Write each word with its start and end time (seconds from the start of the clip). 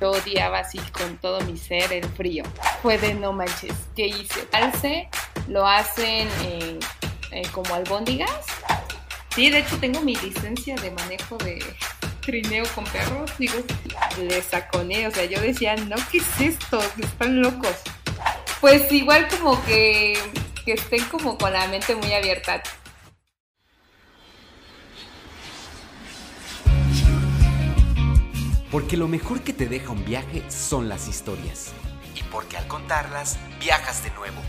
Yo 0.00 0.12
odiaba 0.12 0.60
así 0.60 0.78
con 0.92 1.18
todo 1.18 1.40
mi 1.42 1.56
ser 1.58 1.92
el 1.92 2.04
frío. 2.04 2.44
Fue 2.82 2.96
de 2.98 3.14
no 3.14 3.32
manches, 3.32 3.74
¿qué 3.94 4.06
hice? 4.06 4.48
Alce 4.52 5.08
lo 5.48 5.66
hacen 5.66 6.28
eh, 6.42 6.78
eh, 7.32 7.42
como 7.52 7.74
albóndigas. 7.74 8.46
Sí, 9.34 9.50
de 9.50 9.58
hecho 9.58 9.78
tengo 9.78 10.00
mi 10.00 10.16
licencia 10.16 10.74
de 10.76 10.90
manejo 10.90 11.36
de 11.38 11.62
trineo 12.20 12.64
con 12.74 12.84
perros. 12.84 13.30
Digo, 13.38 13.54
le 14.18 14.42
saconé, 14.42 15.06
o 15.06 15.10
sea, 15.10 15.24
yo 15.24 15.40
decía, 15.40 15.76
no, 15.76 15.96
¿qué 16.10 16.18
es 16.18 16.40
esto? 16.40 16.80
Están 16.98 17.42
locos. 17.42 17.76
Pues 18.60 18.90
igual 18.92 19.28
como 19.28 19.62
que, 19.64 20.18
que 20.64 20.72
estén 20.72 21.04
como 21.04 21.36
con 21.36 21.52
la 21.52 21.66
mente 21.68 21.94
muy 21.94 22.12
abierta. 22.12 22.62
Porque 28.70 28.96
lo 28.96 29.08
mejor 29.08 29.40
que 29.40 29.52
te 29.52 29.66
deja 29.66 29.90
un 29.90 30.04
viaje 30.04 30.44
son 30.48 30.88
las 30.88 31.08
historias. 31.08 31.72
Y 32.14 32.22
porque 32.24 32.56
al 32.56 32.68
contarlas, 32.68 33.36
viajas 33.58 34.04
de 34.04 34.10
nuevo. 34.10 34.40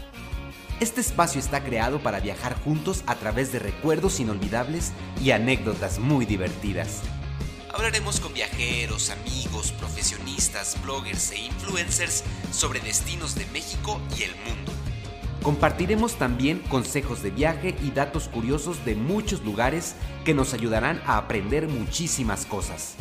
Este 0.79 1.01
espacio 1.01 1.39
está 1.39 1.63
creado 1.63 2.01
para 2.03 2.19
viajar 2.19 2.55
juntos 2.63 3.03
a 3.07 3.15
través 3.15 3.51
de 3.51 3.59
recuerdos 3.59 4.19
inolvidables 4.19 4.91
y 5.23 5.31
anécdotas 5.31 5.97
muy 5.97 6.25
divertidas. 6.25 7.01
Hablaremos 7.73 8.19
con 8.19 8.33
viajeros, 8.33 9.09
amigos, 9.09 9.71
profesionistas, 9.71 10.79
bloggers 10.83 11.31
e 11.31 11.39
influencers 11.39 12.23
sobre 12.51 12.79
destinos 12.79 13.33
de 13.33 13.45
México 13.47 13.99
y 14.19 14.23
el 14.23 14.35
mundo. 14.47 14.71
Compartiremos 15.41 16.15
también 16.15 16.59
consejos 16.69 17.23
de 17.23 17.31
viaje 17.31 17.75
y 17.81 17.89
datos 17.89 18.27
curiosos 18.27 18.85
de 18.85 18.93
muchos 18.93 19.43
lugares 19.43 19.95
que 20.25 20.35
nos 20.35 20.53
ayudarán 20.53 21.01
a 21.07 21.17
aprender 21.17 21.67
muchísimas 21.67 22.45
cosas. 22.45 22.95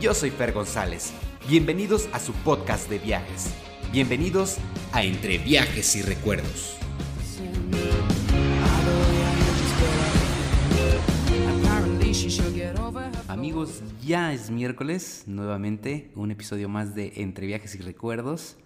Yo 0.00 0.14
soy 0.14 0.30
Fer 0.30 0.52
González. 0.52 1.12
Bienvenidos 1.48 2.08
a 2.12 2.20
su 2.20 2.32
podcast 2.32 2.88
de 2.88 3.00
viajes. 3.00 3.52
Bienvenidos 3.90 4.58
a 4.92 5.02
Entre 5.02 5.38
Viajes 5.38 5.96
y 5.96 6.02
Recuerdos. 6.02 6.76
Amigos, 13.26 13.82
ya 14.06 14.32
es 14.32 14.50
miércoles, 14.50 15.24
nuevamente 15.26 16.12
un 16.14 16.30
episodio 16.30 16.68
más 16.68 16.94
de 16.94 17.14
Entre 17.16 17.48
Viajes 17.48 17.74
y 17.74 17.78
Recuerdos. 17.78 18.56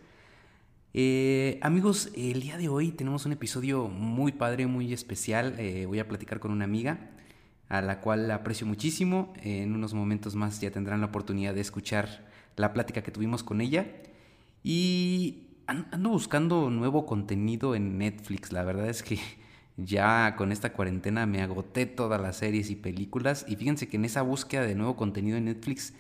Eh, 0.93 1.59
amigos, 1.63 2.11
el 2.15 2.43
día 2.43 2.59
de 2.59 2.69
hoy 2.69 2.93
tenemos 2.93 3.25
un 3.25 3.33
episodio 3.33 3.89
muy 3.89 4.33
padre, 4.33 4.67
muy 4.67 4.93
especial. 4.93 5.55
Eh, 5.59 5.87
voy 5.87 5.99
a 5.99 6.07
platicar 6.07 6.41
con 6.41 6.51
una 6.51 6.67
amiga 6.67 7.09
a 7.73 7.81
la 7.81 8.01
cual 8.01 8.31
aprecio 8.31 8.67
muchísimo. 8.67 9.33
En 9.43 9.75
unos 9.75 9.95
momentos 9.95 10.35
más 10.35 10.61
ya 10.61 10.71
tendrán 10.71 11.01
la 11.01 11.07
oportunidad 11.07 11.55
de 11.55 11.63
escuchar 11.63 12.29
la 12.55 12.75
plática 12.75 13.03
que 13.03 13.11
tuvimos 13.11 13.43
con 13.43 13.63
ella. 13.63 13.87
Y 14.63 15.47
ando 15.67 16.11
buscando 16.11 16.69
nuevo 16.69 17.07
contenido 17.07 17.75
en 17.75 17.97
Netflix. 17.97 18.53
La 18.53 18.63
verdad 18.63 18.91
es 18.91 19.03
que 19.03 19.19
ya 19.79 20.37
con 20.37 20.53
esta 20.53 20.75
cuarentena 20.75 21.25
me 21.25 21.41
agoté 21.41 21.87
todas 21.87 22.21
las 22.21 22.37
series 22.37 22.69
y 22.69 22.77
películas. 22.77 23.47
Y 23.49 23.57
fíjense 23.57 23.89
que 23.89 23.97
en 23.97 24.05
esa 24.05 24.21
búsqueda 24.21 24.67
de 24.67 24.75
nuevo 24.75 24.95
contenido 24.95 25.39
en 25.39 25.47
Netflix 25.47 25.95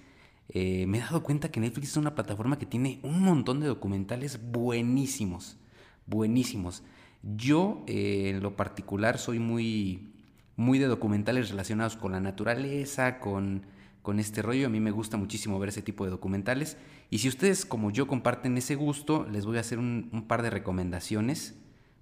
eh, 0.50 0.84
me 0.86 0.98
he 0.98 1.00
dado 1.00 1.22
cuenta 1.22 1.50
que 1.50 1.60
Netflix 1.60 1.92
es 1.92 1.96
una 1.96 2.14
plataforma 2.14 2.58
que 2.58 2.66
tiene 2.66 3.00
un 3.02 3.22
montón 3.22 3.60
de 3.60 3.66
documentales 3.66 4.38
buenísimos. 4.52 5.56
Buenísimos. 6.04 6.82
Yo 7.22 7.82
eh, 7.86 8.32
en 8.34 8.42
lo 8.42 8.56
particular 8.56 9.16
soy 9.16 9.38
muy 9.38 10.11
muy 10.56 10.78
de 10.78 10.86
documentales 10.86 11.50
relacionados 11.50 11.96
con 11.96 12.12
la 12.12 12.20
naturaleza, 12.20 13.18
con, 13.18 13.66
con 14.02 14.18
este 14.18 14.42
rollo. 14.42 14.66
A 14.66 14.70
mí 14.70 14.80
me 14.80 14.90
gusta 14.90 15.16
muchísimo 15.16 15.58
ver 15.58 15.70
ese 15.70 15.82
tipo 15.82 16.04
de 16.04 16.10
documentales. 16.10 16.76
Y 17.10 17.18
si 17.18 17.28
ustedes, 17.28 17.64
como 17.64 17.90
yo, 17.90 18.06
comparten 18.06 18.56
ese 18.58 18.74
gusto, 18.74 19.26
les 19.30 19.46
voy 19.46 19.56
a 19.56 19.60
hacer 19.60 19.78
un, 19.78 20.24
par 20.28 20.42
de 20.42 20.50
recomendaciones 20.50 21.54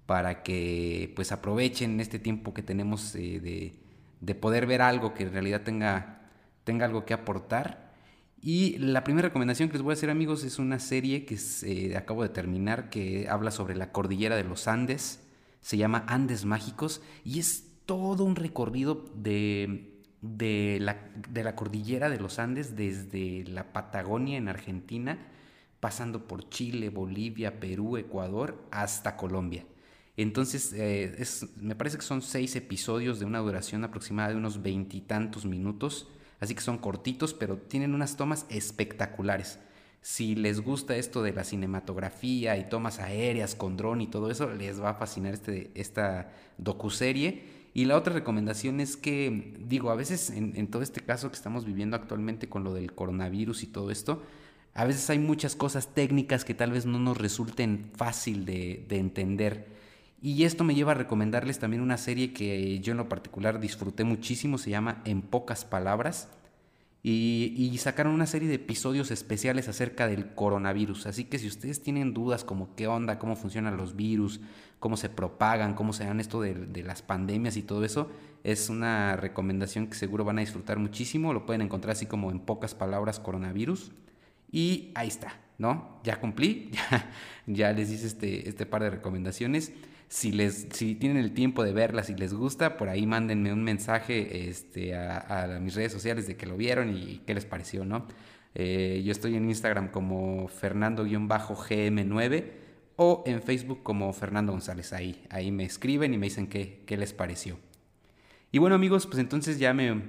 para 0.05 0.43
que 0.43 1.13
pues 1.15 1.31
aprovechen 1.31 1.99
este 1.99 2.19
tiempo 2.19 2.53
que 2.53 2.63
tenemos 2.63 3.15
eh, 3.15 3.39
de, 3.39 3.75
de, 4.19 4.35
poder 4.35 4.65
ver 4.65 4.81
algo 4.81 5.13
que 5.13 5.23
en 5.23 5.31
realidad 5.31 5.61
tenga, 5.61 6.29
tenga 6.63 6.85
algo 6.85 7.05
que 7.05 7.13
aportar. 7.13 7.91
Y 8.41 8.77
la 8.79 9.03
primera 9.03 9.27
recomendación 9.27 9.69
que 9.69 9.73
les 9.73 9.83
voy 9.83 9.91
a 9.91 9.93
hacer 9.93 10.09
amigos 10.09 10.43
es 10.43 10.57
una 10.57 10.79
serie 10.79 11.25
que 11.25 11.37
eh, 11.63 11.95
acabo 11.95 12.23
de 12.23 12.29
terminar 12.29 12.89
que 12.89 13.27
habla 13.29 13.51
sobre 13.51 13.75
la 13.75 13.91
cordillera 13.91 14.35
de 14.35 14.43
los 14.43 14.67
Andes. 14.67 15.21
Se 15.61 15.77
llama 15.77 16.05
Andes 16.07 16.43
Mágicos 16.43 17.01
y 17.23 17.39
es 17.39 17.70
todo 17.85 18.23
un 18.23 18.35
recorrido 18.35 19.05
de, 19.15 19.91
de, 20.21 20.77
la, 20.79 21.55
cordillera 21.55 22.09
de 22.09 22.19
los 22.19 22.39
Andes 22.39 22.75
desde 22.75 23.43
la 23.45 23.73
Patagonia 23.73 24.37
en 24.37 24.47
Argentina, 24.47 25.17
pasando 25.79 26.27
por 26.27 26.47
Chile, 26.49 26.89
Bolivia, 26.89 27.59
Perú, 27.59 27.97
Ecuador, 27.97 28.63
hasta 28.71 29.17
Colombia. 29.17 29.65
Entonces, 30.17 30.73
eh, 30.73 31.23
me 31.55 31.75
parece 31.75 31.97
que 31.97 32.03
son 32.03 32.21
seis 32.21 32.55
episodios 32.55 33.19
de 33.19 33.25
una 33.25 33.39
duración 33.39 33.83
aproximada 33.83 34.29
de 34.29 34.35
unos 34.35 34.61
veintitantos 34.61 35.45
minutos, 35.45 36.07
así 36.39 36.53
que 36.53 36.61
son 36.61 36.77
cortitos, 36.77 37.33
pero 37.33 37.57
tienen 37.57 37.95
unas 37.95 38.17
tomas 38.17 38.45
espectaculares. 38.49 39.57
Si 40.01 40.35
les 40.35 40.61
gusta 40.61 40.95
esto 40.95 41.21
de 41.23 41.31
la 41.31 41.43
cinematografía 41.43 42.57
y 42.57 42.67
tomas 42.69 42.99
aéreas 42.99 43.55
con 43.55 43.77
dron 43.77 44.01
y 44.01 44.07
todo 44.07 44.29
eso, 44.29 44.51
les 44.51 44.81
va 44.81 44.91
a 44.91 44.95
fascinar 44.95 45.33
este, 45.33 45.71
esta 45.75 46.31
docuserie 46.57 47.60
y 47.73 47.85
la 47.85 47.95
otra 47.95 48.13
recomendación 48.13 48.81
es 48.81 48.97
que, 48.97 49.53
digo, 49.59 49.91
a 49.91 49.95
veces 49.95 50.29
en, 50.29 50.67
todo 50.67 50.81
este 50.81 50.99
caso 51.01 51.29
que 51.29 51.35
estamos 51.35 51.65
viviendo 51.65 51.95
actualmente 51.95 52.49
con 52.49 52.63
lo 52.63 52.73
del 52.73 52.93
coronavirus 52.93 53.63
y 53.63 53.67
todo 53.67 53.91
esto, 53.91 54.21
a 54.73 54.85
veces 54.85 55.09
hay 55.09 55.19
muchas 55.19 55.55
cosas 55.55 55.93
técnicas 55.93 56.43
que 56.43 56.53
tal 56.53 56.71
vez 56.71 56.85
no 56.85 56.99
nos 56.99 57.17
resulten 57.17 57.89
fácil 57.95 58.45
de, 58.45 58.85
entender. 58.89 59.67
Y 60.21 60.43
esto 60.43 60.63
me 60.63 60.75
lleva 60.75 60.91
a 60.91 60.95
recomendarles 60.95 61.59
también 61.59 61.81
una 61.81 61.97
serie 61.97 62.33
que 62.33 62.79
yo 62.79 62.91
en 62.91 62.97
lo 62.97 63.09
particular 63.09 63.59
disfruté 63.59 64.03
muchísimo, 64.03 64.57
se 64.57 64.69
llama 64.69 65.01
En 65.05 65.21
pocas 65.21 65.63
palabras. 65.63 66.27
Y, 67.03 67.75
sacaron 67.79 68.13
una 68.13 68.27
serie 68.27 68.47
de 68.47 68.55
episodios 68.55 69.09
especiales 69.09 69.67
acerca 69.67 70.07
del 70.07 70.35
coronavirus. 70.35 71.07
Así 71.07 71.25
que 71.25 71.39
si 71.39 71.47
ustedes 71.47 71.81
tienen 71.81 72.13
dudas 72.13 72.43
como 72.43 72.75
qué 72.75 72.87
onda, 72.87 73.17
cómo 73.17 73.35
funcionan 73.35 73.75
los 73.75 73.95
virus, 73.95 74.39
cómo 74.79 74.97
se 74.97 75.09
propagan, 75.09 75.73
cómo 75.73 75.93
se 75.93 76.05
dan 76.05 76.19
esto 76.19 76.41
de, 76.41 76.83
las 76.83 77.01
pandemias 77.01 77.57
y 77.57 77.63
todo 77.63 77.83
eso, 77.85 78.11
es 78.43 78.69
una 78.69 79.15
recomendación 79.15 79.87
que 79.87 79.95
seguro 79.95 80.25
van 80.25 80.37
a 80.37 80.41
disfrutar 80.41 80.77
muchísimo. 80.77 81.33
Lo 81.33 81.45
pueden 81.45 81.63
encontrar 81.63 81.93
así 81.93 82.05
como 82.05 82.29
en 82.29 82.39
pocas 82.39 82.75
palabras 82.75 83.19
coronavirus. 83.19 83.91
Y 84.51 84.91
ahí 84.93 85.07
está, 85.07 85.39
¿no? 85.57 86.01
Ya 86.03 86.19
cumplí, 86.19 86.71
ya, 87.47 87.73
les 87.73 87.89
hice 87.89 88.05
este, 88.05 88.47
este 88.47 88.67
par 88.67 88.83
de 88.83 88.91
recomendaciones. 88.91 89.71
Si, 90.11 90.33
les, 90.33 90.67
si 90.73 90.95
tienen 90.95 91.23
el 91.23 91.31
tiempo 91.31 91.63
de 91.63 91.71
verlas 91.71 92.09
y 92.09 92.15
les 92.15 92.33
gusta, 92.33 92.75
por 92.75 92.89
ahí 92.89 93.07
mándenme 93.07 93.53
un 93.53 93.63
mensaje 93.63 94.49
este, 94.49 94.93
a, 94.93 95.57
mis 95.61 95.73
redes 95.73 95.93
sociales 95.93 96.27
de 96.27 96.35
que 96.35 96.45
lo 96.45 96.57
vieron 96.57 96.93
y 96.93 97.21
qué 97.25 97.33
les 97.33 97.45
pareció, 97.45 97.85
¿no? 97.85 98.07
Eh, 98.53 99.01
yo 99.05 99.13
estoy 99.13 99.37
en 99.37 99.45
Instagram 99.47 99.89
como 99.89 100.49
Fernando-GM9 100.49 102.43
o 102.97 103.23
en 103.25 103.41
Facebook 103.41 103.83
como 103.83 104.11
Fernando 104.11 104.51
González. 104.51 104.91
Ahí, 104.91 105.23
ahí 105.29 105.49
me 105.49 105.63
escriben 105.63 106.13
y 106.13 106.17
me 106.17 106.25
dicen 106.25 106.47
qué, 106.47 106.83
qué 106.85 106.97
les 106.97 107.13
pareció. 107.13 107.57
Y 108.51 108.57
bueno 108.57 108.75
amigos, 108.75 109.07
pues 109.07 109.17
entonces 109.17 109.59
ya 109.59 109.73
me, 109.73 110.01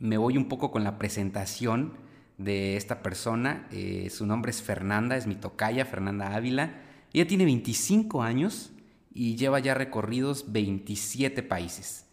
me 0.00 0.18
voy 0.18 0.38
un 0.38 0.48
poco 0.48 0.72
con 0.72 0.82
la 0.82 0.98
presentación 0.98 1.92
de 2.36 2.76
esta 2.76 3.00
persona. 3.00 3.68
Eh, 3.70 4.10
su 4.10 4.26
nombre 4.26 4.50
es 4.50 4.60
Fernanda, 4.60 5.16
es 5.16 5.28
mi 5.28 5.36
tocaya, 5.36 5.84
Fernanda 5.84 6.34
Ávila. 6.34 6.82
Ella 7.12 7.28
tiene 7.28 7.44
25 7.44 8.24
años 8.24 8.72
y 9.12 9.36
lleva 9.36 9.58
ya 9.58 9.74
recorridos 9.74 10.52
27 10.52 11.42
países. 11.42 12.06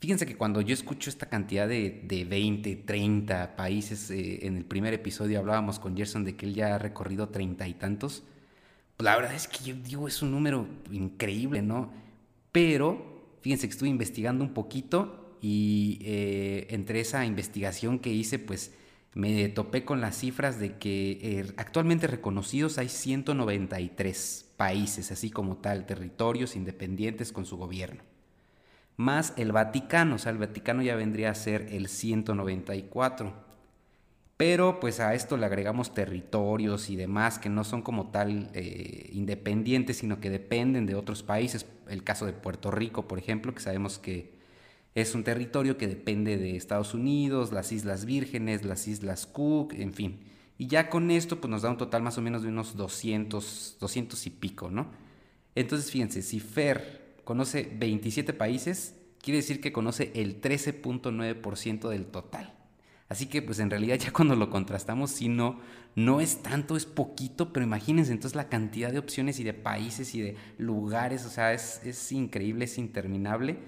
Fíjense 0.00 0.26
que 0.26 0.36
cuando 0.36 0.60
yo 0.60 0.74
escucho 0.74 1.10
esta 1.10 1.28
cantidad 1.28 1.66
de, 1.66 2.02
de 2.04 2.24
20, 2.24 2.76
30 2.76 3.56
países, 3.56 4.10
eh, 4.10 4.46
en 4.46 4.56
el 4.56 4.64
primer 4.64 4.94
episodio 4.94 5.40
hablábamos 5.40 5.80
con 5.80 5.96
Gerson 5.96 6.24
de 6.24 6.36
que 6.36 6.46
él 6.46 6.54
ya 6.54 6.76
ha 6.76 6.78
recorrido 6.78 7.28
treinta 7.30 7.66
y 7.66 7.74
tantos, 7.74 8.22
la 8.98 9.16
verdad 9.16 9.34
es 9.34 9.46
que 9.46 9.64
yo 9.64 9.74
digo, 9.76 10.08
es 10.08 10.22
un 10.22 10.32
número 10.32 10.66
increíble, 10.90 11.62
¿no? 11.62 11.92
Pero, 12.50 13.36
fíjense 13.42 13.68
que 13.68 13.72
estuve 13.72 13.88
investigando 13.88 14.44
un 14.44 14.54
poquito 14.54 15.36
y 15.40 16.00
eh, 16.02 16.66
entre 16.70 17.00
esa 17.00 17.24
investigación 17.24 18.00
que 18.00 18.10
hice, 18.10 18.40
pues 18.40 18.72
me 19.14 19.48
topé 19.48 19.84
con 19.84 20.00
las 20.00 20.16
cifras 20.16 20.58
de 20.58 20.76
que 20.76 21.18
eh, 21.22 21.52
actualmente 21.56 22.06
reconocidos 22.06 22.78
hay 22.78 22.88
193 22.88 24.52
países, 24.56 25.10
así 25.10 25.30
como 25.30 25.56
tal, 25.56 25.86
territorios 25.86 26.56
independientes 26.56 27.32
con 27.32 27.46
su 27.46 27.56
gobierno. 27.56 28.02
Más 28.96 29.32
el 29.36 29.52
Vaticano, 29.52 30.16
o 30.16 30.18
sea, 30.18 30.32
el 30.32 30.38
Vaticano 30.38 30.82
ya 30.82 30.96
vendría 30.96 31.30
a 31.30 31.34
ser 31.34 31.68
el 31.70 31.88
194. 31.88 33.48
Pero 34.36 34.78
pues 34.78 35.00
a 35.00 35.14
esto 35.14 35.36
le 35.36 35.46
agregamos 35.46 35.94
territorios 35.94 36.90
y 36.90 36.96
demás 36.96 37.40
que 37.40 37.48
no 37.48 37.64
son 37.64 37.82
como 37.82 38.10
tal 38.12 38.50
eh, 38.54 39.10
independientes, 39.12 39.98
sino 39.98 40.20
que 40.20 40.30
dependen 40.30 40.86
de 40.86 40.94
otros 40.94 41.24
países. 41.24 41.66
El 41.88 42.04
caso 42.04 42.24
de 42.24 42.32
Puerto 42.32 42.70
Rico, 42.70 43.08
por 43.08 43.18
ejemplo, 43.18 43.52
que 43.52 43.60
sabemos 43.60 43.98
que 43.98 44.37
es 44.94 45.14
un 45.14 45.24
territorio 45.24 45.76
que 45.76 45.86
depende 45.86 46.36
de 46.36 46.56
Estados 46.56 46.94
Unidos, 46.94 47.52
las 47.52 47.72
Islas 47.72 48.04
Vírgenes, 48.04 48.64
las 48.64 48.88
Islas 48.88 49.26
Cook, 49.26 49.74
en 49.74 49.92
fin. 49.92 50.20
Y 50.58 50.66
ya 50.66 50.90
con 50.90 51.10
esto, 51.10 51.40
pues 51.40 51.50
nos 51.50 51.62
da 51.62 51.70
un 51.70 51.76
total 51.76 52.02
más 52.02 52.18
o 52.18 52.22
menos 52.22 52.42
de 52.42 52.48
unos 52.48 52.76
200, 52.76 53.76
200 53.80 54.26
y 54.26 54.30
pico, 54.30 54.70
¿no? 54.70 54.90
Entonces, 55.54 55.90
fíjense, 55.90 56.22
si 56.22 56.40
Fer 56.40 57.16
conoce 57.24 57.70
27 57.78 58.32
países, 58.32 58.96
quiere 59.20 59.38
decir 59.38 59.60
que 59.60 59.72
conoce 59.72 60.10
el 60.14 60.40
13.9% 60.40 61.88
del 61.88 62.06
total. 62.06 62.54
Así 63.08 63.26
que 63.26 63.40
pues 63.40 63.58
en 63.58 63.70
realidad 63.70 63.96
ya 64.00 64.12
cuando 64.12 64.36
lo 64.36 64.50
contrastamos, 64.50 65.10
si 65.10 65.28
no, 65.28 65.60
no 65.94 66.20
es 66.20 66.42
tanto, 66.42 66.76
es 66.76 66.86
poquito, 66.86 67.52
pero 67.52 67.64
imagínense 67.64 68.12
entonces 68.12 68.36
la 68.36 68.48
cantidad 68.48 68.92
de 68.92 68.98
opciones 68.98 69.40
y 69.40 69.44
de 69.44 69.54
países 69.54 70.14
y 70.14 70.20
de 70.20 70.36
lugares, 70.58 71.24
o 71.24 71.30
sea, 71.30 71.52
es, 71.52 71.80
es 71.84 72.12
increíble, 72.12 72.66
es 72.66 72.78
interminable. 72.78 73.58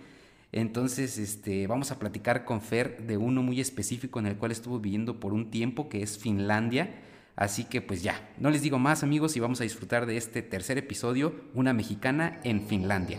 Entonces, 0.53 1.19
este, 1.19 1.67
vamos 1.67 1.91
a 1.91 1.99
platicar 1.99 2.45
con 2.45 2.61
Fer 2.61 3.07
de 3.07 3.17
uno 3.17 3.43
muy 3.43 3.61
específico 3.61 4.19
en 4.19 4.27
el 4.27 4.37
cual 4.37 4.53
estuvo 4.53 4.81
viviendo 4.81 5.21
por 5.21 5.33
un 5.33 5.51
tiempo, 5.51 5.89
que 5.89 6.03
es 6.03 6.19
Finlandia. 6.19 7.03
Así 7.37 7.65
que 7.65 7.81
pues 7.81 8.03
ya, 8.03 8.29
no 8.39 8.51
les 8.51 8.63
digo 8.63 8.79
más 8.79 9.03
amigos 9.03 9.37
y 9.37 9.41
vamos 9.41 9.61
a 9.61 9.65
disfrutar 9.65 10.07
de 10.07 10.17
este 10.17 10.43
tercer 10.43 10.77
episodio, 10.77 11.35
una 11.55 11.73
mexicana 11.73 12.41
en 12.45 12.67
Finlandia. 12.67 13.19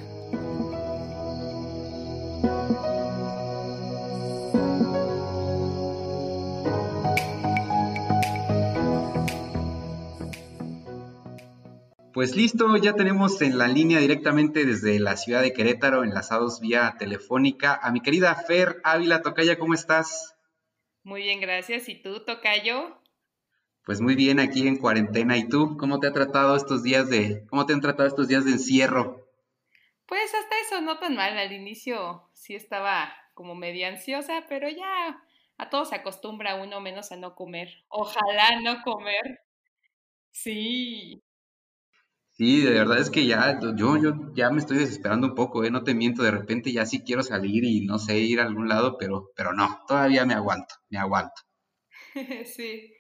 Pues 12.22 12.36
listo, 12.36 12.78
ya 12.78 12.94
tenemos 12.94 13.42
en 13.42 13.58
la 13.58 13.68
línea 13.68 13.98
directamente 13.98 14.64
desde 14.64 15.00
la 15.00 15.18
ciudad 15.18 15.42
de 15.42 15.54
Querétaro, 15.54 16.04
enlazados 16.04 16.60
vía 16.60 16.96
telefónica, 17.00 17.80
a 17.82 17.92
mi 17.92 18.00
querida 18.00 18.36
Fer 18.36 18.80
Ávila 18.84 19.24
Tocaya, 19.24 19.58
¿cómo 19.58 19.74
estás? 19.74 20.38
Muy 21.02 21.24
bien, 21.24 21.42
gracias. 21.42 21.90
¿Y 21.90 21.96
tú, 21.96 22.24
Tocayo? 22.24 23.02
Pues 23.84 24.02
muy 24.02 24.14
bien, 24.14 24.40
aquí 24.40 24.68
en 24.68 24.78
cuarentena. 24.78 25.36
¿Y 25.36 25.50
tú, 25.50 25.78
cómo 25.78 26.00
te 26.00 26.06
ha 26.06 26.14
tratado 26.14 26.56
estos 26.56 26.84
días 26.84 27.10
de, 27.10 27.44
cómo 27.50 27.66
te 27.66 27.74
han 27.74 27.82
tratado 27.82 28.08
estos 28.08 28.28
días 28.28 28.46
de 28.46 28.52
encierro? 28.52 29.28
Pues 30.06 30.32
hasta 30.36 30.60
eso 30.60 30.80
no 30.80 31.00
tan 31.00 31.16
mal. 31.16 31.36
Al 31.36 31.52
inicio 31.52 32.30
sí 32.34 32.54
estaba 32.54 33.12
como 33.34 33.56
media 33.56 33.88
ansiosa, 33.88 34.46
pero 34.48 34.70
ya 34.70 35.24
a 35.58 35.70
todos 35.72 35.90
se 35.90 35.96
acostumbra 35.96 36.54
uno 36.62 36.82
menos 36.82 37.12
a 37.12 37.16
no 37.16 37.34
comer. 37.34 37.84
Ojalá 37.88 38.62
no 38.62 38.84
comer. 38.84 39.42
Sí. 40.30 41.24
Sí, 42.42 42.62
de 42.62 42.72
verdad 42.72 42.98
es 42.98 43.12
que 43.12 43.28
ya, 43.28 43.60
yo, 43.60 43.98
yo 43.98 44.34
ya 44.34 44.50
me 44.50 44.58
estoy 44.58 44.80
desesperando 44.80 45.28
un 45.28 45.36
poco, 45.36 45.64
¿eh? 45.64 45.70
No 45.70 45.84
te 45.84 45.94
miento, 45.94 46.24
de 46.24 46.32
repente 46.32 46.72
ya 46.72 46.88
sí 46.88 47.02
quiero 47.02 47.22
salir 47.22 47.64
y 47.64 47.86
no 47.86 48.00
sé, 48.00 48.18
ir 48.18 48.40
a 48.40 48.46
algún 48.46 48.68
lado, 48.68 48.98
pero, 48.98 49.30
pero 49.36 49.54
no, 49.54 49.78
todavía 49.88 50.26
me 50.26 50.34
aguanto, 50.34 50.74
me 50.90 50.98
aguanto. 50.98 51.40
sí. 52.46 52.96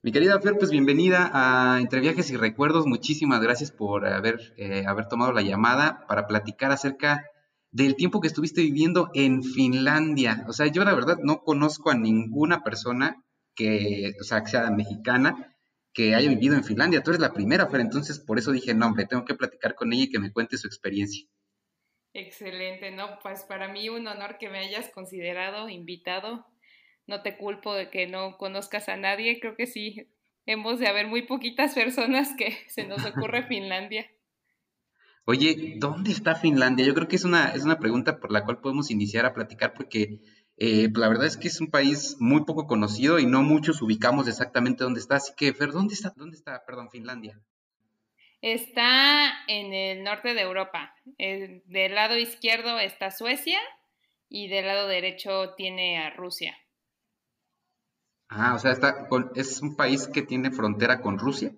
Mi 0.00 0.12
querida 0.12 0.40
Fer, 0.40 0.56
pues 0.56 0.70
bienvenida 0.70 1.30
a 1.34 1.78
Entre 1.78 2.00
Viajes 2.00 2.30
y 2.30 2.38
Recuerdos. 2.38 2.86
Muchísimas 2.86 3.42
gracias 3.42 3.70
por 3.70 4.06
haber, 4.06 4.40
eh, 4.56 4.86
haber 4.86 5.08
tomado 5.08 5.32
la 5.32 5.42
llamada 5.42 6.06
para 6.08 6.26
platicar 6.26 6.72
acerca 6.72 7.26
del 7.70 7.96
tiempo 7.96 8.22
que 8.22 8.28
estuviste 8.28 8.62
viviendo 8.62 9.10
en 9.12 9.42
Finlandia. 9.42 10.46
O 10.48 10.54
sea, 10.54 10.68
yo 10.68 10.84
la 10.84 10.94
verdad 10.94 11.18
no 11.22 11.42
conozco 11.42 11.90
a 11.90 11.98
ninguna 11.98 12.62
persona 12.62 13.22
que, 13.54 14.14
o 14.18 14.24
sea, 14.24 14.42
que 14.42 14.52
sea 14.52 14.70
mexicana 14.70 15.51
que 15.92 16.14
haya 16.14 16.28
vivido 16.28 16.54
en 16.54 16.64
Finlandia. 16.64 17.02
Tú 17.02 17.10
eres 17.10 17.20
la 17.20 17.32
primera, 17.32 17.68
Fer, 17.68 17.80
entonces 17.80 18.18
por 18.18 18.38
eso 18.38 18.52
dije, 18.52 18.74
no, 18.74 18.86
hombre, 18.86 19.06
tengo 19.06 19.24
que 19.24 19.34
platicar 19.34 19.74
con 19.74 19.92
ella 19.92 20.04
y 20.04 20.10
que 20.10 20.18
me 20.18 20.32
cuente 20.32 20.56
su 20.56 20.66
experiencia. 20.66 21.26
Excelente, 22.14 22.90
no, 22.90 23.18
pues 23.22 23.42
para 23.44 23.68
mí 23.68 23.88
un 23.88 24.06
honor 24.06 24.36
que 24.38 24.50
me 24.50 24.58
hayas 24.58 24.90
considerado, 24.90 25.68
invitado. 25.68 26.46
No 27.06 27.22
te 27.22 27.36
culpo 27.36 27.74
de 27.74 27.90
que 27.90 28.06
no 28.06 28.36
conozcas 28.36 28.88
a 28.88 28.96
nadie, 28.96 29.40
creo 29.40 29.56
que 29.56 29.66
sí, 29.66 30.08
hemos 30.46 30.78
de 30.78 30.88
haber 30.88 31.06
muy 31.06 31.22
poquitas 31.22 31.74
personas 31.74 32.34
que 32.36 32.56
se 32.68 32.86
nos 32.86 33.04
ocurre 33.04 33.42
Finlandia. 33.48 34.06
Oye, 35.24 35.76
¿dónde 35.78 36.10
está 36.10 36.34
Finlandia? 36.34 36.84
Yo 36.84 36.94
creo 36.94 37.06
que 37.06 37.16
es 37.16 37.24
una, 37.24 37.50
es 37.50 37.64
una 37.64 37.78
pregunta 37.78 38.18
por 38.18 38.32
la 38.32 38.44
cual 38.44 38.60
podemos 38.60 38.90
iniciar 38.90 39.24
a 39.24 39.32
platicar 39.32 39.72
porque 39.72 40.20
eh, 40.56 40.88
la 40.94 41.08
verdad 41.08 41.26
es 41.26 41.36
que 41.36 41.48
es 41.48 41.60
un 41.60 41.70
país 41.70 42.16
muy 42.20 42.44
poco 42.44 42.66
conocido 42.66 43.18
y 43.18 43.26
no 43.26 43.42
muchos 43.42 43.82
ubicamos 43.82 44.28
exactamente 44.28 44.84
dónde 44.84 45.00
está. 45.00 45.16
Así 45.16 45.32
que, 45.36 45.52
Fer, 45.52 45.72
¿dónde 45.72 45.94
está, 45.94 46.12
dónde 46.16 46.36
está, 46.36 46.64
perdón, 46.64 46.90
Finlandia? 46.90 47.40
Está 48.42 49.32
en 49.46 49.72
el 49.72 50.02
norte 50.02 50.34
de 50.34 50.40
Europa. 50.40 50.94
del 51.16 51.94
lado 51.94 52.18
izquierdo 52.18 52.78
está 52.80 53.10
Suecia 53.10 53.60
y 54.28 54.48
del 54.48 54.66
lado 54.66 54.88
derecho 54.88 55.54
tiene 55.54 55.98
a 55.98 56.10
Rusia. 56.10 56.56
Ah, 58.28 58.54
o 58.54 58.58
sea, 58.58 58.72
está 58.72 59.06
es 59.36 59.60
un 59.60 59.76
país 59.76 60.08
que 60.08 60.22
tiene 60.22 60.50
frontera 60.50 61.00
con 61.00 61.18
Rusia. 61.18 61.52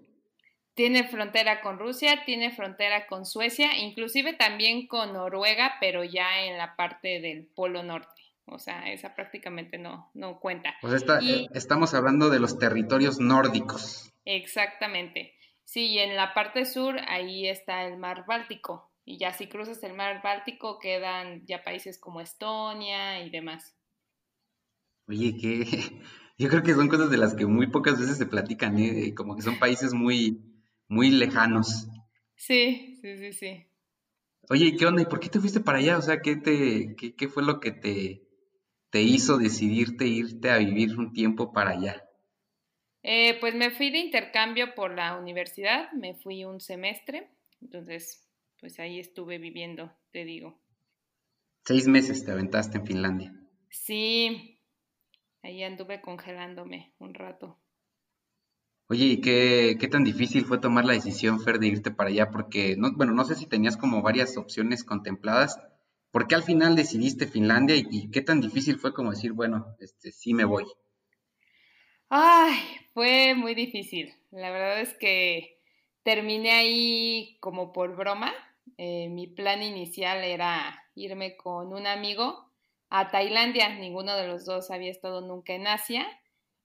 Tiene 0.75 1.06
frontera 1.06 1.61
con 1.61 1.79
Rusia, 1.79 2.25
tiene 2.26 2.50
frontera 2.50 3.06
con 3.06 3.25
Suecia, 3.25 3.79
inclusive 3.79 4.32
también 4.32 4.88
con 4.88 5.12
Noruega, 5.12 5.76
pero 5.79 6.02
ya 6.02 6.44
en 6.44 6.58
la 6.58 6.75
parte 6.75 7.20
del 7.20 7.47
Polo 7.47 7.85
Norte. 7.85 8.13
O 8.46 8.58
sea, 8.58 8.93
esa 8.93 9.14
prácticamente 9.14 9.79
no, 9.79 10.11
no 10.14 10.38
cuenta. 10.38 10.75
Pues 10.81 11.05
estamos 11.55 11.94
hablando 11.94 12.29
de 12.31 12.41
los 12.41 12.58
territorios 12.58 13.19
nórdicos. 13.19 14.12
Exactamente. 14.25 15.35
Sí, 15.64 15.87
y 15.87 15.99
en 15.99 16.14
la 16.14 16.35
parte 16.35 16.67
sur 16.67 16.96
ahí 17.08 17.49
está 17.49 17.85
el 17.87 17.96
mar 17.96 18.25
Báltico. 18.26 18.93
Y 19.05 19.19
ya 19.19 19.32
si 19.32 19.49
cruzas 19.49 19.82
el 19.82 19.94
mar 19.94 20.20
Báltico 20.23 20.79
quedan 20.79 21.44
ya 21.46 21.64
países 21.64 21.99
como 21.99 22.20
Estonia 22.20 23.25
y 23.25 23.31
demás. 23.31 23.76
Oye, 25.08 25.37
que 25.37 25.64
yo 26.38 26.49
creo 26.49 26.62
que 26.62 26.75
son 26.75 26.88
cosas 26.88 27.11
de 27.11 27.19
las 27.19 27.35
que 27.35 27.47
muy 27.47 27.69
pocas 27.69 27.99
veces 27.99 28.19
se 28.19 28.26
platican, 28.26 28.79
¿eh? 28.79 29.14
como 29.14 29.37
que 29.37 29.43
son 29.43 29.58
países 29.58 29.94
muy, 29.94 30.43
muy 30.88 31.11
lejanos. 31.11 31.88
Sí, 32.37 32.99
sí, 33.00 33.17
sí, 33.17 33.32
sí. 33.32 33.67
Oye, 34.50 34.76
¿qué 34.76 34.85
onda? 34.87 35.00
¿Y 35.00 35.06
por 35.06 35.20
qué 35.20 35.31
te 35.31 35.40
fuiste 35.40 35.61
para 35.61 35.79
allá? 35.79 35.97
O 35.97 36.02
sea, 36.02 36.20
¿qué, 36.20 36.37
te, 36.37 36.94
qué, 36.97 37.14
qué 37.14 37.29
fue 37.29 37.43
lo 37.43 37.61
que 37.61 37.73
te, 37.73 38.24
te 38.94 39.02
hizo 39.02 39.38
decidirte 39.38 40.06
irte 40.06 40.52
a 40.52 40.58
vivir 40.58 40.96
un 40.96 41.12
tiempo 41.12 41.52
para 41.52 41.70
allá? 41.70 42.08
Eh, 43.02 43.37
pues 43.41 43.52
me 43.56 43.73
fui 43.73 43.91
de 43.91 43.99
intercambio 43.99 44.76
por 44.76 44.94
la 44.94 45.17
universidad, 45.17 45.91
me 45.94 46.14
fui 46.14 46.44
un 46.44 46.61
semestre, 46.61 47.29
entonces 47.61 48.25
pues 48.61 48.79
ahí 48.79 49.00
estuve 49.00 49.38
viviendo, 49.38 49.93
te 50.12 50.25
digo. 50.25 50.61
Seis 51.64 51.88
meses 51.88 52.25
te 52.25 52.31
aventaste 52.31 52.79
en 52.79 52.87
Finlandia. 52.87 53.35
Sí, 53.69 54.61
ahí 55.43 55.64
anduve 55.64 56.00
congelándome 56.00 56.94
un 57.00 57.14
rato. 57.14 57.58
Oye, 58.87 59.06
¿y 59.06 59.20
qué, 59.20 59.76
qué 59.80 59.88
tan 59.88 60.04
difícil 60.04 60.45
fue 60.45 60.59
tomar 60.59 60.85
la 60.85 60.92
decisión, 60.92 61.40
Fer, 61.40 61.59
de 61.59 61.66
irte 61.66 61.90
para 61.90 62.11
allá? 62.11 62.30
Porque, 62.30 62.76
no, 62.76 62.92
bueno, 62.95 63.12
no 63.12 63.25
sé 63.25 63.35
si 63.35 63.47
tenías 63.47 63.76
como 63.76 64.02
varias 64.02 64.37
opciones 64.37 64.85
contempladas, 64.85 65.59
¿Por 66.14 66.28
qué 66.28 66.37
al 66.37 66.44
final 66.44 66.76
decidiste 66.76 67.26
Finlandia 67.26 67.75
y, 67.75 68.09
qué 68.12 68.23
tan 68.23 68.40
difícil 68.40 68.78
fue 68.78 68.94
como 68.94 69.11
decir, 69.11 69.33
bueno, 69.33 69.75
este, 69.80 70.12
sí 70.12 70.33
me 70.33 70.44
voy? 70.44 70.64
Ay, 72.09 72.54
fue 72.92 73.35
muy 73.35 73.56
difícil. 73.56 74.14
La 74.30 74.52
verdad 74.52 74.80
es 74.80 74.94
que 74.94 75.59
terminé 76.04 76.52
ahí 76.52 77.37
como 77.40 77.73
por 77.73 77.97
broma. 77.97 78.33
Eh, 78.78 79.09
mi 79.09 79.26
plan 79.26 79.61
inicial 79.64 80.23
era 80.23 80.85
irme 80.94 81.37
con 81.37 81.73
un 81.73 81.85
amigo 81.85 82.49
a 82.90 83.09
Tailandia. 83.11 83.71
Ninguno 83.71 84.14
de 84.14 84.28
los 84.28 84.44
dos 84.44 84.71
había 84.71 84.92
estado 84.92 85.21
nunca 85.21 85.54
en 85.54 85.66
Asia 85.66 86.06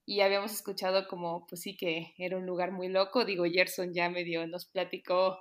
y 0.06 0.22
habíamos 0.22 0.54
escuchado 0.54 1.08
como, 1.08 1.48
pues 1.48 1.62
sí 1.62 1.76
que 1.76 2.14
era 2.20 2.38
un 2.38 2.46
lugar 2.46 2.72
muy 2.72 2.88
loco. 2.88 3.26
Digo, 3.26 3.46
Gerson 3.46 3.96
ya 3.96 4.12
medio 4.12 4.46
nos 4.46 4.68
platicó 4.68 5.40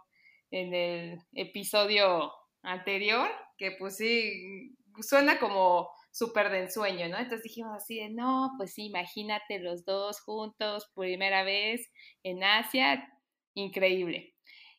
en 0.51 0.73
el 0.73 1.19
episodio 1.35 2.33
anterior, 2.63 3.29
que 3.59 3.73
pues 3.73 3.97
sí, 3.97 4.77
suena 5.03 5.39
como 5.39 5.91
súper 6.13 6.51
de 6.51 6.61
ensueño, 6.61 7.09
¿no? 7.09 7.19
Entonces 7.19 7.43
dijimos 7.43 7.77
así 7.77 7.99
de, 7.99 8.09
no, 8.11 8.53
pues 8.57 8.75
sí, 8.75 8.87
imagínate 8.87 9.59
los 9.59 9.85
dos 9.85 10.21
juntos, 10.21 10.91
primera 10.95 11.43
vez 11.45 11.91
en 12.23 12.43
Asia, 12.45 13.13
increíble. 13.55 14.35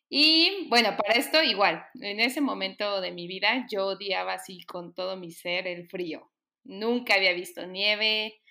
Y 0.10 0.68
bueno, 0.70 0.98
para 0.98 1.20
esto 1.20 1.44
igual, 1.44 1.86
en 2.02 2.20
ese 2.20 2.42
momento 2.42 3.00
de 3.02 3.12
mi 3.12 3.28
vida 3.28 3.68
yo 3.72 3.88
odiaba 3.88 4.34
así 4.34 4.64
con 4.66 4.94
todo 4.94 5.18
mi 5.18 5.32
ser 5.32 5.68
el 5.68 5.88
frío. 5.88 6.32
Nunca 6.64 7.16
había 7.16 7.34
visto 7.34 7.66
nieve, 7.68 8.42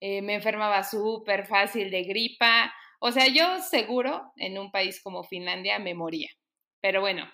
eh, 0.00 0.22
me 0.22 0.34
enfermaba 0.34 0.84
súper 0.84 1.46
fácil 1.46 1.90
de 1.90 2.02
gripa. 2.04 2.72
O 3.00 3.12
sea, 3.12 3.28
yo 3.28 3.60
seguro 3.62 4.32
en 4.36 4.58
un 4.58 4.70
país 4.70 5.00
como 5.02 5.24
Finlandia 5.24 5.78
me 5.78 5.94
moría. 5.94 6.28
Pero 6.80 7.00
bueno, 7.00 7.26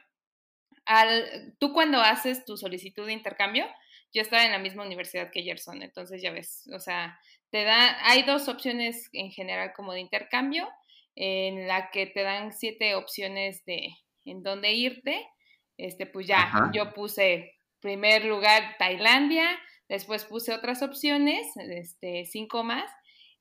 al, 0.85 1.55
tú 1.59 1.73
cuando 1.73 2.01
haces 2.01 2.45
tu 2.45 2.57
solicitud 2.57 3.07
de 3.07 3.13
intercambio, 3.13 3.67
yo 4.13 4.23
estaba 4.23 4.45
en 4.45 4.53
la 4.53 4.59
misma 4.59 4.85
universidad 4.85 5.31
que 5.31 5.43
Gerson, 5.43 5.83
entonces 5.83 6.21
ya 6.23 6.33
ves, 6.33 6.69
o 6.75 6.79
sea, 6.79 7.19
te 7.51 7.65
da, 7.65 7.97
hay 8.09 8.23
dos 8.23 8.49
opciones 8.49 9.09
en 9.13 9.31
general 9.31 9.73
como 9.75 9.93
de 9.93 10.01
intercambio, 10.01 10.69
en 11.15 11.67
la 11.69 11.91
que 11.91 12.07
te 12.07 12.23
dan 12.23 12.53
siete 12.53 12.95
opciones 12.95 13.65
de 13.65 13.89
en 14.25 14.43
dónde 14.43 14.73
irte, 14.73 15.27
este, 15.77 16.07
pues 16.07 16.27
ya, 16.27 16.71
yo 16.73 16.93
puse 16.93 17.59
primer 17.81 18.25
lugar 18.25 18.77
Tailandia, 18.79 19.59
después 19.89 20.25
puse 20.25 20.55
otras 20.55 20.83
opciones, 20.83 21.47
este, 21.57 22.25
cinco 22.25 22.63
más, 22.63 22.91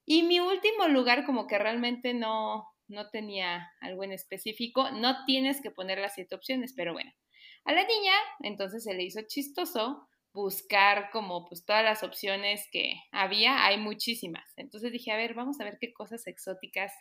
Y 0.06 0.24
mi 0.24 0.40
último 0.40 0.88
lugar 0.88 1.26
como 1.26 1.46
que 1.48 1.60
realmente 1.60 2.14
no, 2.14 2.68
no 2.92 3.10
tenía 3.10 3.72
algo 3.80 4.04
en 4.04 4.12
específico. 4.12 4.92
No 4.92 5.26
tienes 5.26 5.62
que 5.62 5.72
poner 5.72 6.00
las 6.00 6.16
siete 6.16 6.36
opciones, 6.36 6.74
pero 6.76 6.94
bueno. 6.94 7.12
A 7.66 7.74
la 7.74 7.84
niña 7.84 8.14
entonces 8.42 8.84
se 8.84 8.94
le 8.94 9.04
hizo 9.04 9.22
chistoso 9.28 10.08
buscar 10.34 11.10
como 11.12 11.48
pues 11.48 11.66
todas 11.66 11.84
las 11.84 12.04
opciones 12.04 12.68
que 12.72 12.94
había, 13.12 13.66
hay 13.66 13.78
muchísimas. 13.78 14.46
Entonces 14.56 14.92
dije, 14.92 15.12
a 15.12 15.18
ver, 15.18 15.34
vamos 15.34 15.60
a 15.60 15.66
ver 15.66 15.78
qué 15.80 15.94
cosas 15.94 16.26
exóticas. 16.28 16.94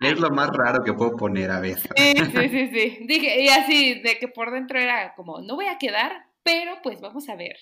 Es 0.00 0.20
lo 0.20 0.30
más 0.30 0.50
raro 0.50 0.84
que 0.84 0.92
puedo 0.92 1.16
poner, 1.16 1.50
a 1.50 1.60
ver. 1.60 1.78
Sí, 1.78 2.14
sí, 2.16 2.48
sí, 2.48 2.66
sí. 2.68 2.98
Dije, 3.06 3.42
y 3.42 3.48
así, 3.48 4.00
de 4.00 4.18
que 4.18 4.28
por 4.28 4.52
dentro 4.52 4.78
era 4.78 5.14
como, 5.14 5.40
no 5.40 5.56
voy 5.56 5.66
a 5.66 5.78
quedar, 5.78 6.12
pero 6.42 6.80
pues 6.82 7.00
vamos 7.00 7.28
a 7.28 7.36
ver. 7.36 7.56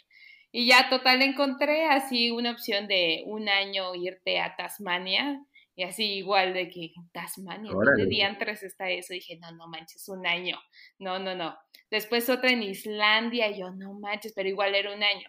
Y 0.51 0.67
ya 0.67 0.89
total 0.89 1.23
encontré 1.23 1.87
así 1.87 2.31
una 2.31 2.53
opción 2.53 2.87
de 2.87 3.23
un 3.27 3.49
año 3.49 3.95
irte 3.95 4.41
a 4.41 4.55
Tasmania 4.57 5.41
y 5.75 5.83
así 5.83 6.05
igual 6.15 6.55
de 6.55 6.69
que 6.69 6.93
Tasmania, 7.13 7.73
de 7.97 8.07
diantres 8.07 8.63
está 8.63 8.89
eso? 8.91 9.13
dije, 9.13 9.37
no, 9.41 9.51
no 9.53 9.67
manches, 9.67 10.09
un 10.09 10.27
año. 10.27 10.59
No, 10.99 11.19
no, 11.19 11.35
no. 11.35 11.57
Después 11.95 12.29
otra 12.29 12.51
en 12.51 12.61
Islandia, 12.65 13.49
y 13.51 13.61
yo, 13.61 13.71
no 13.71 13.95
manches, 13.95 14.33
pero 14.35 14.49
igual 14.49 14.75
era 14.75 14.93
un 14.93 15.05
año. 15.05 15.29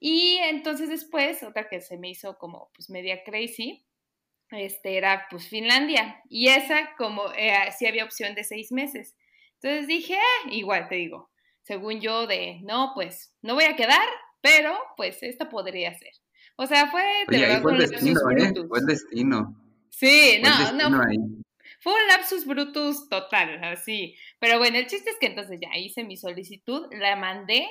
Y 0.00 0.38
entonces 0.42 0.88
después, 0.88 1.44
otra 1.44 1.68
que 1.68 1.80
se 1.80 1.96
me 1.98 2.10
hizo 2.10 2.36
como 2.36 2.68
pues 2.74 2.90
media 2.90 3.22
crazy, 3.22 3.86
este 4.50 4.96
era 4.96 5.28
pues 5.30 5.46
Finlandia. 5.46 6.20
Y 6.28 6.48
esa 6.48 6.96
como 6.98 7.32
eh, 7.36 7.70
sí 7.78 7.86
había 7.86 8.02
opción 8.04 8.34
de 8.34 8.42
seis 8.42 8.72
meses. 8.72 9.14
Entonces 9.62 9.86
dije, 9.86 10.16
ah, 10.16 10.48
igual 10.50 10.88
te 10.88 10.96
digo, 10.96 11.30
según 11.62 12.00
yo 12.00 12.26
de, 12.26 12.58
no, 12.64 12.90
pues 12.96 13.32
no 13.40 13.54
voy 13.54 13.62
a 13.62 13.76
quedar, 13.76 14.08
pero 14.40 14.76
pues 14.96 15.22
esta 15.22 15.48
podría 15.48 15.94
ser. 15.94 16.10
O 16.56 16.66
sea, 16.66 16.90
fue 16.90 17.04
de 17.28 17.38
verdad 17.38 17.62
fue 17.62 17.74
el 17.74 17.78
destino, 17.78 18.30
¿eh? 18.32 18.52
Destino. 18.84 19.64
Sí, 19.90 20.42
no, 20.42 20.90
no. 20.90 21.04
Fue 21.84 21.92
un 21.92 22.08
lapsus 22.08 22.46
brutus 22.46 23.10
total, 23.10 23.62
así. 23.62 24.16
Pero 24.38 24.56
bueno, 24.56 24.78
el 24.78 24.86
chiste 24.86 25.10
es 25.10 25.16
que 25.20 25.26
entonces 25.26 25.60
ya 25.60 25.78
hice 25.78 26.02
mi 26.02 26.16
solicitud, 26.16 26.86
la 26.92 27.14
mandé 27.14 27.68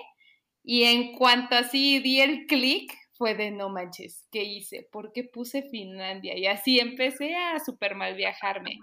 y 0.63 0.83
en 0.83 1.13
cuanto 1.13 1.55
así 1.55 1.97
di 1.97 2.21
el 2.21 2.45
clic, 2.45 2.93
fue 3.15 3.33
de 3.33 3.49
no 3.49 3.69
manches, 3.69 4.27
¿qué 4.31 4.43
hice? 4.43 4.87
¿Por 4.91 5.13
qué 5.13 5.23
puse 5.23 5.63
Finlandia? 5.63 6.37
Y 6.37 6.45
así 6.45 6.79
empecé 6.79 7.35
a 7.35 7.59
súper 7.59 7.95
mal 7.95 8.13
viajarme. 8.13 8.77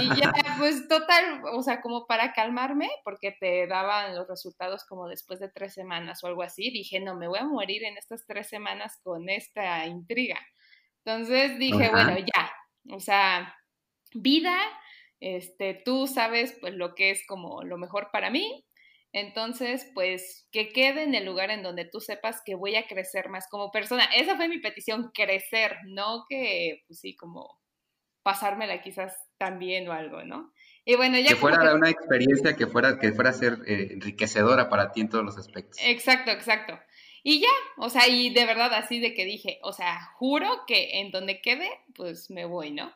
Y 0.00 0.20
ya, 0.20 0.32
pues 0.60 0.86
total, 0.86 1.42
o 1.52 1.60
sea, 1.62 1.80
como 1.80 2.06
para 2.06 2.32
calmarme, 2.32 2.88
porque 3.02 3.32
te 3.32 3.66
daban 3.66 4.14
los 4.14 4.28
resultados 4.28 4.84
como 4.84 5.08
después 5.08 5.40
de 5.40 5.48
tres 5.48 5.74
semanas 5.74 6.22
o 6.22 6.28
algo 6.28 6.42
así, 6.42 6.70
dije, 6.70 7.00
no, 7.00 7.16
me 7.16 7.26
voy 7.26 7.40
a 7.40 7.44
morir 7.44 7.82
en 7.82 7.96
estas 7.96 8.24
tres 8.24 8.48
semanas 8.48 9.00
con 9.02 9.28
esta 9.28 9.84
intriga. 9.86 10.38
Entonces 11.04 11.58
dije, 11.58 11.90
bueno, 11.90 12.18
ya, 12.18 12.52
o 12.94 13.00
sea, 13.00 13.52
vida, 14.14 14.56
este, 15.20 15.80
tú 15.84 16.06
sabes 16.06 16.56
pues 16.60 16.74
lo 16.74 16.94
que 16.94 17.10
es 17.10 17.26
como 17.26 17.62
lo 17.62 17.78
mejor 17.78 18.10
para 18.12 18.30
mí. 18.30 18.64
Entonces, 19.12 19.88
pues 19.94 20.48
que 20.50 20.70
quede 20.70 21.04
en 21.04 21.14
el 21.14 21.24
lugar 21.24 21.50
en 21.50 21.62
donde 21.62 21.84
tú 21.84 22.00
sepas 22.00 22.42
que 22.44 22.56
voy 22.56 22.74
a 22.74 22.88
crecer 22.88 23.28
más 23.28 23.46
como 23.48 23.70
persona. 23.70 24.04
Esa 24.16 24.36
fue 24.36 24.48
mi 24.48 24.58
petición, 24.58 25.12
crecer, 25.14 25.76
no 25.86 26.24
que, 26.28 26.82
pues 26.88 26.98
sí, 26.98 27.14
como 27.14 27.60
pasármela 28.24 28.82
quizás 28.82 29.14
también 29.38 29.86
o 29.88 29.92
algo, 29.92 30.24
¿no? 30.24 30.52
Y 30.84 30.96
bueno, 30.96 31.18
ya 31.18 31.28
que 31.28 31.36
fuera 31.36 31.74
una 31.74 31.90
experiencia 31.90 32.56
que 32.56 32.66
fuera 32.66 32.98
que 32.98 33.12
fuera 33.12 33.30
a 33.30 33.34
ser 33.34 33.58
eh, 33.66 33.90
enriquecedora 33.92 34.68
para 34.68 34.90
ti 34.90 35.02
en 35.02 35.08
todos 35.08 35.24
los 35.24 35.38
aspectos. 35.38 35.78
Exacto, 35.80 36.32
exacto. 36.32 36.78
Y 37.22 37.40
ya, 37.40 37.48
o 37.78 37.88
sea, 37.88 38.08
y 38.08 38.34
de 38.34 38.44
verdad 38.44 38.74
así 38.74 39.00
de 39.00 39.14
que 39.14 39.24
dije, 39.24 39.58
o 39.62 39.72
sea, 39.72 40.10
juro 40.16 40.64
que 40.66 41.00
en 41.00 41.10
donde 41.10 41.40
quede, 41.40 41.70
pues 41.94 42.30
me 42.30 42.44
voy, 42.44 42.72
¿no? 42.72 42.92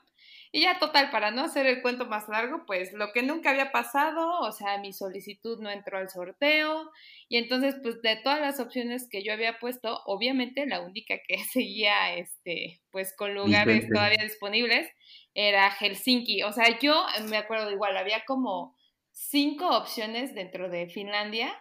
Y 0.50 0.62
ya 0.62 0.78
total, 0.78 1.10
para 1.10 1.30
no 1.30 1.42
hacer 1.42 1.66
el 1.66 1.82
cuento 1.82 2.06
más 2.06 2.28
largo, 2.28 2.64
pues 2.66 2.92
lo 2.92 3.12
que 3.12 3.22
nunca 3.22 3.50
había 3.50 3.70
pasado, 3.70 4.40
o 4.40 4.52
sea, 4.52 4.78
mi 4.78 4.92
solicitud 4.92 5.60
no 5.60 5.70
entró 5.70 5.98
al 5.98 6.08
sorteo 6.08 6.90
y 7.28 7.36
entonces 7.36 7.76
pues 7.82 8.00
de 8.00 8.16
todas 8.16 8.40
las 8.40 8.58
opciones 8.58 9.08
que 9.10 9.22
yo 9.22 9.32
había 9.32 9.58
puesto, 9.58 10.00
obviamente 10.06 10.66
la 10.66 10.80
única 10.80 11.16
que 11.26 11.38
seguía 11.52 12.14
este 12.14 12.80
pues 12.90 13.14
con 13.16 13.34
lugares 13.34 13.86
todavía 13.92 14.22
disponibles 14.22 14.88
era 15.34 15.70
Helsinki. 15.70 16.42
O 16.42 16.52
sea, 16.52 16.78
yo 16.78 17.04
me 17.28 17.36
acuerdo 17.36 17.70
igual, 17.70 17.96
había 17.96 18.24
como 18.26 18.76
cinco 19.12 19.68
opciones 19.76 20.34
dentro 20.34 20.68
de 20.68 20.88
Finlandia 20.88 21.54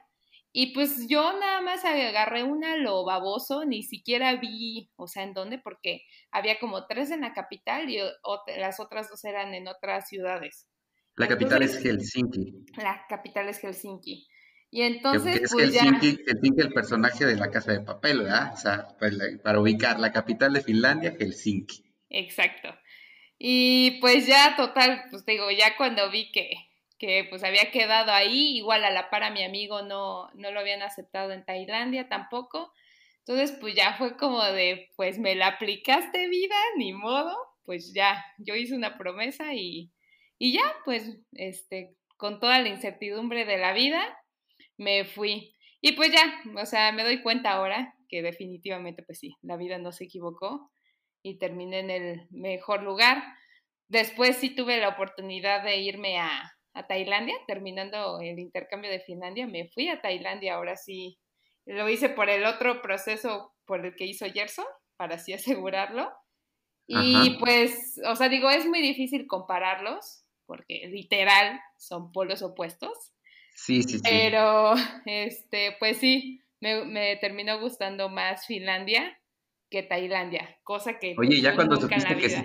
y 0.60 0.74
pues 0.74 1.08
yo 1.08 1.22
nada 1.40 1.62
más 1.62 1.86
agarré 1.86 2.42
una 2.42 2.78
lo 2.78 3.06
baboso, 3.06 3.64
ni 3.64 3.84
siquiera 3.84 4.38
vi, 4.38 4.90
o 4.96 5.08
sea, 5.08 5.22
en 5.22 5.36
dónde, 5.36 5.60
porque 5.60 6.02
había 6.32 6.58
como 6.58 6.88
tres 6.88 7.12
en 7.12 7.22
la 7.22 7.32
capital 7.32 7.88
y 7.92 8.00
las 8.58 8.80
otras 8.80 9.08
dos 9.08 9.24
eran 9.24 9.54
en 9.54 9.68
otras 9.68 10.10
ciudades. 10.10 10.68
La 11.16 11.28
capital 11.28 11.62
es 11.62 11.78
Helsinki. 11.78 12.66
La 12.76 13.06
capital 13.08 13.50
es 13.50 13.60
Helsinki. 13.60 14.28
Y 14.72 14.82
entonces, 14.82 15.42
es 15.42 15.54
pues 15.54 15.76
Helsinki, 15.76 16.24
Helsinki 16.26 16.62
el 16.62 16.74
personaje 16.74 17.28
de 17.28 17.36
la 17.36 17.52
casa 17.52 17.74
de 17.74 17.82
papel, 17.82 18.24
¿verdad? 18.24 18.54
O 18.56 18.58
sea, 18.58 18.88
pues, 18.98 19.16
para 19.44 19.60
ubicar 19.60 20.00
la 20.00 20.12
capital 20.12 20.54
de 20.54 20.62
Finlandia, 20.62 21.16
Helsinki. 21.20 21.84
Exacto. 22.10 22.70
Y 23.38 24.00
pues 24.02 24.26
ya, 24.26 24.56
total, 24.58 25.04
pues 25.12 25.24
digo, 25.24 25.52
ya 25.52 25.78
cuando 25.78 26.10
vi 26.10 26.32
que, 26.32 26.50
que 26.98 27.26
pues 27.30 27.44
había 27.44 27.72
quedado 27.72 28.12
ahí, 28.12 28.58
igual 28.58 28.84
a 28.84 28.92
la 28.92 29.10
par 29.10 29.24
a 29.24 29.32
mi 29.32 29.44
amigo 29.44 29.82
no, 29.84 30.30
no 30.34 30.52
lo 30.52 30.60
habían 30.60 30.82
aceptado 30.82 31.32
en 31.32 31.46
Tailandia 31.46 32.08
tampoco. 32.10 32.74
Entonces, 33.20 33.58
pues 33.60 33.76
ya 33.76 33.96
fue 33.98 34.16
como 34.18 34.44
de, 34.44 34.90
pues 34.96 35.20
me 35.20 35.36
la 35.36 35.48
aplicaste 35.48 36.30
vida, 36.30 36.56
ni 36.78 36.94
modo, 36.94 37.36
pues 37.66 37.94
ya, 37.94 38.24
yo 38.38 38.56
hice 38.56 38.74
una 38.76 38.98
promesa 38.98 39.54
y, 39.54 39.92
y 40.40 40.54
ya, 40.54 40.64
pues, 40.86 41.18
este, 41.34 41.96
con 42.16 42.40
toda 42.40 42.60
la 42.60 42.70
incertidumbre 42.70 43.46
de 43.46 43.58
la 43.58 43.74
vida, 43.74 44.18
me 44.78 45.04
fui. 45.06 45.54
Y 45.82 45.92
pues 45.94 46.12
ya, 46.12 46.42
o 46.56 46.66
sea, 46.66 46.92
me 46.92 47.04
doy 47.04 47.22
cuenta 47.22 47.52
ahora 47.52 47.94
que 48.10 48.22
definitivamente, 48.22 49.04
pues 49.04 49.20
sí, 49.20 49.36
la 49.42 49.58
vida 49.58 49.78
no 49.78 49.92
se 49.92 50.06
equivocó 50.06 50.72
y 51.22 51.38
terminé 51.38 51.80
en 51.80 51.90
el 51.90 52.28
mejor 52.32 52.84
lugar. 52.84 53.24
Después 53.88 54.38
sí 54.38 54.56
tuve 54.56 54.80
la 54.80 54.90
oportunidad 54.90 55.64
de 55.64 55.78
irme 55.78 56.20
a, 56.20 56.57
a 56.78 56.86
Tailandia, 56.86 57.36
terminando 57.48 58.20
el 58.22 58.40
intercambio 58.40 58.92
de 58.92 59.00
Finlandia, 59.00 59.48
me 59.48 59.68
fui 59.70 59.90
a 59.90 60.00
Tailandia, 60.00 60.56
ahora 60.56 60.76
sí, 60.76 61.18
lo 61.66 61.90
hice 61.90 62.10
por 62.10 62.30
el 62.30 62.46
otro 62.46 62.82
proceso 62.82 63.54
por 63.66 63.86
el 63.86 63.96
que 63.96 64.06
hizo 64.06 64.26
Gerson, 64.32 64.66
para 64.96 65.16
así 65.16 65.34
asegurarlo. 65.34 66.12
Y 66.90 67.32
pues, 67.40 68.00
o 68.06 68.16
sea, 68.16 68.30
digo, 68.30 68.50
es 68.50 68.66
muy 68.66 68.82
difícil 68.82 69.28
compararlos, 69.28 70.24
porque 70.46 70.88
literal 70.88 71.60
son 71.78 72.14
polos 72.14 72.42
opuestos. 72.42 73.14
Sí, 73.56 73.84
sí, 73.84 73.98
sí. 73.98 74.04
Pero, 74.04 74.74
este, 75.06 75.76
pues 75.80 75.98
sí, 75.98 76.42
me, 76.62 77.18
terminó 77.18 77.60
gustando 77.60 78.08
más 78.08 78.46
Finlandia 78.46 79.20
que 79.70 79.84
Tailandia, 79.84 80.58
cosa 80.64 80.98
que... 80.98 81.16
Oye, 81.18 81.42
ya 81.42 81.56
cuando 81.56 81.76
supiste 81.76 82.16
que 82.16 82.30
sí 82.30 82.42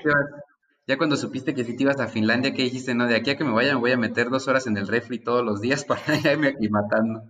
ya 0.87 0.97
cuando 0.97 1.17
supiste 1.17 1.55
que 1.55 1.65
si 1.65 1.77
te 1.77 1.85
ibas 1.85 2.01
a 2.01 2.09
Finlandia, 2.09 2.53
¿qué 2.53 2.63
dijiste? 2.63 2.95
No, 2.95 3.07
de 3.07 3.17
aquí 3.17 3.31
a 3.31 3.37
que 3.37 3.45
me 3.45 3.53
vaya 3.53 3.75
me 3.75 3.81
voy 3.81 3.93
a 3.93 3.97
meter 3.97 4.31
dos 4.31 4.49
horas 4.49 4.67
en 4.67 4.77
el 4.77 4.89
refri 4.89 5.19
todos 5.19 5.45
los 5.45 5.61
días 5.61 5.85
para 5.87 6.03
irme 6.17 6.49
aclimatando. 6.49 7.23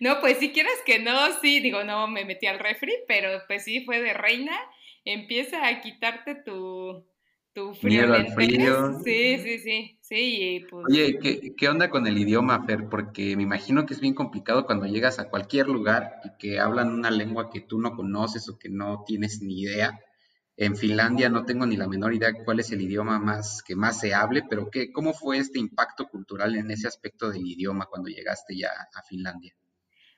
No, 0.00 0.20
pues 0.20 0.38
si 0.38 0.52
quieres 0.52 0.78
que 0.84 0.98
no, 0.98 1.14
sí, 1.40 1.60
digo, 1.60 1.84
no 1.84 2.08
me 2.08 2.24
metí 2.24 2.46
al 2.46 2.58
refri, 2.58 2.92
pero 3.06 3.28
pues 3.46 3.64
sí 3.64 3.84
fue 3.84 4.00
de 4.00 4.14
reina. 4.14 4.52
Empieza 5.04 5.66
a 5.66 5.80
quitarte 5.80 6.34
tu, 6.34 7.06
tu 7.52 7.74
frío. 7.74 8.12
al 8.12 8.28
frío. 8.32 8.98
Sí, 9.04 9.38
sí, 9.38 9.58
sí, 9.58 9.98
sí. 10.00 10.64
Pues... 10.68 10.86
Oye, 10.90 11.18
¿qué, 11.20 11.54
¿qué 11.56 11.68
onda 11.68 11.90
con 11.90 12.06
el 12.06 12.18
idioma, 12.18 12.64
Fer? 12.66 12.88
Porque 12.90 13.36
me 13.36 13.42
imagino 13.42 13.86
que 13.86 13.94
es 13.94 14.00
bien 14.00 14.14
complicado 14.14 14.66
cuando 14.66 14.86
llegas 14.86 15.18
a 15.18 15.28
cualquier 15.28 15.68
lugar 15.68 16.20
y 16.24 16.36
que 16.38 16.58
hablan 16.58 16.92
una 16.92 17.10
lengua 17.10 17.50
que 17.50 17.60
tú 17.60 17.78
no 17.80 17.94
conoces 17.94 18.48
o 18.48 18.58
que 18.58 18.68
no 18.68 19.04
tienes 19.06 19.40
ni 19.42 19.60
idea. 19.60 19.98
En 20.58 20.76
Finlandia 20.76 21.28
no 21.28 21.44
tengo 21.44 21.66
ni 21.66 21.76
la 21.76 21.86
menor 21.86 22.14
idea 22.14 22.32
cuál 22.44 22.60
es 22.60 22.70
el 22.70 22.80
idioma 22.80 23.18
más 23.18 23.62
que 23.62 23.76
más 23.76 24.00
se 24.00 24.14
hable, 24.14 24.42
pero 24.48 24.70
¿qué, 24.70 24.90
¿cómo 24.90 25.12
fue 25.12 25.36
este 25.38 25.58
impacto 25.58 26.08
cultural 26.08 26.56
en 26.56 26.70
ese 26.70 26.88
aspecto 26.88 27.30
del 27.30 27.46
idioma 27.46 27.86
cuando 27.86 28.08
llegaste 28.08 28.56
ya 28.56 28.70
a 28.94 29.02
Finlandia? 29.02 29.54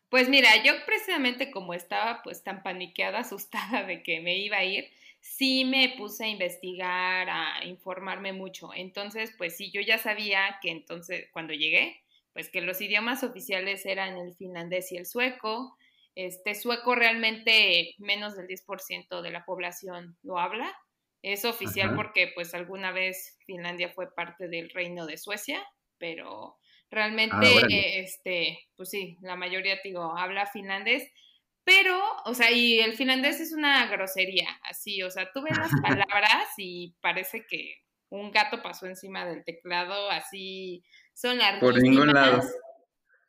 Pues 0.08 0.28
mira, 0.28 0.62
yo 0.64 0.72
precisamente 0.86 1.50
como 1.50 1.74
estaba 1.74 2.22
pues 2.22 2.42
tan 2.42 2.62
paniqueada, 2.62 3.18
asustada 3.20 3.84
de 3.84 4.02
que 4.02 4.20
me 4.20 4.38
iba 4.38 4.58
a 4.58 4.64
ir, 4.64 4.88
sí 5.20 5.64
me 5.64 5.94
puse 5.98 6.24
a 6.24 6.28
investigar, 6.28 7.28
a 7.28 7.64
informarme 7.64 8.32
mucho. 8.32 8.70
Entonces, 8.74 9.32
pues 9.36 9.56
sí, 9.56 9.70
yo 9.72 9.80
ya 9.80 9.98
sabía 9.98 10.58
que 10.62 10.70
entonces 10.70 11.28
cuando 11.32 11.52
llegué, 11.52 12.00
pues 12.32 12.48
que 12.48 12.60
los 12.60 12.80
idiomas 12.80 13.24
oficiales 13.24 13.84
eran 13.84 14.16
el 14.16 14.34
finlandés 14.34 14.92
y 14.92 14.96
el 14.96 15.06
sueco, 15.06 15.76
este 16.18 16.56
sueco 16.56 16.96
realmente 16.96 17.94
menos 17.98 18.36
del 18.36 18.48
10% 18.48 19.22
de 19.22 19.30
la 19.30 19.44
población 19.44 20.18
lo 20.24 20.38
habla. 20.38 20.76
Es 21.22 21.44
oficial 21.44 21.94
porque 21.94 22.32
pues 22.34 22.54
alguna 22.54 22.90
vez 22.90 23.38
Finlandia 23.46 23.90
fue 23.90 24.12
parte 24.12 24.48
del 24.48 24.68
reino 24.70 25.06
de 25.06 25.16
Suecia, 25.16 25.64
pero 25.96 26.56
realmente 26.90 27.46
ah, 27.46 27.66
este 27.70 28.58
pues 28.76 28.90
sí, 28.90 29.16
la 29.20 29.36
mayoría 29.36 29.78
digo 29.84 30.16
habla 30.16 30.46
finlandés, 30.46 31.08
pero 31.62 32.00
o 32.24 32.34
sea, 32.34 32.50
y 32.50 32.80
el 32.80 32.94
finlandés 32.94 33.40
es 33.40 33.52
una 33.52 33.86
grosería, 33.86 34.48
así, 34.64 35.02
o 35.04 35.10
sea, 35.10 35.30
tú 35.32 35.42
ves 35.42 35.56
las 35.56 35.70
palabras 35.82 36.48
y 36.56 36.96
parece 37.00 37.46
que 37.48 37.76
un 38.10 38.32
gato 38.32 38.60
pasó 38.60 38.86
encima 38.86 39.24
del 39.24 39.44
teclado, 39.44 40.10
así, 40.10 40.82
son 41.14 41.38
larguísimas. 41.38 41.74
Por 41.74 41.82
ningún 41.82 42.08
lado. 42.08 42.42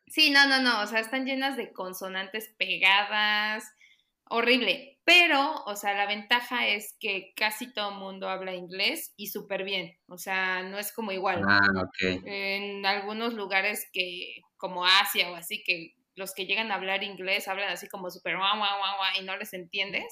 Sí, 0.09 0.31
no, 0.31 0.47
no, 0.47 0.61
no, 0.61 0.81
o 0.81 0.87
sea, 0.87 0.99
están 0.99 1.25
llenas 1.25 1.55
de 1.57 1.71
consonantes 1.71 2.53
pegadas, 2.57 3.63
horrible. 4.25 4.99
Pero, 5.05 5.63
o 5.65 5.75
sea, 5.75 5.93
la 5.95 6.05
ventaja 6.05 6.67
es 6.67 6.95
que 6.99 7.33
casi 7.35 7.73
todo 7.73 7.91
el 7.91 7.97
mundo 7.97 8.29
habla 8.29 8.53
inglés 8.53 9.13
y 9.17 9.27
súper 9.27 9.63
bien. 9.63 9.97
O 10.07 10.17
sea, 10.17 10.61
no 10.63 10.77
es 10.77 10.91
como 10.93 11.11
igual. 11.11 11.43
Ah, 11.47 11.59
ok. 11.75 12.21
En 12.25 12.85
algunos 12.85 13.33
lugares 13.33 13.87
que, 13.91 14.41
como 14.57 14.85
Asia 14.85 15.31
o 15.31 15.35
así, 15.35 15.63
que 15.63 15.93
los 16.15 16.33
que 16.33 16.45
llegan 16.45 16.71
a 16.71 16.75
hablar 16.75 17.03
inglés 17.03 17.47
hablan 17.47 17.69
así 17.69 17.87
como 17.87 18.11
súper 18.11 18.35
guau, 18.37 18.57
guau, 18.57 18.77
guau, 18.77 18.97
guau, 18.97 19.21
y 19.21 19.25
no 19.25 19.35
les 19.37 19.53
entiendes. 19.53 20.03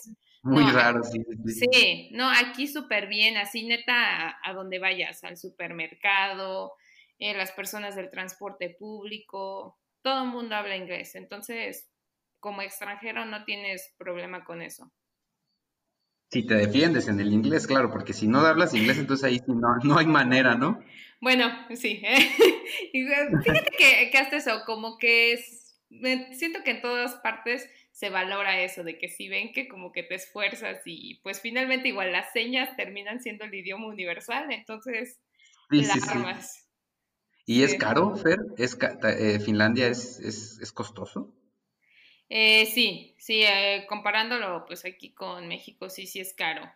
Muy 0.43 0.63
No, 0.63 0.71
raro, 0.71 1.03
sí. 1.03 1.19
sí. 1.45 1.65
Sí, 1.71 2.09
no, 2.13 2.29
aquí 2.29 2.67
súper 2.67 3.07
bien, 3.07 3.37
así 3.37 3.67
neta 3.67 4.29
a, 4.29 4.39
a 4.43 4.53
donde 4.53 4.79
vayas, 4.79 5.23
al 5.23 5.37
supermercado, 5.37 6.73
eh, 7.19 7.33
las 7.35 7.51
personas 7.51 7.95
del 7.95 8.09
transporte 8.09 8.69
público, 8.79 9.77
todo 10.07 10.23
el 10.23 10.29
mundo 10.29 10.55
habla 10.55 10.77
inglés. 10.77 11.15
Entonces, 11.15 11.89
como 12.39 12.61
extranjero 12.61 13.25
no 13.25 13.43
tienes 13.45 13.93
problema 13.97 14.45
con 14.45 14.61
eso. 14.61 14.93
Si 16.31 16.45
te 16.45 16.53
defiendes 16.53 17.09
en 17.09 17.19
el 17.19 17.33
inglés, 17.33 17.67
claro, 17.67 17.91
porque 17.91 18.13
si 18.13 18.29
no 18.29 18.39
hablas 18.39 18.73
inglés, 18.73 18.97
entonces 18.97 19.25
ahí 19.25 19.39
sí 19.39 19.51
no, 19.51 19.75
no 19.83 19.97
hay 19.97 20.05
manera, 20.05 20.55
¿no? 20.55 20.79
Bueno, 21.21 21.45
sí. 21.75 22.01
Eh, 22.93 23.39
Fíjate 23.43 23.71
que, 23.77 24.09
que 24.11 24.17
hasta 24.17 24.37
eso, 24.37 24.63
como 24.65 24.97
que 24.97 25.31
es, 25.33 25.79
me- 25.89 26.33
siento 26.35 26.63
que 26.63 26.71
en 26.71 26.81
todas 26.81 27.15
partes 27.15 27.69
se 27.91 28.09
valora 28.09 28.61
eso, 28.61 28.83
de 28.83 28.97
que 28.99 29.07
si 29.09 29.29
ven 29.29 29.51
que 29.53 29.67
como 29.67 29.91
que 29.91 30.03
te 30.03 30.15
esfuerzas 30.15 30.81
y 30.85 31.19
pues 31.23 31.41
finalmente 31.41 31.87
igual 31.87 32.11
las 32.11 32.31
señas 32.33 32.75
terminan 32.75 33.21
siendo 33.21 33.45
el 33.45 33.53
idioma 33.53 33.87
universal, 33.87 34.51
entonces 34.51 35.19
Sí, 35.69 35.83
la 35.83 35.83
sí, 35.83 36.01
sí. 36.01 36.17
¿Y 37.47 37.63
es 37.63 37.73
caro, 37.73 38.15
Fer? 38.15 38.37
¿Es 38.57 38.75
ca- 38.75 38.99
eh, 39.09 39.39
¿Finlandia 39.39 39.87
es, 39.87 40.19
es, 40.19 40.59
es 40.61 40.71
costoso? 40.71 41.33
Eh, 42.29 42.65
sí, 42.67 43.15
sí, 43.17 43.43
eh, 43.43 43.85
comparándolo 43.87 44.65
pues 44.65 44.85
aquí 44.85 45.13
con 45.13 45.47
México, 45.47 45.89
sí, 45.89 46.07
sí 46.07 46.19
es 46.19 46.33
caro. 46.33 46.69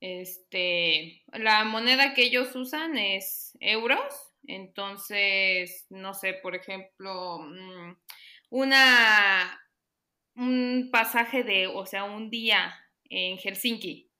Este, 0.00 1.22
la 1.32 1.64
moneda 1.64 2.14
que 2.14 2.24
ellos 2.24 2.54
usan 2.56 2.96
es 2.98 3.56
euros, 3.60 4.00
entonces, 4.46 5.86
no 5.90 6.14
sé, 6.14 6.34
por 6.34 6.54
ejemplo, 6.56 7.38
mm, 7.40 7.96
una, 8.50 9.60
un 10.36 10.90
pasaje 10.92 11.44
de, 11.44 11.68
o 11.68 11.86
sea, 11.86 12.04
un 12.04 12.30
día 12.30 12.74
en 13.10 13.38
Helsinki, 13.38 14.10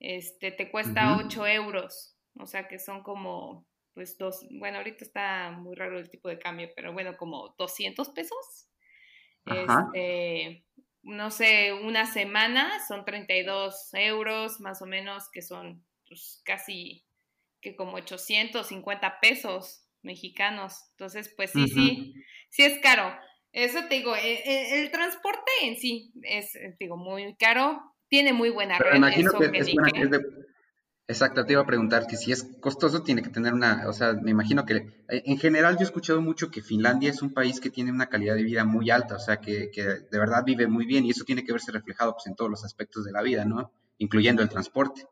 este, 0.00 0.52
te 0.52 0.70
cuesta 0.72 1.16
Ujú. 1.16 1.18
8 1.18 1.46
euros, 1.48 2.16
o 2.40 2.46
sea 2.46 2.68
que 2.68 2.80
son 2.80 3.04
como, 3.04 3.67
pues 3.98 4.16
dos, 4.16 4.46
bueno, 4.52 4.78
ahorita 4.78 5.04
está 5.04 5.50
muy 5.50 5.74
raro 5.74 5.98
el 5.98 6.08
tipo 6.08 6.28
de 6.28 6.38
cambio, 6.38 6.70
pero 6.76 6.92
bueno, 6.92 7.16
como 7.16 7.56
200 7.58 8.10
pesos. 8.10 8.68
Ajá. 9.44 9.90
Este, 9.92 10.64
no 11.02 11.32
sé, 11.32 11.72
una 11.72 12.06
semana 12.06 12.78
son 12.86 13.04
32 13.04 13.88
euros 13.94 14.60
más 14.60 14.82
o 14.82 14.86
menos, 14.86 15.28
que 15.32 15.42
son 15.42 15.84
pues, 16.06 16.40
casi 16.44 17.04
que 17.60 17.74
como 17.74 17.94
850 17.94 19.18
pesos 19.20 19.88
mexicanos. 20.02 20.76
Entonces, 20.92 21.34
pues 21.36 21.50
sí, 21.50 21.66
sí, 21.66 22.14
sí 22.50 22.62
es 22.62 22.78
caro. 22.78 23.12
Eso 23.50 23.80
te 23.88 23.96
digo, 23.96 24.14
e- 24.14 24.42
e- 24.44 24.80
el, 24.80 24.92
transporte 24.92 25.50
en 25.62 25.76
sí 25.76 26.12
es, 26.22 26.54
eh, 26.54 26.76
digo, 26.78 26.96
muy 26.96 27.34
caro. 27.34 27.96
Tiene 28.06 28.32
muy 28.32 28.50
buena 28.50 28.78
Pero 28.78 28.90
red, 28.90 28.98
imagino 28.98 29.30
eso 29.30 29.50
que 29.50 29.58
es 29.58 29.66
de... 29.66 30.47
Exacto, 31.10 31.46
te 31.46 31.54
iba 31.54 31.62
a 31.62 31.66
preguntar 31.66 32.06
que 32.06 32.18
si 32.18 32.32
es 32.32 32.46
costoso 32.60 33.02
tiene 33.02 33.22
que 33.22 33.30
tener 33.30 33.54
una, 33.54 33.88
o 33.88 33.94
sea, 33.94 34.12
me 34.12 34.30
imagino 34.30 34.66
que 34.66 34.74
eh, 35.08 35.22
en 35.24 35.38
general 35.38 35.76
yo 35.76 35.80
he 35.80 35.84
escuchado 35.84 36.20
mucho 36.20 36.50
que 36.50 36.60
Finlandia 36.60 37.08
es 37.08 37.22
un 37.22 37.32
país 37.32 37.60
que 37.60 37.70
tiene 37.70 37.90
una 37.90 38.10
calidad 38.10 38.34
de 38.34 38.42
vida 38.42 38.64
muy 38.64 38.90
alta, 38.90 39.16
o 39.16 39.18
sea, 39.18 39.40
que, 39.40 39.70
que 39.70 39.82
de 39.82 40.18
verdad 40.18 40.44
vive 40.44 40.66
muy 40.66 40.84
bien 40.84 41.06
y 41.06 41.10
eso 41.10 41.24
tiene 41.24 41.44
que 41.44 41.52
verse 41.52 41.72
reflejado 41.72 42.12
pues, 42.12 42.26
en 42.26 42.36
todos 42.36 42.50
los 42.50 42.62
aspectos 42.62 43.06
de 43.06 43.12
la 43.12 43.22
vida, 43.22 43.46
¿no? 43.46 43.72
Incluyendo 43.96 44.42
el 44.42 44.50
transporte. 44.50 45.06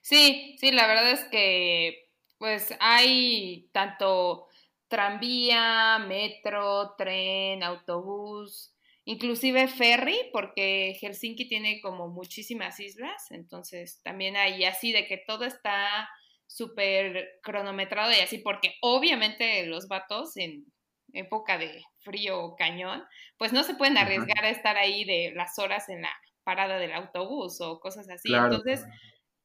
Sí, 0.00 0.56
sí, 0.58 0.72
la 0.72 0.86
verdad 0.86 1.10
es 1.10 1.24
que 1.24 2.08
pues 2.38 2.74
hay 2.80 3.68
tanto 3.72 4.48
tranvía, 4.88 5.98
metro, 5.98 6.94
tren, 6.96 7.62
autobús, 7.62 8.71
inclusive 9.04 9.68
ferry, 9.68 10.16
porque 10.32 10.96
Helsinki 11.00 11.48
tiene 11.48 11.80
como 11.80 12.08
muchísimas 12.08 12.78
islas, 12.80 13.30
entonces 13.30 14.00
también 14.02 14.36
hay 14.36 14.64
así 14.64 14.92
de 14.92 15.06
que 15.06 15.18
todo 15.26 15.44
está 15.44 16.08
súper 16.46 17.40
cronometrado 17.42 18.12
y 18.12 18.20
así, 18.20 18.38
porque 18.38 18.74
obviamente 18.82 19.66
los 19.66 19.88
vatos 19.88 20.36
en 20.36 20.66
época 21.14 21.58
de 21.58 21.82
frío 22.00 22.54
cañón, 22.56 23.04
pues 23.38 23.52
no 23.52 23.62
se 23.64 23.74
pueden 23.74 23.96
Ajá. 23.96 24.06
arriesgar 24.06 24.44
a 24.44 24.50
estar 24.50 24.76
ahí 24.76 25.04
de 25.04 25.32
las 25.34 25.58
horas 25.58 25.88
en 25.88 26.02
la 26.02 26.12
parada 26.44 26.78
del 26.78 26.92
autobús 26.92 27.60
o 27.60 27.80
cosas 27.80 28.08
así. 28.10 28.28
Claro. 28.28 28.46
Entonces, 28.46 28.84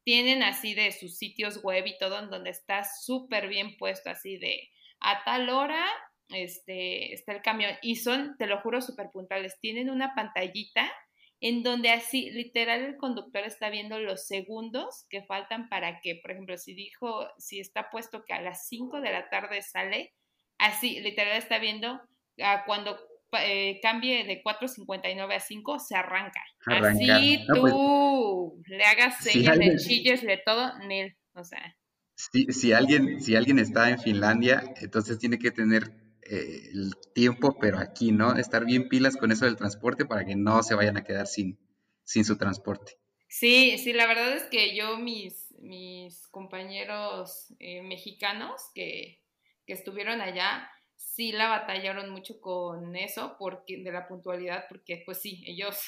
tienen 0.04 0.44
así 0.44 0.74
de 0.74 0.92
sus 0.92 1.18
sitios 1.18 1.62
web 1.64 1.86
y 1.86 1.98
todo 1.98 2.20
en 2.20 2.30
donde 2.30 2.50
está 2.50 2.84
súper 2.84 3.48
bien 3.50 3.78
puesto 3.78 4.10
así 4.10 4.38
de 4.38 4.70
a 5.00 5.24
tal 5.26 5.50
hora 5.50 5.86
este 6.30 7.14
está 7.14 7.34
el 7.34 7.42
camión 7.42 7.74
y 7.82 7.98
son, 7.98 8.36
te 8.38 8.48
lo 8.48 8.60
juro, 8.62 8.82
súper 8.82 9.10
puntuales. 9.12 9.60
Tienen 9.60 9.90
una 9.90 10.14
pantallita 10.16 10.92
en 11.40 11.64
donde 11.64 11.90
así 11.92 12.32
literal 12.32 12.82
el 12.82 12.98
conductor 12.98 13.44
está 13.44 13.70
viendo 13.70 14.00
los 14.00 14.26
segundos 14.26 15.06
que 15.10 15.24
faltan 15.24 15.70
para 15.70 16.02
que, 16.02 16.16
por 16.16 16.32
ejemplo, 16.32 16.58
si 16.58 16.74
dijo, 16.74 17.28
si 17.38 17.60
está 17.60 17.90
puesto 17.92 18.24
que 18.26 18.34
a 18.34 18.42
las 18.42 18.68
5 18.68 19.02
de 19.02 19.12
la 19.12 19.30
tarde 19.30 19.62
sale, 19.62 20.14
así 20.58 21.00
literal 21.00 21.38
está 21.38 21.60
viendo 21.60 22.02
a 22.42 22.66
cuando 22.66 22.98
eh, 23.40 23.80
cambie 23.82 24.24
de 24.24 24.42
4.59 24.42 25.36
a 25.36 25.40
5, 25.40 25.80
se 25.80 25.96
arranca. 25.96 26.42
Así 26.66 27.46
No, 27.48 27.62
pues, 27.62 27.74
tú 27.74 28.64
le 28.66 28.84
hagas 28.84 29.18
si 29.20 29.32
señas, 29.32 29.58
le 29.58 29.66
alguien, 29.66 29.78
chilles, 29.78 30.24
le 30.24 30.38
todo, 30.38 30.78
Nel. 30.80 31.16
O 31.34 31.44
sea, 31.44 31.78
si, 32.16 32.46
si 32.52 32.74
alguien, 32.74 33.22
si 33.22 33.36
alguien 33.36 33.60
está 33.60 33.90
en 33.92 34.00
Finlandia, 34.00 34.64
entonces 34.82 35.20
tiene 35.20 35.38
que 35.38 35.52
tener 35.52 35.92
eh, 36.30 36.70
el 36.74 36.92
tiempo, 37.14 37.58
pero 37.60 37.80
aquí, 37.80 38.12
¿no? 38.12 38.36
Estar 38.36 38.66
bien 38.66 38.90
pilas 38.90 39.18
con 39.18 39.32
eso 39.32 39.46
del 39.46 39.56
transporte 39.56 40.06
para 40.06 40.26
que 40.26 40.36
no 40.36 40.64
se 40.64 40.76
vayan 40.76 40.98
a 40.98 41.04
quedar 41.04 41.28
sin, 41.28 41.58
sin 42.04 42.26
su 42.26 42.38
transporte. 42.38 42.94
sí, 43.28 43.78
sí, 43.78 43.94
la 43.94 44.08
verdad 44.08 44.34
es 44.34 44.44
que 44.44 44.76
yo, 44.76 44.98
mis, 44.98 45.54
mis 45.60 46.28
compañeros 46.28 47.54
eh, 47.60 47.82
mexicanos 47.82 48.62
que, 48.74 49.22
que 49.66 49.74
estuvieron 49.74 50.22
allá, 50.22 50.70
sí 50.96 51.32
la 51.32 51.48
batallaron 51.50 52.10
mucho 52.10 52.40
con 52.42 52.96
eso, 52.96 53.36
porque, 53.40 53.78
de 53.78 53.92
la 53.92 54.08
puntualidad, 54.08 54.66
porque 54.70 55.04
pues 55.06 55.22
sí, 55.22 55.44
ellos 55.46 55.80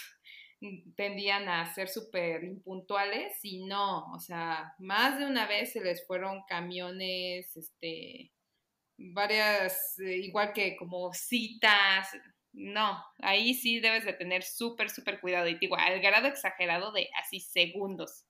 tendían 0.95 1.47
a 1.49 1.73
ser 1.73 1.87
súper 1.87 2.43
impuntuales 2.43 3.33
y 3.43 3.65
no, 3.65 4.11
o 4.13 4.19
sea, 4.19 4.73
más 4.79 5.19
de 5.19 5.25
una 5.25 5.47
vez 5.47 5.73
se 5.73 5.81
les 5.81 6.05
fueron 6.05 6.43
camiones, 6.47 7.55
este, 7.55 8.31
varias, 9.13 9.97
eh, 9.99 10.17
igual 10.17 10.53
que 10.53 10.75
como 10.77 11.13
citas, 11.13 12.07
no, 12.51 13.01
ahí 13.19 13.53
sí 13.53 13.79
debes 13.79 14.05
de 14.05 14.13
tener 14.13 14.43
súper, 14.43 14.89
súper 14.89 15.19
cuidado 15.19 15.47
y 15.47 15.57
digo, 15.57 15.77
al 15.77 15.99
grado 16.01 16.27
exagerado 16.27 16.91
de 16.91 17.07
así 17.23 17.39
segundos. 17.39 18.25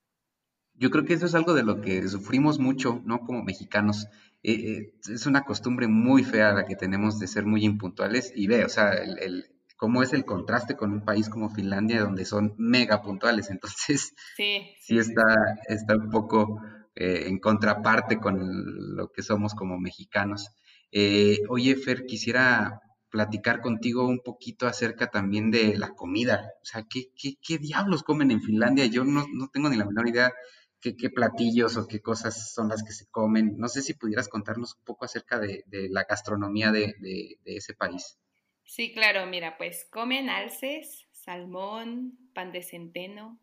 Yo 0.74 0.90
creo 0.90 1.04
que 1.04 1.14
eso 1.14 1.26
es 1.26 1.34
algo 1.34 1.52
de 1.54 1.62
lo 1.62 1.80
que 1.80 2.06
sufrimos 2.08 2.58
mucho, 2.58 3.02
¿no? 3.04 3.20
Como 3.20 3.42
mexicanos. 3.42 4.06
Eh, 4.42 4.52
eh, 4.52 4.94
es 5.12 5.26
una 5.26 5.44
costumbre 5.44 5.88
muy 5.88 6.24
fea 6.24 6.52
la 6.52 6.64
que 6.64 6.76
tenemos 6.76 7.18
de 7.18 7.26
ser 7.26 7.44
muy 7.44 7.64
impuntuales 7.64 8.32
y 8.34 8.46
ve, 8.46 8.64
o 8.64 8.68
sea, 8.68 8.92
el, 8.92 9.18
el- 9.18 9.46
cómo 9.76 10.02
es 10.02 10.12
el 10.12 10.24
contraste 10.26 10.76
con 10.76 10.92
un 10.92 11.04
país 11.04 11.28
como 11.30 11.48
Finlandia 11.50 12.00
donde 12.02 12.24
son 12.26 12.54
mega 12.58 13.02
puntuales. 13.02 13.50
Entonces, 13.50 14.14
Sí, 14.36 14.74
sí 14.80 14.98
está, 14.98 15.22
sí. 15.66 15.74
está 15.74 15.96
un 15.96 16.10
poco 16.10 16.60
eh, 16.94 17.24
en 17.26 17.38
contraparte 17.38 18.18
con 18.18 18.96
lo 18.96 19.10
que 19.12 19.22
somos 19.22 19.54
como 19.54 19.78
mexicanos. 19.78 20.50
Eh, 20.92 21.40
oye, 21.48 21.76
Fer, 21.76 22.06
quisiera 22.06 22.80
platicar 23.10 23.60
contigo 23.60 24.06
un 24.06 24.20
poquito 24.20 24.66
acerca 24.66 25.08
también 25.08 25.50
de 25.50 25.76
la 25.78 25.90
comida. 25.90 26.50
O 26.62 26.64
sea, 26.64 26.84
¿qué, 26.88 27.10
qué, 27.16 27.34
qué 27.42 27.58
diablos 27.58 28.02
comen 28.02 28.30
en 28.30 28.42
Finlandia? 28.42 28.86
Yo 28.86 29.04
no, 29.04 29.26
no 29.32 29.48
tengo 29.48 29.68
ni 29.68 29.76
la 29.76 29.86
menor 29.86 30.08
idea 30.08 30.32
qué, 30.80 30.96
qué 30.96 31.10
platillos 31.10 31.76
o 31.76 31.86
qué 31.86 32.00
cosas 32.00 32.52
son 32.54 32.68
las 32.68 32.82
que 32.82 32.92
se 32.92 33.06
comen. 33.10 33.56
No 33.58 33.68
sé 33.68 33.82
si 33.82 33.94
pudieras 33.94 34.28
contarnos 34.28 34.76
un 34.76 34.84
poco 34.84 35.04
acerca 35.04 35.38
de, 35.38 35.64
de 35.66 35.88
la 35.90 36.04
gastronomía 36.08 36.70
de, 36.72 36.94
de- 37.00 37.38
de 37.44 37.56
ese 37.56 37.74
país. 37.74 38.18
Sí, 38.64 38.92
claro, 38.94 39.26
mira, 39.26 39.58
pues 39.58 39.84
comen 39.90 40.30
alces, 40.30 41.06
salmón, 41.12 42.18
pan 42.34 42.52
de 42.52 42.62
centeno, 42.62 43.38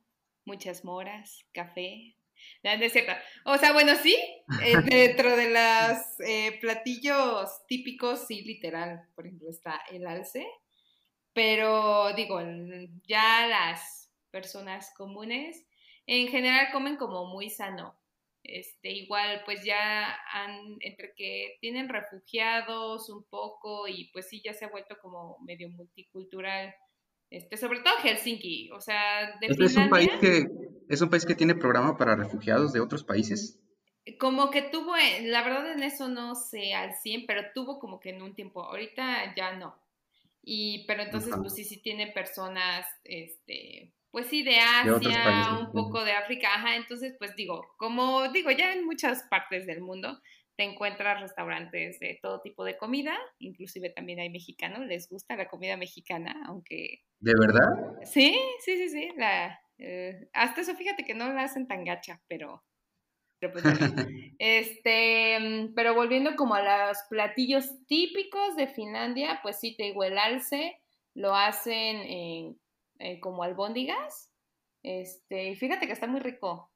muchas 0.46 0.84
moras, 0.86 1.46
café. 1.52 2.17
No, 2.64 2.78
no 2.78 2.84
es 2.84 2.94
cierto. 2.94 3.14
O 3.46 3.58
sea, 3.58 3.74
bueno, 3.74 3.94
sí, 3.96 4.16
eh, 4.64 4.76
dentro 4.86 5.36
de 5.36 5.50
los 5.50 6.60
platillos 6.62 7.50
típicos, 7.68 8.28
sí, 8.28 8.44
literal. 8.44 9.08
Por 9.16 9.26
ejemplo, 9.26 9.50
está 9.50 9.82
el 9.92 10.06
alce, 10.08 10.48
pero 11.34 12.14
digo, 12.14 12.42
ya 13.08 13.48
las 13.48 14.12
personas 14.32 14.94
comunes 14.96 15.66
en 16.06 16.28
general 16.30 16.72
comen 16.72 16.96
como 16.96 17.26
muy 17.26 17.50
sano. 17.50 18.00
Este, 18.44 18.92
igual, 18.92 19.42
pues 19.46 19.64
ya 19.66 20.18
han, 20.32 20.78
entre 20.80 21.14
que 21.16 21.58
tienen 21.60 21.90
refugiados 21.90 23.10
un 23.10 23.26
poco 23.26 23.88
y 23.90 24.10
pues 24.14 24.30
sí, 24.30 24.42
ya 24.44 24.54
se 24.54 24.66
ha 24.66 24.70
vuelto 24.70 24.98
como 25.02 25.38
medio 25.46 25.70
multicultural. 25.70 26.74
Este, 27.30 27.58
sobre 27.58 27.82
todo 27.82 27.94
Helsinki, 28.02 28.72
o 28.72 28.80
sea, 28.80 29.38
de 29.42 29.48
¿Este 29.48 29.66
es 29.66 29.76
un 29.76 29.90
país 29.90 30.10
que 30.22 30.46
es 30.90 31.02
un 31.02 31.10
país 31.10 31.26
que 31.26 31.36
tiene 31.36 31.56
programa 31.56 31.98
para 31.98 32.16
refugiados 32.16 32.74
de 32.74 32.80
otros 32.80 33.04
países. 33.04 33.60
Como 34.20 34.50
que 34.52 34.62
tuvo, 34.62 34.96
eh, 34.96 35.24
la 35.24 35.44
verdad 35.44 35.72
en 35.72 35.84
eso 35.84 36.08
no 36.08 36.36
sé 36.36 36.74
al 36.74 36.94
100, 36.94 37.26
pero 37.26 37.42
tuvo 37.54 37.78
como 37.80 38.00
que 38.00 38.12
en 38.12 38.22
un 38.22 38.34
tiempo, 38.34 38.64
ahorita 38.64 39.36
ya 39.36 39.56
no. 39.58 39.76
Y, 40.42 40.86
pero 40.88 41.04
entonces, 41.04 41.34
pues 41.38 41.56
sí, 41.56 41.66
sí 41.66 41.82
tiene 41.82 42.08
personas, 42.08 42.86
este, 43.04 43.94
pues 44.12 44.28
sí, 44.28 44.44
de 44.44 44.60
Asia, 44.60 45.60
un 45.60 45.72
poco 45.74 46.06
de 46.06 46.14
África, 46.14 46.48
ajá, 46.56 46.78
entonces, 46.78 47.16
pues 47.20 47.36
digo, 47.36 47.66
como 47.78 48.30
digo, 48.30 48.50
ya 48.52 48.72
en 48.72 48.86
muchas 48.86 49.24
partes 49.24 49.68
del 49.68 49.82
mundo 49.82 50.22
te 50.56 50.64
encuentras 50.64 51.20
restaurantes 51.20 52.00
de 52.00 52.18
todo 52.22 52.40
tipo 52.40 52.64
de 52.64 52.78
comida, 52.78 53.16
inclusive 53.40 53.90
también 53.90 54.20
hay 54.20 54.30
mexicanos, 54.30 54.88
les 54.88 55.10
gusta 55.10 55.36
la 55.36 55.50
comida 55.50 55.76
mexicana, 55.76 56.44
aunque... 56.48 57.04
¿De 57.20 57.34
verdad? 57.38 57.70
Sí, 58.06 58.40
sí, 58.62 58.78
sí, 58.78 58.90
sí, 58.90 59.12
la, 59.18 59.60
eh, 59.78 60.30
hasta 60.34 60.62
eso 60.62 60.76
fíjate 60.76 61.04
que 61.04 61.14
no 61.14 61.32
la 61.34 61.44
hacen 61.44 61.68
tan 61.68 61.84
gacha, 61.84 62.22
pero 62.28 62.64
pues, 63.40 63.64
este, 64.40 65.40
mm, 65.40 65.74
pero 65.76 65.94
volviendo 65.94 66.36
como 66.36 66.56
a 66.56 66.88
los 66.88 66.98
platillos 67.10 67.86
típicos 67.86 68.56
de 68.56 68.68
Finlandia, 68.68 69.40
pues 69.44 69.60
sí, 69.60 69.76
te 69.76 69.84
digo, 69.84 70.04
el 70.04 70.18
alce 70.18 70.82
lo 71.14 71.36
hacen 71.36 71.98
en, 71.98 72.60
eh, 73.00 73.20
como 73.20 73.44
albóndigas. 73.44 74.32
Este, 74.84 75.50
y 75.50 75.56
fíjate 75.56 75.86
que 75.86 75.94
está 75.94 76.08
muy 76.08 76.20
rico. 76.20 76.72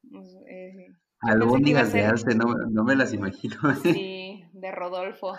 Eh, 0.48 0.88
albóndigas 1.20 1.92
de 1.92 2.04
alce, 2.04 2.34
no, 2.34 2.54
no 2.70 2.84
me 2.84 2.96
las 2.96 3.12
imagino. 3.12 3.56
Sí, 3.82 4.31
de 4.62 4.70
Rodolfo. 4.70 5.36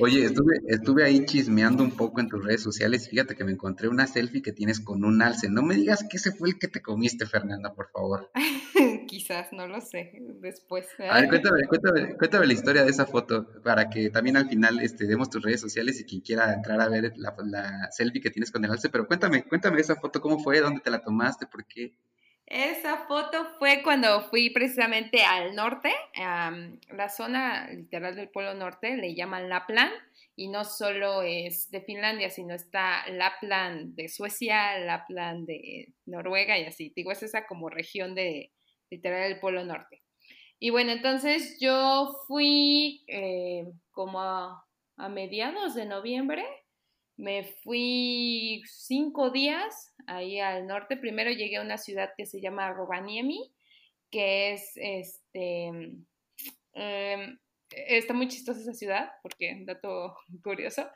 Oye, 0.00 0.24
estuve, 0.24 0.54
estuve 0.66 1.04
ahí 1.04 1.24
chismeando 1.26 1.84
un 1.84 1.90
poco 1.90 2.20
en 2.20 2.28
tus 2.28 2.42
redes 2.42 2.62
sociales. 2.62 3.08
Fíjate 3.10 3.36
que 3.36 3.44
me 3.44 3.52
encontré 3.52 3.88
una 3.88 4.06
selfie 4.06 4.42
que 4.42 4.52
tienes 4.52 4.80
con 4.80 5.04
un 5.04 5.20
alce. 5.20 5.50
No 5.50 5.62
me 5.62 5.74
digas 5.74 6.04
que 6.08 6.16
ese 6.16 6.32
fue 6.32 6.48
el 6.48 6.58
que 6.58 6.66
te 6.66 6.80
comiste, 6.80 7.26
Fernanda, 7.26 7.74
por 7.74 7.90
favor. 7.90 8.30
Quizás, 9.06 9.52
no 9.52 9.68
lo 9.68 9.82
sé, 9.82 10.12
después. 10.40 10.88
A 10.98 11.20
ver, 11.20 11.28
cuéntame, 11.28 11.64
cuéntame, 11.68 12.16
cuéntame, 12.16 12.46
la 12.46 12.52
historia 12.54 12.84
de 12.84 12.90
esa 12.90 13.04
foto 13.04 13.46
para 13.62 13.90
que 13.90 14.08
también 14.08 14.38
al 14.38 14.48
final 14.48 14.80
este, 14.80 15.06
demos 15.06 15.28
tus 15.28 15.42
redes 15.42 15.60
sociales 15.60 16.00
y 16.00 16.04
quien 16.04 16.22
quiera 16.22 16.54
entrar 16.54 16.80
a 16.80 16.88
ver 16.88 17.12
la, 17.16 17.36
la 17.44 17.92
selfie 17.92 18.22
que 18.22 18.30
tienes 18.30 18.50
con 18.50 18.64
el 18.64 18.70
alce. 18.70 18.88
Pero 18.88 19.06
cuéntame, 19.06 19.44
cuéntame 19.44 19.80
esa 19.80 19.96
foto, 19.96 20.22
cómo 20.22 20.38
fue, 20.38 20.60
dónde 20.60 20.80
te 20.80 20.90
la 20.90 21.02
tomaste, 21.02 21.46
por 21.46 21.66
qué. 21.66 21.94
Esa 22.46 23.06
foto 23.06 23.46
fue 23.58 23.82
cuando 23.82 24.28
fui 24.28 24.50
precisamente 24.50 25.24
al 25.24 25.54
norte, 25.54 25.90
la 26.14 27.08
zona 27.08 27.68
literal 27.70 28.14
del 28.14 28.28
Polo 28.28 28.54
Norte, 28.54 28.96
le 28.96 29.14
llaman 29.14 29.48
Lapland, 29.48 29.92
y 30.36 30.48
no 30.48 30.64
solo 30.64 31.22
es 31.22 31.70
de 31.70 31.80
Finlandia, 31.80 32.28
sino 32.28 32.54
está 32.54 33.08
Lapland 33.08 33.94
de 33.94 34.08
Suecia, 34.08 34.78
Lapland 34.78 35.46
de 35.46 35.94
Noruega 36.06 36.58
y 36.58 36.64
así. 36.64 36.92
Digo, 36.94 37.12
es 37.12 37.22
esa 37.22 37.46
como 37.46 37.70
región 37.70 38.14
de 38.14 38.52
literal 38.90 39.28
del 39.28 39.40
Polo 39.40 39.64
Norte. 39.64 40.02
Y 40.58 40.70
bueno, 40.70 40.92
entonces 40.92 41.58
yo 41.60 42.14
fui 42.26 43.04
eh, 43.06 43.64
como 43.90 44.20
a 44.20 45.08
mediados 45.08 45.74
de 45.74 45.86
noviembre 45.86 46.44
me 47.16 47.44
fui 47.62 48.62
cinco 48.66 49.30
días 49.30 49.93
ahí 50.06 50.40
al 50.40 50.66
norte. 50.66 50.96
Primero 50.96 51.30
llegué 51.30 51.56
a 51.56 51.62
una 51.62 51.78
ciudad 51.78 52.10
que 52.16 52.26
se 52.26 52.40
llama 52.40 52.72
Rovaniemi, 52.72 53.52
que 54.10 54.52
es 54.52 54.72
este. 54.76 55.70
Em, 56.74 57.38
está 57.70 58.14
muy 58.14 58.28
chistosa 58.28 58.60
esa 58.60 58.74
ciudad, 58.74 59.10
porque, 59.22 59.56
dato 59.64 60.16
curioso, 60.42 60.88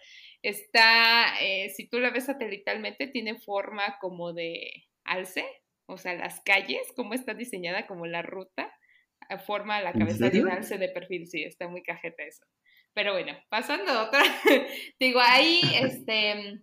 está, 0.43 1.41
eh, 1.41 1.71
si 1.71 1.89
tú 1.89 2.01
la 2.01 2.11
ves 2.11 2.27
satelitalmente, 2.27 3.09
tiene 3.09 3.39
forma 3.39 3.99
como 4.01 4.33
de 4.33 4.87
alce, 5.05 5.45
o 5.87 5.99
sea, 5.99 6.15
las 6.15 6.41
calles, 6.41 6.93
como 6.95 7.15
está 7.15 7.35
diseñada 7.35 7.87
como 7.87 8.07
la 8.07 8.23
ruta, 8.23 8.73
forma 9.47 9.81
la 9.83 9.93
cabeza 9.93 10.31
de 10.31 10.43
un 10.43 10.51
alce 10.51 10.79
de 10.79 10.89
perfil, 10.89 11.27
sí, 11.27 11.43
está 11.43 11.69
muy 11.69 11.83
cajeta 11.83 12.23
eso. 12.23 12.45
Pero 12.95 13.13
bueno, 13.13 13.39
pasando 13.49 13.91
a 13.93 14.05
otra, 14.07 14.23
digo, 15.01 15.21
ahí 15.21 15.61
este, 15.83 16.63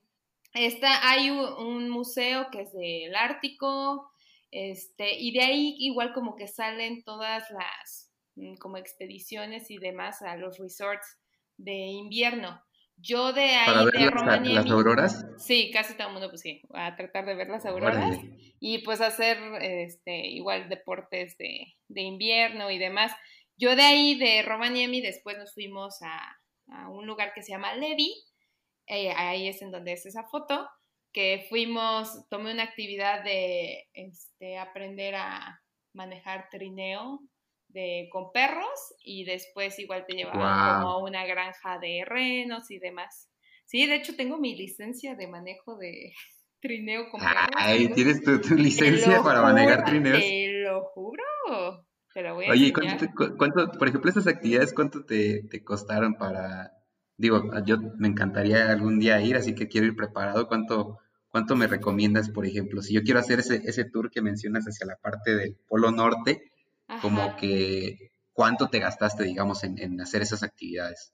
está, 0.55 1.09
hay 1.09 1.29
un, 1.29 1.89
museo 1.89 2.47
que 2.51 2.61
es 2.61 2.73
del 2.73 3.15
Ártico, 3.15 4.09
este, 4.51 5.19
y 5.19 5.31
de 5.33 5.41
ahí 5.41 5.75
igual 5.79 6.13
como 6.13 6.35
que 6.35 6.47
salen 6.47 7.03
todas 7.03 7.43
las 7.51 8.11
mm, 8.35 8.55
como 8.55 8.77
expediciones 8.77 9.69
y 9.69 9.77
demás 9.77 10.21
a 10.21 10.35
los 10.37 10.57
resorts 10.57 11.19
de 11.57 11.73
invierno. 11.73 12.61
Yo 12.97 13.33
de 13.33 13.43
ahí 13.43 13.65
¿Para 13.65 13.85
ver 13.85 14.13
las, 14.13 14.47
las, 14.47 14.71
auroras? 14.71 15.25
Sí, 15.37 15.69
casi 15.71 15.95
todo 15.95 16.07
el 16.07 16.13
mundo, 16.13 16.29
pues 16.29 16.41
sí, 16.41 16.61
a 16.73 16.95
tratar 16.95 17.25
de 17.25 17.35
ver 17.35 17.49
las 17.49 17.65
auroras 17.65 18.17
y 18.59 18.79
pues 18.79 19.01
hacer 19.01 19.37
este 19.61 20.27
igual 20.27 20.69
deportes 20.69 21.37
de, 21.37 21.75
de 21.89 22.01
invierno 22.01 22.71
y 22.71 22.77
demás. 22.77 23.11
Yo 23.57 23.75
de 23.75 23.83
ahí, 23.83 24.17
de 24.17 24.41
Rovaniemi, 24.41 25.01
después 25.01 25.37
nos 25.37 25.53
fuimos 25.53 26.01
a, 26.01 26.39
un 26.89 27.05
lugar 27.05 27.33
que 27.33 27.43
se 27.43 27.51
llama 27.51 27.75
Levi, 27.75 28.11
eh, 28.87 29.11
ahí 29.11 29.47
es 29.47 29.61
en 29.61 29.71
donde 29.71 29.93
es 29.93 30.05
esa 30.05 30.23
foto, 30.23 30.67
que 31.11 31.45
fuimos, 31.49 32.27
tomé 32.29 32.53
una 32.53 32.63
actividad 32.63 33.23
de 33.23 33.87
este, 33.93 34.57
aprender 34.57 35.15
a 35.15 35.61
manejar 35.93 36.49
trineo 36.51 37.21
de, 37.69 38.09
con 38.11 38.31
perros 38.31 38.95
y 39.03 39.23
después 39.23 39.79
igual 39.79 40.05
te 40.07 40.15
llevaba 40.15 40.81
como 40.81 40.91
a 40.91 41.03
una 41.03 41.25
granja 41.25 41.79
de 41.79 42.03
renos 42.05 42.69
y 42.69 42.79
demás. 42.79 43.29
Sí, 43.65 43.87
de 43.87 43.95
hecho 43.95 44.15
tengo 44.15 44.37
mi 44.37 44.55
licencia 44.55 45.15
de 45.15 45.27
manejo 45.27 45.77
de 45.77 46.13
trineo 46.61 47.09
con 47.09 47.21
perros. 47.21 47.47
Ay, 47.55 47.89
tienes 47.89 48.21
tu, 48.23 48.55
licencia 48.55 49.21
para 49.23 49.41
manejar 49.41 49.85
trineos. 49.85 50.19
Te 50.19 50.63
lo 50.63 50.83
juro. 50.93 51.23
Oye, 52.49 52.71
¿cuánto, 52.71 53.71
por 53.77 53.87
ejemplo, 53.89 54.09
esas 54.09 54.27
actividades, 54.27 54.73
cuánto 54.73 55.03
te, 55.05 55.49
costaron 55.65 56.15
para, 56.15 56.71
digo, 57.17 57.51
yo 57.65 57.77
me 57.97 58.07
encantaría 58.07 58.69
algún 58.69 58.99
día 58.99 59.21
ir, 59.21 59.35
así 59.35 59.55
que 59.55 59.67
quiero 59.67 59.87
ir 59.87 59.95
preparado, 59.95 60.47
¿cuánto, 60.47 60.99
cuánto 61.29 61.55
me 61.55 61.67
recomiendas, 61.67 62.29
por 62.29 62.45
ejemplo? 62.45 62.81
Si 62.81 62.93
yo 62.93 63.03
quiero 63.03 63.19
hacer 63.19 63.39
ese, 63.39 63.61
ese 63.65 63.85
tour 63.85 64.11
que 64.11 64.21
mencionas 64.21 64.65
hacia 64.65 64.85
la 64.85 64.95
parte 64.97 65.35
del 65.35 65.55
Polo 65.67 65.91
Norte, 65.91 66.51
como 67.01 67.35
que, 67.35 68.11
¿cuánto 68.33 68.69
te 68.69 68.79
gastaste, 68.79 69.23
digamos, 69.23 69.63
en, 69.63 69.79
en 69.79 69.99
hacer 70.01 70.21
esas 70.21 70.43
actividades? 70.43 71.13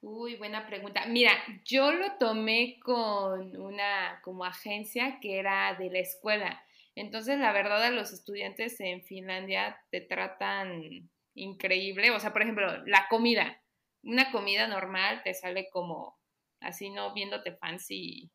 Uy, 0.00 0.36
buena 0.36 0.66
pregunta. 0.66 1.06
Mira, 1.06 1.32
yo 1.64 1.90
lo 1.90 2.12
tomé 2.18 2.78
con 2.80 3.56
una 3.56 4.20
como 4.22 4.44
agencia 4.44 5.18
que 5.18 5.38
era 5.38 5.74
de 5.78 5.88
la 5.88 5.98
escuela. 5.98 6.62
Entonces, 6.94 7.38
la 7.38 7.52
verdad, 7.52 7.82
a 7.82 7.90
los 7.90 8.12
estudiantes 8.12 8.78
en 8.80 9.02
Finlandia 9.02 9.78
te 9.90 10.02
tratan 10.02 11.08
increíble. 11.34 12.10
O 12.10 12.20
sea, 12.20 12.34
por 12.34 12.42
ejemplo, 12.42 12.84
la 12.84 13.06
comida. 13.08 13.62
Una 14.04 14.30
comida 14.30 14.66
normal 14.68 15.22
te 15.24 15.34
sale 15.34 15.68
como 15.72 16.18
así, 16.60 16.90
no 16.90 17.12
viéndote 17.14 17.56
fancy, 17.56 18.30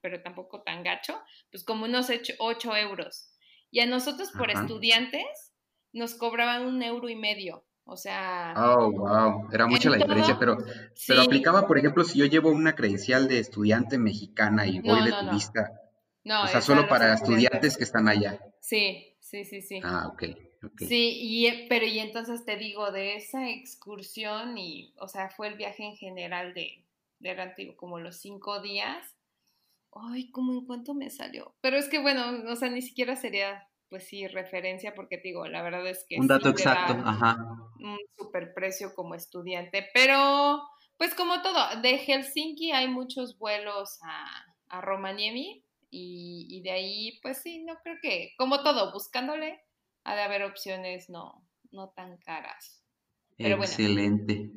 pero 0.00 0.22
tampoco 0.22 0.62
tan 0.62 0.82
gacho, 0.82 1.20
pues 1.50 1.64
como 1.64 1.84
unos 1.84 2.10
8 2.38 2.76
euros. 2.76 3.30
Y 3.70 3.80
a 3.80 3.86
nosotros 3.86 4.30
por 4.36 4.50
estudiantes 4.50 5.54
nos 5.92 6.14
cobraban 6.14 6.66
un 6.66 6.82
euro 6.82 7.08
y 7.08 7.16
medio. 7.16 7.64
O 7.84 7.96
sea. 7.96 8.54
Oh, 8.56 8.90
wow. 8.90 9.48
Era 9.52 9.66
mucha 9.66 9.90
la 9.90 9.96
diferencia, 9.96 10.36
pero, 10.38 10.56
pero 11.06 11.22
aplicaba, 11.22 11.66
por 11.66 11.78
ejemplo, 11.78 12.04
si 12.04 12.18
yo 12.18 12.26
llevo 12.26 12.50
una 12.50 12.74
credencial 12.74 13.28
de 13.28 13.38
estudiante 13.38 13.98
mexicana 13.98 14.66
y 14.66 14.80
voy 14.80 15.02
de 15.02 15.12
turista. 15.12 15.72
No, 16.24 16.44
o 16.44 16.46
sea, 16.46 16.60
solo 16.60 16.86
para 16.88 17.14
estudiantes 17.14 17.76
que 17.76 17.84
están 17.84 18.08
allá. 18.08 18.38
Sí, 18.60 19.16
sí, 19.20 19.44
sí, 19.44 19.62
sí. 19.62 19.80
Ah, 19.82 20.08
ok. 20.12 20.24
Sí, 20.78 21.18
y, 21.20 21.46
eh, 21.46 21.66
pero 21.68 21.86
y 21.86 21.98
entonces 21.98 22.44
te 22.44 22.56
digo, 22.56 22.90
de 22.92 23.16
esa 23.16 23.48
excursión 23.48 24.58
y, 24.58 24.94
o 24.98 25.08
sea, 25.08 25.30
fue 25.30 25.48
el 25.48 25.54
viaje 25.54 25.84
en 25.84 25.96
general 25.96 26.54
de, 26.54 26.84
de 27.18 27.30
antiguo, 27.30 27.76
como 27.76 27.98
los 27.98 28.16
cinco 28.16 28.60
días. 28.60 29.16
Ay, 29.92 30.30
¿cómo 30.30 30.52
en 30.52 30.66
cuánto 30.66 30.94
me 30.94 31.10
salió? 31.10 31.54
Pero 31.60 31.76
es 31.76 31.88
que, 31.88 31.98
bueno, 31.98 32.50
o 32.50 32.56
sea, 32.56 32.68
ni 32.70 32.82
siquiera 32.82 33.16
sería, 33.16 33.68
pues 33.88 34.06
sí, 34.06 34.26
referencia, 34.26 34.94
porque 34.94 35.18
te 35.18 35.28
digo, 35.28 35.46
la 35.46 35.62
verdad 35.62 35.86
es 35.88 36.04
que... 36.08 36.16
Un 36.18 36.28
dato 36.28 36.50
exacto, 36.50 36.94
ajá. 37.04 37.36
Un 37.80 37.98
super 38.16 38.54
precio 38.54 38.94
como 38.94 39.14
estudiante, 39.14 39.88
pero, 39.94 40.62
pues 40.96 41.14
como 41.14 41.42
todo, 41.42 41.80
de 41.80 41.98
Helsinki 41.98 42.72
hay 42.72 42.88
muchos 42.88 43.38
vuelos 43.38 43.98
a, 44.02 44.26
a 44.68 44.80
Romaniemi, 44.80 45.64
y, 45.92 46.62
de 46.62 46.70
ahí, 46.70 47.18
pues 47.22 47.38
sí, 47.42 47.64
no 47.64 47.76
creo 47.82 47.96
que, 48.00 48.32
como 48.38 48.62
todo, 48.62 48.92
buscándole, 48.92 49.60
ha 50.04 50.14
de 50.14 50.22
haber 50.22 50.42
opciones 50.44 51.08
no, 51.10 51.46
no 51.70 51.90
tan 51.90 52.16
caras. 52.18 52.82
Excelente. 53.38 54.50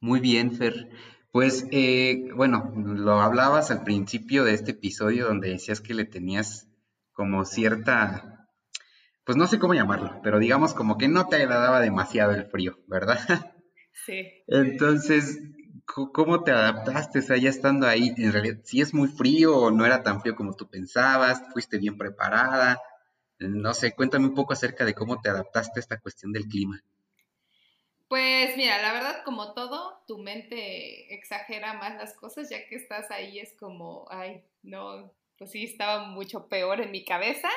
Muy 0.00 0.20
bien, 0.20 0.54
Fer. 0.54 0.88
Pues, 1.30 1.66
eh, 1.70 2.28
bueno, 2.34 2.72
lo 2.74 3.20
hablabas 3.20 3.70
al 3.70 3.84
principio 3.84 4.44
de 4.44 4.54
este 4.54 4.72
episodio 4.72 5.26
donde 5.26 5.50
decías 5.50 5.80
que 5.80 5.94
le 5.94 6.04
tenías 6.04 6.68
como 7.12 7.44
cierta, 7.44 8.48
pues 9.24 9.36
no 9.36 9.46
sé 9.46 9.58
cómo 9.58 9.74
llamarlo, 9.74 10.20
pero 10.24 10.38
digamos 10.38 10.74
como 10.74 10.98
que 10.98 11.06
no 11.06 11.28
te 11.28 11.36
agradaba 11.36 11.80
demasiado 11.80 12.32
el 12.32 12.46
frío, 12.46 12.78
¿verdad? 12.86 13.18
Sí. 14.06 14.26
Entonces, 14.46 15.38
¿cómo 15.84 16.42
te 16.42 16.52
adaptaste? 16.52 17.18
O 17.18 17.22
sea, 17.22 17.36
ya 17.36 17.50
estando 17.50 17.86
ahí, 17.86 18.14
en 18.16 18.32
realidad, 18.32 18.60
si 18.64 18.80
es 18.80 18.94
muy 18.94 19.08
frío 19.08 19.54
o 19.54 19.70
no 19.70 19.84
era 19.84 20.02
tan 20.02 20.22
frío 20.22 20.34
como 20.34 20.54
tú 20.54 20.70
pensabas, 20.70 21.42
fuiste 21.52 21.76
bien 21.76 21.98
preparada, 21.98 22.80
no 23.40 23.74
sé, 23.74 23.92
cuéntame 23.92 24.26
un 24.26 24.34
poco 24.34 24.52
acerca 24.52 24.84
de 24.84 24.94
cómo 24.94 25.20
te 25.20 25.30
adaptaste 25.30 25.78
a 25.78 25.82
esta 25.82 25.98
cuestión 25.98 26.32
del 26.32 26.46
clima. 26.46 26.82
Pues 28.08 28.56
mira, 28.56 28.82
la 28.82 28.92
verdad, 28.92 29.22
como 29.24 29.54
todo, 29.54 30.02
tu 30.06 30.18
mente 30.18 31.14
exagera 31.14 31.74
más 31.74 31.94
las 31.96 32.14
cosas, 32.14 32.50
ya 32.50 32.66
que 32.66 32.74
estás 32.74 33.10
ahí 33.10 33.38
es 33.38 33.54
como, 33.54 34.06
ay, 34.10 34.42
no, 34.62 35.12
pues 35.38 35.52
sí, 35.52 35.64
estaba 35.64 36.04
mucho 36.06 36.48
peor 36.48 36.80
en 36.80 36.90
mi 36.90 37.04
cabeza. 37.04 37.48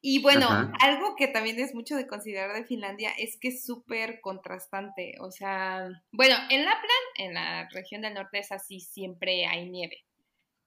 Y 0.00 0.20
bueno, 0.20 0.48
algo 0.80 1.16
que 1.16 1.28
también 1.28 1.58
es 1.58 1.74
mucho 1.74 1.96
de 1.96 2.06
considerar 2.06 2.54
de 2.54 2.64
Finlandia 2.64 3.10
es 3.18 3.38
que 3.38 3.48
es 3.48 3.64
súper 3.64 4.20
contrastante. 4.20 5.14
O 5.20 5.30
sea, 5.30 5.88
bueno, 6.12 6.34
en 6.50 6.64
Lapland, 6.64 7.08
en 7.16 7.34
la 7.34 7.68
región 7.70 8.02
del 8.02 8.14
norte 8.14 8.38
es 8.38 8.52
así, 8.52 8.80
siempre 8.80 9.46
hay 9.46 9.68
nieve. 9.70 10.04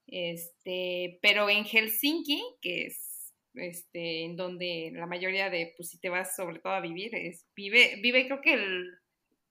Este, 0.06 1.18
pero 1.22 1.50
en 1.50 1.64
Helsinki, 1.64 2.42
que 2.60 2.86
es 2.86 3.07
este, 3.58 4.24
en 4.24 4.36
donde 4.36 4.90
la 4.94 5.06
mayoría 5.06 5.50
de, 5.50 5.74
pues 5.76 5.90
si 5.90 6.00
te 6.00 6.08
vas 6.08 6.34
sobre 6.34 6.58
todo 6.58 6.72
a 6.72 6.80
vivir, 6.80 7.14
es, 7.14 7.46
vive, 7.54 7.98
vive 8.02 8.26
creo 8.26 8.40
que 8.40 8.54
el 8.54 8.98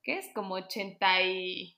¿qué 0.07 0.17
es? 0.19 0.27
Como 0.33 0.57
88% 0.57 1.75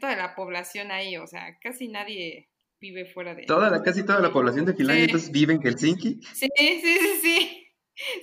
de 0.00 0.16
la 0.16 0.34
población 0.34 0.90
ahí, 0.90 1.16
o 1.16 1.28
sea, 1.28 1.56
casi 1.60 1.86
nadie 1.86 2.50
vive 2.80 3.06
fuera 3.06 3.36
de... 3.36 3.44
Toda 3.44 3.70
la, 3.70 3.82
casi 3.82 4.04
toda 4.04 4.18
la 4.20 4.32
población 4.32 4.66
de 4.66 4.74
Finlandia 4.74 5.04
entonces 5.04 5.30
vive 5.30 5.54
en 5.54 5.62
Helsinki. 5.62 6.20
Sí, 6.34 6.48
sí, 6.56 6.80
sí, 6.82 6.98
sí. 7.22 7.64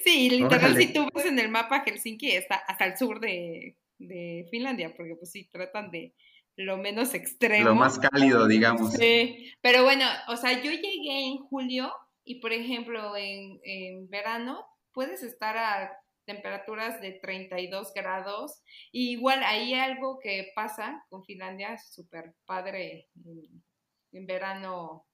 Sí, 0.03 0.29
literal, 0.29 0.75
si 0.77 0.93
tú 0.93 1.07
ves 1.13 1.25
en 1.25 1.39
el 1.39 1.49
mapa 1.49 1.83
Helsinki 1.85 2.31
está 2.31 2.55
hasta 2.55 2.85
el 2.85 2.97
sur 2.97 3.19
de, 3.21 3.77
de 3.97 4.45
Finlandia, 4.51 4.93
porque 4.95 5.15
pues 5.15 5.31
sí, 5.31 5.49
tratan 5.51 5.89
de 5.91 6.13
lo 6.57 6.77
menos 6.77 7.13
extremo. 7.13 7.69
Lo 7.69 7.75
más 7.75 7.97
cálido, 7.99 8.47
digamos. 8.47 8.93
Sí, 8.93 9.53
pero 9.61 9.83
bueno, 9.83 10.05
o 10.27 10.38
sea, 10.38 10.61
yo 10.61 10.71
llegué 10.71 11.27
en 11.27 11.38
julio 11.38 11.93
y 12.25 12.41
por 12.41 12.51
ejemplo 12.51 13.15
en, 13.15 13.59
en 13.63 14.09
verano 14.09 14.65
puedes 14.91 15.23
estar 15.23 15.57
a 15.57 15.97
temperaturas 16.25 16.99
de 17.01 17.13
32 17.13 17.93
grados. 17.93 18.61
igual 18.91 19.43
hay 19.43 19.73
algo 19.73 20.19
que 20.19 20.51
pasa 20.55 21.05
con 21.09 21.23
Finlandia, 21.23 21.77
súper 21.77 22.33
padre 22.45 23.07
en, 24.11 24.25
verano, 24.25 25.05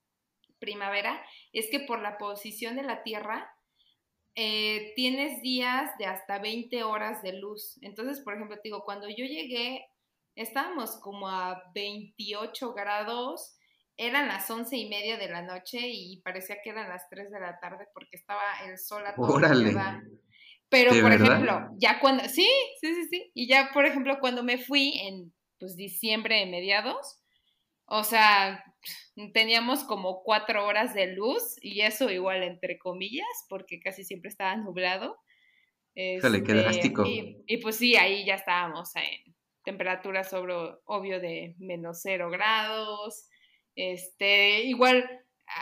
primavera, 0.60 1.24
es 1.52 1.69
que 1.69 1.80
por 1.82 2.02
la 2.02 2.17
posición 2.17 2.76
de 2.76 2.84
la 2.84 3.04
Tierra, 3.04 3.52
eh, 4.36 4.93
tienes 4.95 5.41
días 5.41 5.91
de 5.97 6.06
hasta 6.06 6.39
20 6.39 6.84
horas 6.84 7.21
de 7.21 7.34
luz. 7.34 7.78
Entonces, 7.82 8.24
por 8.24 8.36
ejemplo, 8.36 8.58
digo, 8.63 8.84
cuando 8.84 9.10
yo 9.10 9.26
llegué, 9.26 9.86
estábamos 10.36 10.97
como 11.02 11.28
a 11.28 11.62
28 11.74 12.74
grados, 12.74 13.58
eran 14.02 14.28
las 14.28 14.50
once 14.50 14.76
y 14.78 14.90
media 14.90 15.16
de 15.18 15.30
la 15.30 15.44
noche 15.44 15.78
y 15.84 16.22
parecía 16.22 16.58
que 16.64 16.72
eran 16.72 16.90
las 16.90 17.08
3 17.10 17.30
de 17.30 17.40
la 17.40 17.60
tarde 17.60 17.86
porque 17.94 18.18
estaba 18.18 18.42
el 18.66 18.80
sol 18.80 19.06
a 19.06 19.14
todo 19.14 19.28
Órale. 19.28 19.76
Pero, 20.70 20.92
por 21.02 21.12
ejemplo, 21.12 21.70
ya 21.78 22.00
cuando, 22.00 22.24
sí, 22.24 22.50
sí, 22.80 22.96
sí, 22.96 23.08
sí, 23.10 23.32
y 23.36 23.48
ya, 23.48 23.70
por 23.74 23.86
ejemplo, 23.86 24.18
cuando 24.20 24.42
me 24.42 24.58
fui 24.58 24.98
en, 25.02 25.34
pues, 25.60 25.76
diciembre 25.76 26.38
de 26.38 26.46
mediados, 26.48 27.22
o 27.86 28.04
sea, 28.04 28.64
teníamos 29.34 29.84
como 29.84 30.24
cuatro 30.24 30.66
horas 30.66 30.96
de 30.96 31.14
luz 31.14 31.58
y 31.62 31.82
eso 31.82 32.10
igual 32.10 32.42
entre 32.42 32.80
comillas, 32.80 33.46
porque 33.50 33.82
casi 33.82 34.04
siempre 34.04 34.30
estaba 34.30 34.56
nublado. 34.56 35.18
Este, 35.94 36.44
qué 36.44 36.54
drástico. 36.54 37.06
Y, 37.06 37.44
y, 37.46 37.58
pues 37.58 37.76
sí, 37.76 37.98
ahí 37.98 38.26
ya 38.26 38.36
estábamos 38.36 38.96
en 38.96 39.36
temperaturas 39.64 40.30
sobre, 40.30 40.56
obvio, 40.86 41.20
de 41.20 41.54
menos 41.60 42.00
cero 42.02 42.32
grados. 42.32 43.28
Este, 43.76 44.62
igual, 44.64 45.10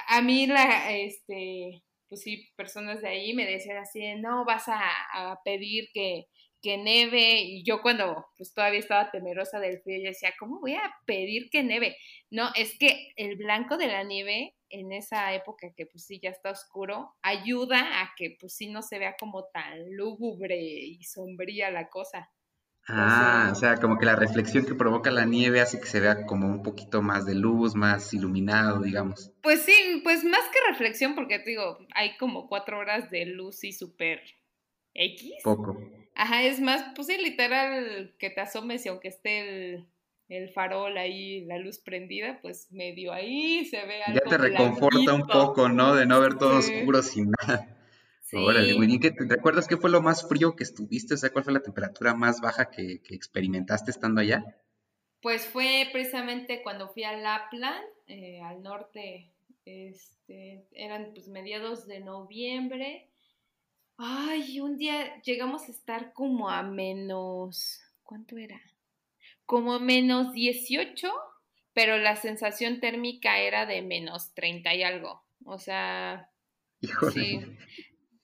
a, 0.08 0.22
mí 0.22 0.48
la, 0.48 0.92
este, 0.92 1.84
pues 2.08 2.22
sí, 2.22 2.50
personas 2.56 3.02
de 3.02 3.10
ahí 3.10 3.34
me 3.34 3.46
decían 3.46 3.78
así, 3.78 4.16
no, 4.16 4.46
vas 4.46 4.66
a, 4.68 5.40
pedir 5.46 5.90
que, 5.94 6.26
que 6.62 6.78
neve, 6.78 7.42
y 7.42 7.64
yo 7.64 7.82
cuando 7.82 8.26
pues 8.38 8.54
todavía 8.54 8.80
estaba 8.80 9.12
temerosa 9.12 9.60
del 9.60 9.82
frío, 9.82 10.00
yo 10.00 10.10
decía, 10.10 10.34
¿cómo 10.40 10.60
voy 10.60 10.74
a 10.74 10.94
pedir 11.06 11.50
que 11.50 11.64
neve? 11.64 11.98
No, 12.30 12.50
es 12.56 12.78
que 12.78 13.14
el 13.16 13.38
blanco 13.38 13.78
de 13.78 13.88
la 13.88 14.04
nieve 14.04 14.56
en 14.70 14.92
esa 14.92 15.34
época 15.34 15.72
que 15.76 15.86
pues 15.86 16.06
sí 16.06 16.20
ya 16.22 16.30
está 16.30 16.52
oscuro, 16.52 17.16
ayuda 17.22 18.02
a 18.02 18.14
que 18.18 18.36
pues 18.40 18.56
sí 18.56 18.70
no 18.70 18.82
se 18.82 19.00
vea 19.00 19.16
como 19.20 19.46
tan 19.46 19.96
lúgubre 19.96 20.58
y 20.60 21.04
sombría 21.04 21.72
la 21.72 21.90
cosa. 21.90 22.30
Ah, 22.92 23.50
o 23.52 23.56
sea, 23.56 23.76
como 23.76 24.00
que 24.00 24.06
la 24.06 24.16
reflexión 24.16 24.66
que 24.66 24.74
provoca 24.74 25.12
la 25.12 25.26
nieve 25.26 25.62
hace 25.62 25.80
que 25.80 25.86
se 25.86 26.00
vea 26.00 26.26
como 26.26 26.48
un 26.48 26.64
poquito 26.64 27.04
más 27.04 27.26
de 27.26 27.36
luz, 27.36 27.76
más 27.76 28.14
iluminado, 28.14 28.82
digamos. 28.82 29.32
Pues 29.44 29.62
sí, 29.62 30.02
pues 30.04 30.24
más 30.24 30.42
que 30.52 30.72
reflexión, 30.72 31.14
porque 31.14 31.38
te 31.38 31.52
digo, 31.52 31.78
hay 31.94 32.18
como 32.18 32.48
cuatro 32.48 32.80
horas 32.80 33.12
de 33.12 33.28
luz 33.28 33.64
y 33.64 33.74
súper 33.74 34.22
X. 34.96 35.34
Poco. 35.44 35.80
Ajá, 36.16 36.44
es 36.44 36.60
más, 36.60 36.84
pues 36.96 37.08
sí, 37.08 37.18
literal, 37.18 38.16
que 38.18 38.32
te 38.32 38.42
asomes 38.42 38.86
y 38.86 38.90
aunque 38.90 39.10
esté 39.10 39.86
el, 40.28 40.50
farol 40.50 40.98
ahí, 40.98 41.46
la 41.46 41.60
luz 41.60 41.78
prendida, 41.78 42.40
pues 42.42 42.72
medio 42.72 43.14
ahí 43.14 43.66
se 43.66 43.86
ve 43.86 44.04
algo 44.04 44.20
Ya 44.24 44.30
te 44.30 44.38
reconforta 44.38 45.14
un 45.14 45.28
poco, 45.28 45.70
¿no? 45.70 45.96
De 45.96 46.08
no 46.08 46.20
ver 46.20 46.36
todo 46.36 46.58
oscuro 46.58 47.04
sin 47.04 47.32
nada. 47.40 47.79
Sí. 48.30 49.00
¿qué, 49.00 49.12
¿recuerdas 49.28 49.68
qué 49.68 49.78
fue 49.78 49.90
lo 49.90 50.04
más 50.04 50.28
frío 50.28 50.56
que 50.56 50.64
estuviste? 50.64 51.16
O 51.16 51.18
sea, 51.18 51.32
¿cuál 51.32 51.44
fue 51.44 51.54
la 51.54 51.64
temperatura 51.64 52.14
más 52.14 52.42
baja 52.42 52.70
que, 52.70 53.02
experimentaste 53.10 53.90
estando 53.90 54.22
allá? 54.22 54.44
Pues 55.20 55.48
fue 55.48 55.90
precisamente 55.92 56.62
cuando 56.62 56.90
fui 56.90 57.04
a 57.04 57.18
Lapland, 57.18 57.84
eh, 58.06 58.40
al 58.42 58.62
norte, 58.62 59.32
este, 59.66 60.68
eran 60.74 61.12
pues 61.16 61.28
mediados 61.28 61.88
de 61.88 62.02
noviembre. 62.02 63.10
Ay, 63.98 64.60
un 64.60 64.78
día 64.78 65.20
llegamos 65.24 65.64
a 65.68 65.72
estar 65.72 66.14
como 66.14 66.52
a 66.52 66.62
menos, 66.62 67.82
¿cuánto 68.04 68.38
era? 68.38 68.62
Como 69.48 69.74
a 69.74 69.80
menos 69.80 70.34
18, 70.34 71.12
pero 71.74 71.98
la 71.98 72.16
sensación 72.16 72.80
térmica 72.80 73.40
era 73.40 73.66
de 73.66 73.82
menos 73.82 74.36
30 74.36 74.76
y 74.76 74.84
algo. 74.84 75.24
O 75.46 75.58
sea, 75.58 76.30
Híjole. 76.80 77.12
sí. 77.12 77.42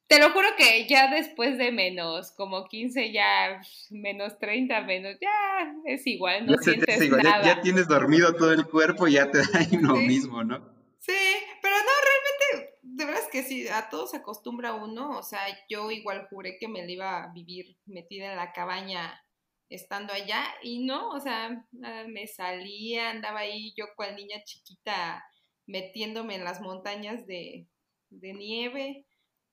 Te 0.07 0.19
lo 0.19 0.29
juro 0.31 0.47
que 0.55 0.87
ya 0.87 1.09
después 1.09 1.57
de 1.57 1.71
menos 1.71 2.31
como 2.33 2.65
15, 2.65 3.11
ya 3.11 3.59
menos 3.89 4.37
30, 4.37 4.81
menos, 4.81 5.17
ya 5.19 5.73
es 5.85 6.05
igual, 6.05 6.45
no 6.45 6.57
sientes 6.57 7.09
nada. 7.09 7.43
Ya, 7.43 7.61
tienes 7.61 7.87
dormido 7.87 8.33
todo 8.35 8.51
el 8.51 8.67
cuerpo 8.67 9.07
y 9.07 9.13
ya 9.13 9.31
te 9.31 9.39
da 9.39 9.45
lo 9.81 9.95
mismo, 9.95 10.43
¿no? 10.43 10.57
Sí, 10.99 11.13
pero 11.61 11.75
no, 11.75 11.91
realmente, 12.03 12.79
de 12.83 13.05
verdad 13.05 13.21
es 13.23 13.29
que 13.29 13.43
sí, 13.43 13.67
a 13.67 13.89
todos 13.89 14.11
se 14.11 14.17
acostumbra 14.17 14.73
uno, 14.73 15.17
o 15.17 15.23
sea, 15.23 15.41
yo 15.69 15.89
igual 15.89 16.27
juré 16.29 16.57
que 16.59 16.67
me 16.67 16.85
la 16.85 16.91
iba 16.91 17.23
a 17.23 17.33
vivir 17.33 17.77
metida 17.87 18.29
en 18.29 18.37
la 18.37 18.53
cabaña 18.53 19.23
estando 19.69 20.13
allá 20.13 20.43
y 20.61 20.85
no, 20.85 21.09
o 21.09 21.19
sea, 21.19 21.65
me 21.71 22.27
salía, 22.27 23.09
andaba 23.09 23.39
ahí 23.39 23.73
yo 23.75 23.87
cual 23.95 24.15
niña 24.15 24.43
chiquita 24.43 25.25
metiéndome 25.65 26.35
en 26.35 26.43
las 26.43 26.61
montañas 26.61 27.25
de, 27.25 27.67
de 28.11 28.33
nieve 28.33 29.05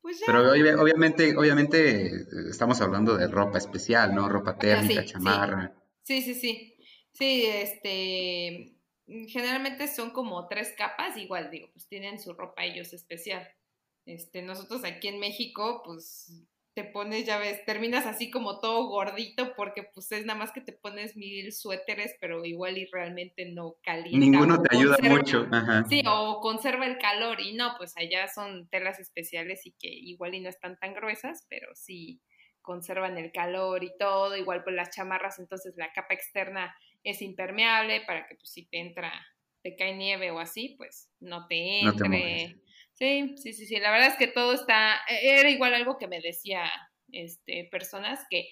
pues 0.02 0.20
Pero 0.26 0.50
obviamente, 0.50 1.36
obviamente 1.36 2.06
eh, 2.08 2.26
estamos 2.50 2.80
hablando 2.80 3.16
de 3.16 3.28
ropa 3.28 3.58
especial, 3.58 4.14
¿no? 4.14 4.28
Ropa 4.28 4.58
térmica, 4.58 5.04
chamarra. 5.04 5.72
Sí. 6.02 6.20
sí, 6.20 6.34
sí, 6.34 6.76
sí. 7.12 7.46
este, 7.46 8.76
generalmente 9.28 9.86
son 9.88 10.10
como 10.10 10.48
tres 10.48 10.74
capas, 10.76 11.16
igual 11.16 11.50
digo, 11.50 11.68
pues 11.72 11.88
tienen 11.88 12.20
su 12.20 12.34
ropa 12.34 12.64
ellos 12.64 12.92
especial. 12.92 13.48
Este, 14.04 14.42
nosotros 14.42 14.84
aquí 14.84 15.06
en 15.06 15.20
México, 15.20 15.82
pues 15.84 16.44
te 16.74 16.84
pones, 16.84 17.26
ya 17.26 17.38
ves, 17.38 17.64
terminas 17.66 18.06
así 18.06 18.30
como 18.30 18.58
todo 18.58 18.88
gordito 18.88 19.54
porque 19.54 19.82
pues 19.94 20.10
es 20.12 20.24
nada 20.24 20.38
más 20.38 20.52
que 20.52 20.62
te 20.62 20.72
pones 20.72 21.16
mil 21.16 21.52
suéteres, 21.52 22.16
pero 22.20 22.44
igual 22.44 22.78
y 22.78 22.86
realmente 22.86 23.50
no 23.50 23.76
calienta. 23.82 24.18
Ninguno 24.18 24.62
te 24.62 24.76
ayuda 24.76 24.96
mucho. 25.02 25.46
Ajá. 25.52 25.84
Sí, 25.88 26.02
o 26.06 26.40
conserva 26.40 26.86
el 26.86 26.98
calor 26.98 27.40
y 27.40 27.52
no, 27.54 27.74
pues 27.76 27.94
allá 27.96 28.28
son 28.28 28.68
telas 28.68 28.98
especiales 28.98 29.66
y 29.66 29.72
que 29.72 29.88
igual 29.88 30.34
y 30.34 30.40
no 30.40 30.48
están 30.48 30.78
tan 30.78 30.94
gruesas, 30.94 31.46
pero 31.50 31.68
sí 31.74 32.22
conservan 32.62 33.18
el 33.18 33.32
calor 33.32 33.84
y 33.84 33.90
todo, 33.98 34.36
igual 34.36 34.62
pues 34.64 34.74
las 34.74 34.94
chamarras, 34.94 35.38
entonces 35.38 35.74
la 35.76 35.92
capa 35.92 36.14
externa 36.14 36.74
es 37.02 37.20
impermeable 37.20 38.02
para 38.06 38.26
que 38.26 38.36
pues 38.36 38.50
si 38.50 38.64
te 38.66 38.78
entra, 38.78 39.12
te 39.62 39.76
cae 39.76 39.94
nieve 39.94 40.30
o 40.30 40.38
así, 40.38 40.74
pues 40.78 41.10
no 41.20 41.46
te 41.48 41.80
entre. 41.80 42.56
Sí, 43.02 43.34
sí, 43.36 43.52
sí, 43.52 43.66
sí. 43.66 43.80
La 43.80 43.90
verdad 43.90 44.10
es 44.10 44.16
que 44.16 44.28
todo 44.28 44.52
está. 44.52 45.00
E, 45.08 45.40
era 45.40 45.50
igual 45.50 45.74
algo 45.74 45.98
que 45.98 46.06
me 46.06 46.20
decía 46.20 46.70
este, 47.10 47.68
personas 47.68 48.24
que 48.30 48.48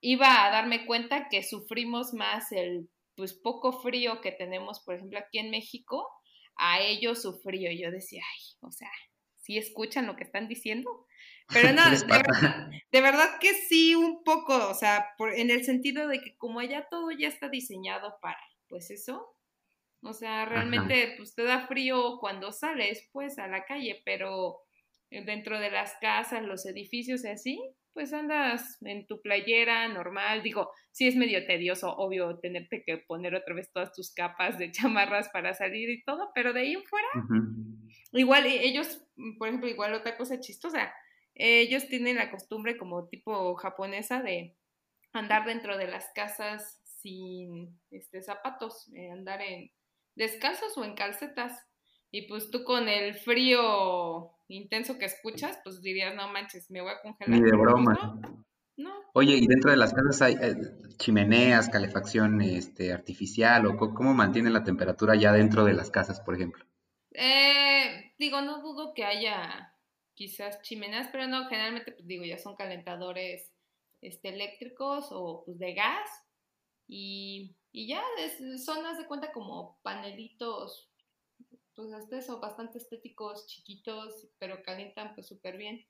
iba 0.00 0.46
a 0.46 0.52
darme 0.52 0.86
cuenta 0.86 1.28
que 1.28 1.42
sufrimos 1.42 2.14
más 2.14 2.52
el 2.52 2.88
pues 3.16 3.34
poco 3.34 3.72
frío 3.82 4.20
que 4.20 4.30
tenemos, 4.30 4.84
por 4.84 4.94
ejemplo, 4.94 5.18
aquí 5.18 5.40
en 5.40 5.50
México, 5.50 6.08
a 6.54 6.80
ellos 6.80 7.22
su 7.22 7.40
frío. 7.40 7.72
Y 7.72 7.82
yo 7.82 7.90
decía, 7.90 8.22
ay, 8.24 8.42
o 8.60 8.70
sea, 8.70 8.90
sí 9.38 9.58
escuchan 9.58 10.06
lo 10.06 10.14
que 10.14 10.22
están 10.22 10.46
diciendo. 10.46 11.08
Pero 11.52 11.72
no, 11.72 11.82
de 11.90 13.00
verdad, 13.00 13.40
que 13.40 13.52
sí, 13.52 13.96
un 13.96 14.22
poco, 14.22 14.68
o 14.68 14.74
sea, 14.74 15.08
por, 15.18 15.34
en 15.34 15.50
el 15.50 15.64
sentido 15.64 16.06
de 16.06 16.20
que 16.20 16.36
como 16.36 16.60
allá 16.60 16.86
todo 16.88 17.10
ya 17.10 17.26
está 17.26 17.48
diseñado 17.48 18.16
para, 18.22 18.38
pues 18.68 18.92
eso, 18.92 19.34
o 20.02 20.12
sea, 20.12 20.44
realmente 20.44 21.14
pues 21.16 21.34
te 21.34 21.44
da 21.44 21.66
frío 21.66 22.18
cuando 22.18 22.52
sales 22.52 23.08
pues 23.12 23.38
a 23.38 23.46
la 23.46 23.64
calle, 23.64 24.02
pero 24.04 24.58
dentro 25.10 25.58
de 25.58 25.70
las 25.70 25.94
casas, 26.00 26.42
los 26.42 26.66
edificios 26.66 27.24
y 27.24 27.28
así, 27.28 27.60
pues 27.92 28.12
andas 28.12 28.78
en 28.82 29.06
tu 29.06 29.20
playera 29.20 29.86
normal. 29.88 30.42
Digo, 30.42 30.70
sí 30.90 31.06
es 31.06 31.16
medio 31.16 31.44
tedioso, 31.46 31.94
obvio, 31.94 32.38
tenerte 32.38 32.82
que 32.84 32.98
poner 32.98 33.34
otra 33.34 33.54
vez 33.54 33.70
todas 33.72 33.92
tus 33.92 34.12
capas 34.12 34.58
de 34.58 34.72
chamarras 34.72 35.28
para 35.28 35.54
salir 35.54 35.90
y 35.90 36.02
todo, 36.02 36.30
pero 36.34 36.52
de 36.52 36.60
ahí 36.60 36.72
en 36.72 36.84
fuera, 36.84 37.08
igual 38.12 38.46
ellos, 38.46 39.06
por 39.38 39.48
ejemplo, 39.48 39.68
igual 39.68 39.94
otra 39.94 40.16
cosa 40.16 40.40
chistosa, 40.40 40.92
ellos 41.34 41.86
tienen 41.88 42.16
la 42.16 42.30
costumbre 42.30 42.76
como 42.76 43.08
tipo 43.08 43.54
japonesa 43.54 44.22
de 44.22 44.56
andar 45.12 45.46
dentro 45.46 45.76
de 45.76 45.88
las 45.88 46.10
casas 46.14 46.80
sin 46.84 47.78
este, 47.90 48.22
zapatos, 48.22 48.90
eh, 48.94 49.10
andar 49.10 49.40
en 49.42 49.70
descalzos 50.14 50.76
o 50.76 50.84
en 50.84 50.94
calcetas. 50.94 51.66
Y 52.10 52.28
pues 52.28 52.50
tú 52.50 52.64
con 52.64 52.88
el 52.88 53.14
frío 53.14 54.32
intenso 54.48 54.98
que 54.98 55.06
escuchas, 55.06 55.58
pues 55.64 55.80
dirías, 55.80 56.14
no 56.14 56.28
manches, 56.28 56.70
me 56.70 56.82
voy 56.82 56.92
a 56.92 57.00
congelar. 57.00 57.30
Ni 57.30 57.40
de 57.40 57.56
broma. 57.56 58.20
no, 58.76 58.92
Oye, 59.14 59.36
¿y 59.36 59.46
dentro 59.46 59.70
de 59.70 59.78
las 59.78 59.94
casas 59.94 60.20
hay 60.20 60.34
eh, 60.34 60.54
chimeneas, 60.98 61.70
calefacción 61.70 62.40
este, 62.42 62.92
artificial 62.92 63.66
o 63.66 63.76
cómo 63.76 64.12
mantiene 64.12 64.50
la 64.50 64.64
temperatura 64.64 65.14
ya 65.14 65.32
dentro 65.32 65.64
de 65.64 65.72
las 65.72 65.90
casas, 65.90 66.20
por 66.20 66.34
ejemplo? 66.34 66.66
Eh, 67.12 68.14
digo, 68.18 68.42
no 68.42 68.60
dudo 68.60 68.92
que 68.94 69.04
haya 69.04 69.74
quizás 70.14 70.60
chimeneas, 70.62 71.08
pero 71.10 71.26
no, 71.26 71.48
generalmente, 71.48 71.92
pues 71.92 72.06
digo, 72.06 72.24
ya 72.24 72.38
son 72.38 72.56
calentadores 72.56 73.52
este, 74.00 74.30
eléctricos 74.30 75.08
o 75.10 75.44
pues 75.44 75.58
de 75.58 75.74
gas 75.74 76.10
y, 76.86 77.56
y 77.72 77.88
ya 77.88 78.02
es, 78.18 78.64
son, 78.64 78.84
haz 78.86 78.98
de 78.98 79.06
cuenta, 79.06 79.32
como 79.32 79.78
panelitos 79.82 80.92
pues 81.74 81.92
hasta 81.92 82.18
eso, 82.18 82.38
bastante 82.38 82.78
estéticos, 82.78 83.46
chiquitos, 83.46 84.28
pero 84.38 84.62
calientan 84.62 85.14
pues 85.14 85.26
súper 85.26 85.56
bien. 85.56 85.86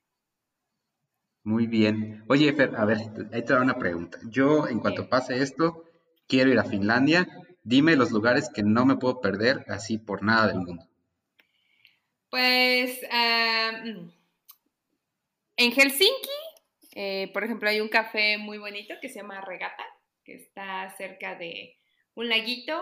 Muy 1.45 1.67
bien. 1.67 2.25
Oye, 2.29 2.53
Fer, 2.53 2.77
a 2.77 2.85
ver, 2.85 2.99
ahí 3.33 3.45
te 3.45 3.53
da 3.53 3.61
una 3.61 3.79
pregunta. 3.79 4.19
Yo, 4.31 4.69
en 4.69 4.79
cuanto 4.79 5.09
pase 5.09 5.43
esto, 5.43 5.85
quiero 6.29 6.53
ir 6.53 6.59
a 6.61 6.65
Finlandia. 6.65 7.27
Dime 7.65 7.97
los 7.97 8.13
lugares 8.13 8.49
que 8.49 8.63
no 8.63 8.87
me 8.87 8.97
puedo 8.97 9.21
perder 9.21 9.65
así 9.69 9.99
por 9.99 10.23
nada 10.23 10.47
del 10.47 10.61
mundo. 10.61 10.87
Pues 12.31 13.01
en 13.03 14.13
Helsinki, 15.73 16.31
eh, 16.95 17.31
por 17.33 17.43
ejemplo, 17.45 17.69
hay 17.69 17.81
un 17.81 17.89
café 17.89 18.39
muy 18.39 18.59
bonito 18.59 18.95
que 19.01 19.09
se 19.09 19.17
llama 19.17 19.41
Regata, 19.41 19.85
que 20.25 20.35
está 20.35 20.95
cerca 20.97 21.35
de 21.37 21.77
un 22.15 22.29
laguito. 22.29 22.81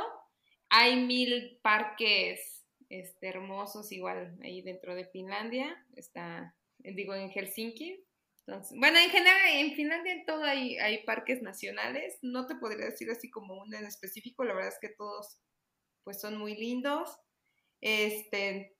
Hay 0.68 0.96
mil 0.96 1.58
parques 1.62 2.64
este, 2.88 3.28
hermosos, 3.28 3.92
igual 3.92 4.36
ahí 4.42 4.62
dentro 4.62 4.94
de 4.94 5.06
Finlandia, 5.06 5.86
está, 5.94 6.54
digo, 6.78 7.14
en 7.14 7.30
Helsinki. 7.30 8.04
Entonces, 8.46 8.76
bueno, 8.78 8.98
en 8.98 9.10
general, 9.10 9.40
en 9.52 9.74
Finlandia 9.74 10.12
en 10.12 10.26
todo 10.26 10.42
hay, 10.42 10.76
hay 10.78 11.04
parques 11.04 11.40
nacionales, 11.40 12.18
no 12.22 12.46
te 12.46 12.56
podría 12.56 12.86
decir 12.86 13.10
así 13.10 13.30
como 13.30 13.60
uno 13.60 13.78
en 13.78 13.86
específico, 13.86 14.44
la 14.44 14.54
verdad 14.54 14.72
es 14.72 14.78
que 14.80 14.94
todos 14.96 15.38
pues 16.02 16.20
son 16.20 16.36
muy 16.36 16.56
lindos. 16.56 17.16
Este, 17.80 18.76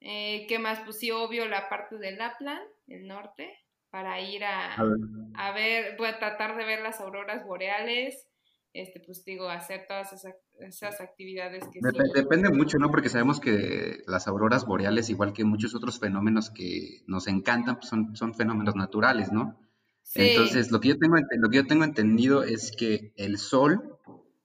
eh, 0.00 0.46
¿qué 0.48 0.58
más? 0.58 0.80
Pues 0.80 0.98
sí, 0.98 1.10
obvio, 1.10 1.48
la 1.48 1.68
parte 1.68 1.96
de 1.96 2.12
Lapland, 2.12 2.68
el 2.88 3.06
norte, 3.06 3.58
para 3.96 4.20
ir 4.20 4.44
a, 4.44 4.74
a 4.74 4.84
ver, 4.84 4.98
a 5.32 5.52
ver 5.52 5.96
voy 5.96 6.08
a 6.08 6.18
tratar 6.18 6.54
de 6.54 6.66
ver 6.66 6.82
las 6.82 7.00
auroras 7.00 7.46
boreales, 7.46 8.26
este, 8.74 9.00
pues 9.00 9.24
digo, 9.24 9.48
hacer 9.48 9.86
todas 9.88 10.12
esas, 10.12 11.00
actividades 11.00 11.64
que 11.72 11.80
Depende 12.14 12.50
mucho, 12.50 12.76
¿no? 12.76 12.90
Porque 12.90 13.08
sabemos 13.08 13.40
que 13.40 14.02
las 14.06 14.28
auroras 14.28 14.66
boreales, 14.66 15.08
igual 15.08 15.32
que 15.32 15.44
muchos 15.44 15.74
otros 15.74 15.98
fenómenos 15.98 16.50
que 16.50 17.04
nos 17.06 17.26
encantan, 17.26 17.76
pues 17.76 17.88
son, 17.88 18.14
son 18.16 18.34
fenómenos 18.34 18.76
naturales, 18.76 19.32
¿no? 19.32 19.58
Entonces, 20.14 20.70
lo 20.70 20.80
que, 20.80 20.88
yo 20.88 20.98
tengo, 20.98 21.16
lo 21.16 21.48
que 21.48 21.56
yo 21.56 21.66
tengo 21.66 21.84
entendido 21.84 22.42
es 22.42 22.72
que 22.76 23.14
el 23.16 23.38
sol 23.38 23.98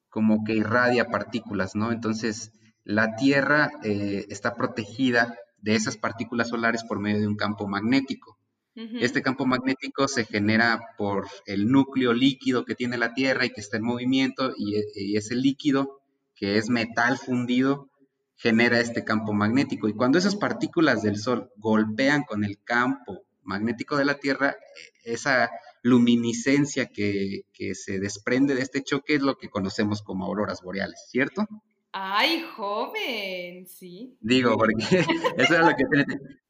como 0.07 0.45
que 0.45 0.53
irradia 0.53 1.09
partículas, 1.09 1.75
¿no? 1.75 1.91
Entonces, 1.91 2.53
la 2.85 3.17
Tierra 3.17 3.69
eh, 3.83 4.27
está 4.29 4.55
protegida 4.55 5.35
de 5.57 5.75
esas 5.75 5.97
partículas 5.97 6.47
solares 6.47 6.85
por 6.85 7.01
medio 7.01 7.19
de 7.19 7.27
un 7.27 7.35
campo 7.35 7.67
magnético. 7.67 8.37
Este 8.73 9.21
campo 9.21 9.45
magnético 9.45 10.07
se 10.07 10.23
genera 10.23 10.79
por 10.97 11.27
el 11.45 11.67
núcleo 11.67 12.13
líquido 12.13 12.63
que 12.63 12.75
tiene 12.75 12.97
la 12.97 13.13
Tierra 13.13 13.45
y 13.45 13.49
que 13.49 13.59
está 13.59 13.77
en 13.77 13.83
movimiento 13.83 14.53
y, 14.55 14.75
e, 14.75 15.17
ese 15.17 15.35
líquido, 15.35 16.01
que 16.35 16.57
es 16.57 16.69
metal 16.69 17.17
fundido, 17.17 17.89
genera 18.37 18.79
este 18.79 19.03
campo 19.03 19.33
magnético. 19.33 19.89
Y 19.89 19.93
cuando 19.93 20.17
esas 20.17 20.37
partículas 20.37 21.01
del 21.01 21.17
Sol 21.17 21.51
golpean 21.57 22.23
con 22.23 22.45
el 22.45 22.63
campo 22.63 23.23
magnético 23.43 23.97
de 23.97 24.05
la 24.05 24.19
Tierra, 24.19 24.55
e, 25.03 25.13
esa 25.13 25.51
luminiscencia 25.83 26.85
que, 26.85 27.41
que 27.53 27.75
se 27.75 27.99
desprende 27.99 28.55
de 28.55 28.61
este 28.61 28.83
choque 28.83 29.15
es 29.15 29.21
lo 29.21 29.37
que 29.37 29.49
conocemos 29.49 30.01
como 30.01 30.25
auroras 30.25 30.61
boreales, 30.61 31.07
¿cierto? 31.09 31.45
Ay, 31.93 32.45
joven, 32.55 33.67
sí. 33.67 34.17
Digo, 34.21 34.55
porque 34.57 34.75
eso 35.37 35.53
es 35.53 35.59
lo 35.59 35.75
que 35.75 35.83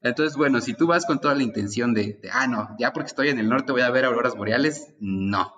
Entonces, 0.01 0.37
bueno, 0.37 0.61
si 0.61 0.75
tú 0.75 0.85
vas 0.85 1.05
con 1.05 1.19
toda 1.19 1.33
la 1.33 1.41
intención 1.41 1.93
de, 1.93 2.19
ah, 2.31 2.47
no, 2.47 2.69
ya 2.77 2.93
porque 2.93 3.07
estoy 3.07 3.29
en 3.29 3.39
el 3.39 3.49
norte 3.49 3.71
voy 3.71 3.81
a 3.81 3.89
ver 3.89 4.05
auroras 4.05 4.35
boreales, 4.35 4.93
no. 4.99 5.51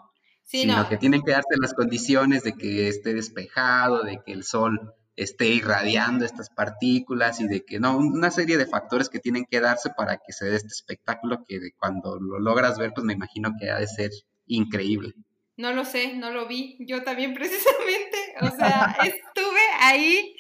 Sí, 0.44 0.62
sino 0.62 0.88
que 0.88 0.98
tienen 0.98 1.22
que 1.22 1.32
darse 1.32 1.56
las 1.60 1.74
condiciones 1.74 2.44
de 2.44 2.54
que 2.54 2.88
esté 2.88 3.14
despejado, 3.14 4.04
de 4.04 4.22
que 4.26 4.34
el 4.34 4.44
sol 4.44 4.94
esté 5.16 5.48
irradiando 5.48 6.26
estas 6.26 6.50
partículas 6.50 7.40
y 7.40 7.48
de 7.48 7.64
que 7.64 7.80
no, 7.80 7.98
una 7.98 8.32
serie 8.32 8.58
de 8.58 8.66
factores 8.66 9.10
que 9.10 9.20
tienen 9.20 9.46
que 9.50 9.60
darse 9.60 9.90
para 9.96 10.18
que 10.18 10.34
se 10.34 10.46
dé 10.46 10.56
este 10.56 10.70
espectáculo 10.70 11.44
que 11.48 11.60
cuando 11.78 12.20
lo 12.20 12.40
logras 12.40 12.78
ver, 12.78 12.92
pues 12.94 13.06
me 13.06 13.14
imagino 13.14 13.52
que 13.60 13.70
ha 13.70 13.80
de 13.80 13.88
ser 13.88 14.12
increíble. 14.48 15.14
No 15.56 15.72
lo 15.72 15.86
sé, 15.86 16.16
no 16.16 16.32
lo 16.32 16.48
vi. 16.48 16.78
Yo 16.80 17.04
también 17.04 17.34
precisamente, 17.36 18.18
o 18.42 18.50
sea, 18.50 18.96
estuve 19.04 19.62
ahí 19.80 20.36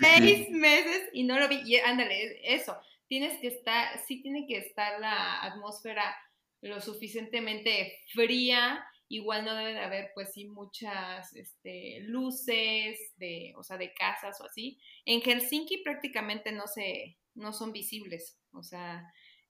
seis 0.00 0.50
meses 0.50 1.08
y 1.12 1.24
no 1.24 1.38
lo 1.38 1.48
vi. 1.48 1.62
Y 1.64 1.76
ándale, 1.76 2.40
eso, 2.42 2.76
tienes 3.08 3.40
que 3.40 3.48
estar, 3.48 3.98
sí 4.06 4.22
tiene 4.22 4.46
que 4.46 4.58
estar 4.58 5.00
la 5.00 5.42
atmósfera 5.42 6.16
lo 6.62 6.80
suficientemente 6.80 7.98
fría. 8.12 8.84
Igual 9.08 9.44
no 9.44 9.54
debe 9.54 9.72
de 9.72 9.80
haber, 9.80 10.10
pues 10.14 10.32
sí, 10.32 10.46
muchas 10.46 11.32
este, 11.36 12.00
luces 12.00 12.98
de, 13.16 13.52
o 13.56 13.62
sea, 13.62 13.78
de 13.78 13.94
casas 13.94 14.40
o 14.40 14.44
así. 14.44 14.80
En 15.04 15.20
Helsinki 15.20 15.78
prácticamente 15.84 16.50
no 16.50 16.66
se, 16.66 17.16
no 17.34 17.52
son 17.52 17.70
visibles. 17.70 18.36
O 18.52 18.64
sea, 18.64 19.04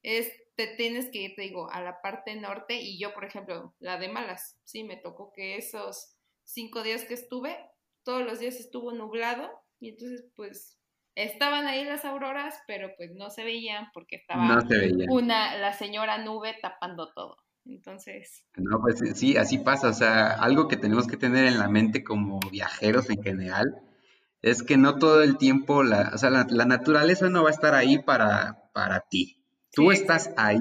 es, 0.07 0.33
te 0.55 0.69
tienes 0.69 1.11
que 1.11 1.19
ir, 1.19 1.35
te 1.35 1.43
digo, 1.43 1.69
a 1.71 1.83
la 1.83 2.01
parte 2.01 2.37
norte 2.37 2.81
y 2.81 2.97
yo, 2.97 3.13
por 3.13 3.25
ejemplo, 3.25 3.75
la 3.81 3.99
de 3.99 4.09
malas, 4.09 4.57
sí, 4.63 4.85
me 4.85 4.97
tocó 4.97 5.33
que 5.33 5.57
esos 5.57 6.15
cinco 6.45 6.85
días 6.85 7.05
que 7.05 7.15
estuve, 7.15 7.59
todos 8.05 8.25
los 8.25 8.39
días 8.39 8.55
estuvo 8.61 8.93
nublado 8.93 9.51
y 9.81 9.91
entonces 9.91 10.25
pues 10.37 10.79
estaban 11.17 11.67
ahí 11.67 11.85
las 11.85 12.05
auroras, 12.05 12.55
pero 12.69 12.91
pues 12.97 13.17
no 13.17 13.31
se 13.31 13.43
veían 13.43 13.89
porque 13.93 14.17
estaba 14.17 14.65
una, 15.09 15.59
la 15.59 15.73
señora 15.73 16.19
nube 16.19 16.55
tapando 16.63 17.13
todo. 17.13 17.37
Entonces. 17.65 18.47
No, 18.55 18.81
pues 18.81 19.01
sí, 19.19 19.37
así 19.37 19.59
pasa. 19.59 19.89
O 19.89 19.93
sea, 19.93 20.35
algo 20.35 20.69
que 20.69 20.77
tenemos 20.77 21.09
que 21.09 21.17
tener 21.17 21.47
en 21.47 21.59
la 21.59 21.69
mente 21.69 22.05
como 22.05 22.39
viajeros 22.39 23.11
en 23.11 23.21
general 23.25 23.83
es 24.41 24.63
que 24.63 24.77
no 24.77 24.99
todo 25.01 25.25
el 25.25 25.37
tiempo, 25.37 25.83
la, 25.83 26.13
o 26.15 26.19
sea, 26.19 26.31
la, 26.31 26.47
la 26.49 26.65
naturaleza 26.65 27.29
no 27.29 27.43
va 27.43 27.49
a 27.49 27.53
estar 27.53 27.75
ahí 27.75 27.99
para, 27.99 28.71
para 28.73 29.01
ti. 29.01 29.43
Tú 29.77 29.93
estás 29.93 30.31
ahí 30.39 30.59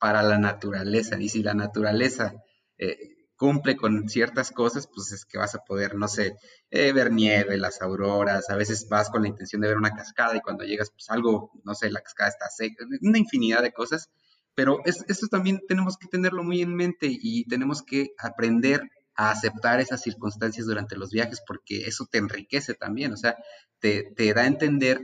para 0.00 0.20
la 0.24 0.36
naturaleza 0.36 1.16
y 1.20 1.28
si 1.28 1.44
la 1.44 1.54
naturaleza 1.54 2.34
eh, 2.76 2.98
cumple 3.36 3.76
con 3.76 4.08
ciertas 4.08 4.50
cosas, 4.50 4.88
pues 4.92 5.12
es 5.12 5.24
que 5.24 5.38
vas 5.38 5.54
a 5.54 5.60
poder, 5.60 5.94
no 5.94 6.08
sé, 6.08 6.34
eh, 6.68 6.92
ver 6.92 7.12
nieve, 7.12 7.56
las 7.56 7.80
auroras, 7.82 8.50
a 8.50 8.56
veces 8.56 8.88
vas 8.88 9.10
con 9.10 9.22
la 9.22 9.28
intención 9.28 9.62
de 9.62 9.68
ver 9.68 9.76
una 9.76 9.94
cascada 9.94 10.36
y 10.36 10.40
cuando 10.40 10.64
llegas, 10.64 10.90
pues 10.90 11.08
algo, 11.08 11.52
no 11.62 11.76
sé, 11.76 11.88
la 11.88 12.00
cascada 12.00 12.30
está 12.30 12.48
seca, 12.50 12.84
una 13.00 13.18
infinidad 13.18 13.62
de 13.62 13.72
cosas, 13.72 14.10
pero 14.56 14.80
es, 14.84 15.04
eso 15.06 15.28
también 15.28 15.60
tenemos 15.68 15.96
que 15.96 16.08
tenerlo 16.08 16.42
muy 16.42 16.60
en 16.60 16.74
mente 16.74 17.06
y 17.08 17.44
tenemos 17.44 17.84
que 17.84 18.08
aprender 18.18 18.82
a 19.14 19.30
aceptar 19.30 19.78
esas 19.78 20.02
circunstancias 20.02 20.66
durante 20.66 20.96
los 20.96 21.12
viajes 21.12 21.40
porque 21.46 21.86
eso 21.86 22.08
te 22.10 22.18
enriquece 22.18 22.74
también, 22.74 23.12
o 23.12 23.16
sea, 23.16 23.36
te, 23.78 24.12
te 24.16 24.34
da 24.34 24.42
a 24.42 24.46
entender 24.48 25.00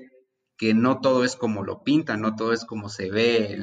que 0.57 0.75
no 0.75 1.01
todo 1.01 1.25
es 1.25 1.37
como 1.37 1.63
lo 1.63 1.83
pintan, 1.83 2.21
no 2.21 2.37
todo 2.37 2.53
es 2.53 2.65
como 2.65 2.89
se 2.89 3.11
ve, 3.11 3.59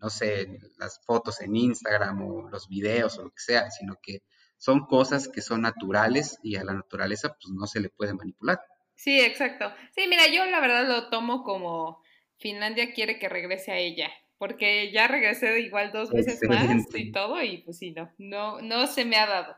no 0.00 0.10
sé, 0.10 0.60
las 0.78 1.00
fotos 1.04 1.40
en 1.40 1.56
Instagram 1.56 2.22
o 2.22 2.48
los 2.48 2.68
videos 2.68 3.18
o 3.18 3.24
lo 3.24 3.30
que 3.30 3.42
sea, 3.42 3.70
sino 3.70 3.96
que 4.00 4.22
son 4.56 4.86
cosas 4.86 5.28
que 5.28 5.40
son 5.40 5.62
naturales 5.62 6.38
y 6.42 6.56
a 6.56 6.64
la 6.64 6.74
naturaleza 6.74 7.30
pues 7.30 7.52
no 7.52 7.66
se 7.66 7.80
le 7.80 7.88
puede 7.88 8.14
manipular. 8.14 8.60
Sí, 8.94 9.18
exacto. 9.18 9.72
Sí, 9.94 10.04
mira, 10.08 10.28
yo 10.28 10.44
la 10.44 10.60
verdad 10.60 10.86
lo 10.86 11.08
tomo 11.08 11.42
como 11.42 12.02
Finlandia 12.36 12.92
quiere 12.92 13.18
que 13.18 13.28
regrese 13.28 13.72
a 13.72 13.78
ella, 13.78 14.10
porque 14.36 14.92
ya 14.92 15.08
regresé 15.08 15.60
igual 15.60 15.90
dos 15.92 16.10
veces 16.10 16.40
más 16.48 16.86
y 16.94 17.10
todo, 17.10 17.42
y 17.42 17.58
pues 17.62 17.78
sí, 17.78 17.92
no, 17.92 18.12
no, 18.18 18.60
no 18.60 18.86
se 18.86 19.04
me 19.04 19.16
ha 19.16 19.26
dado. 19.26 19.56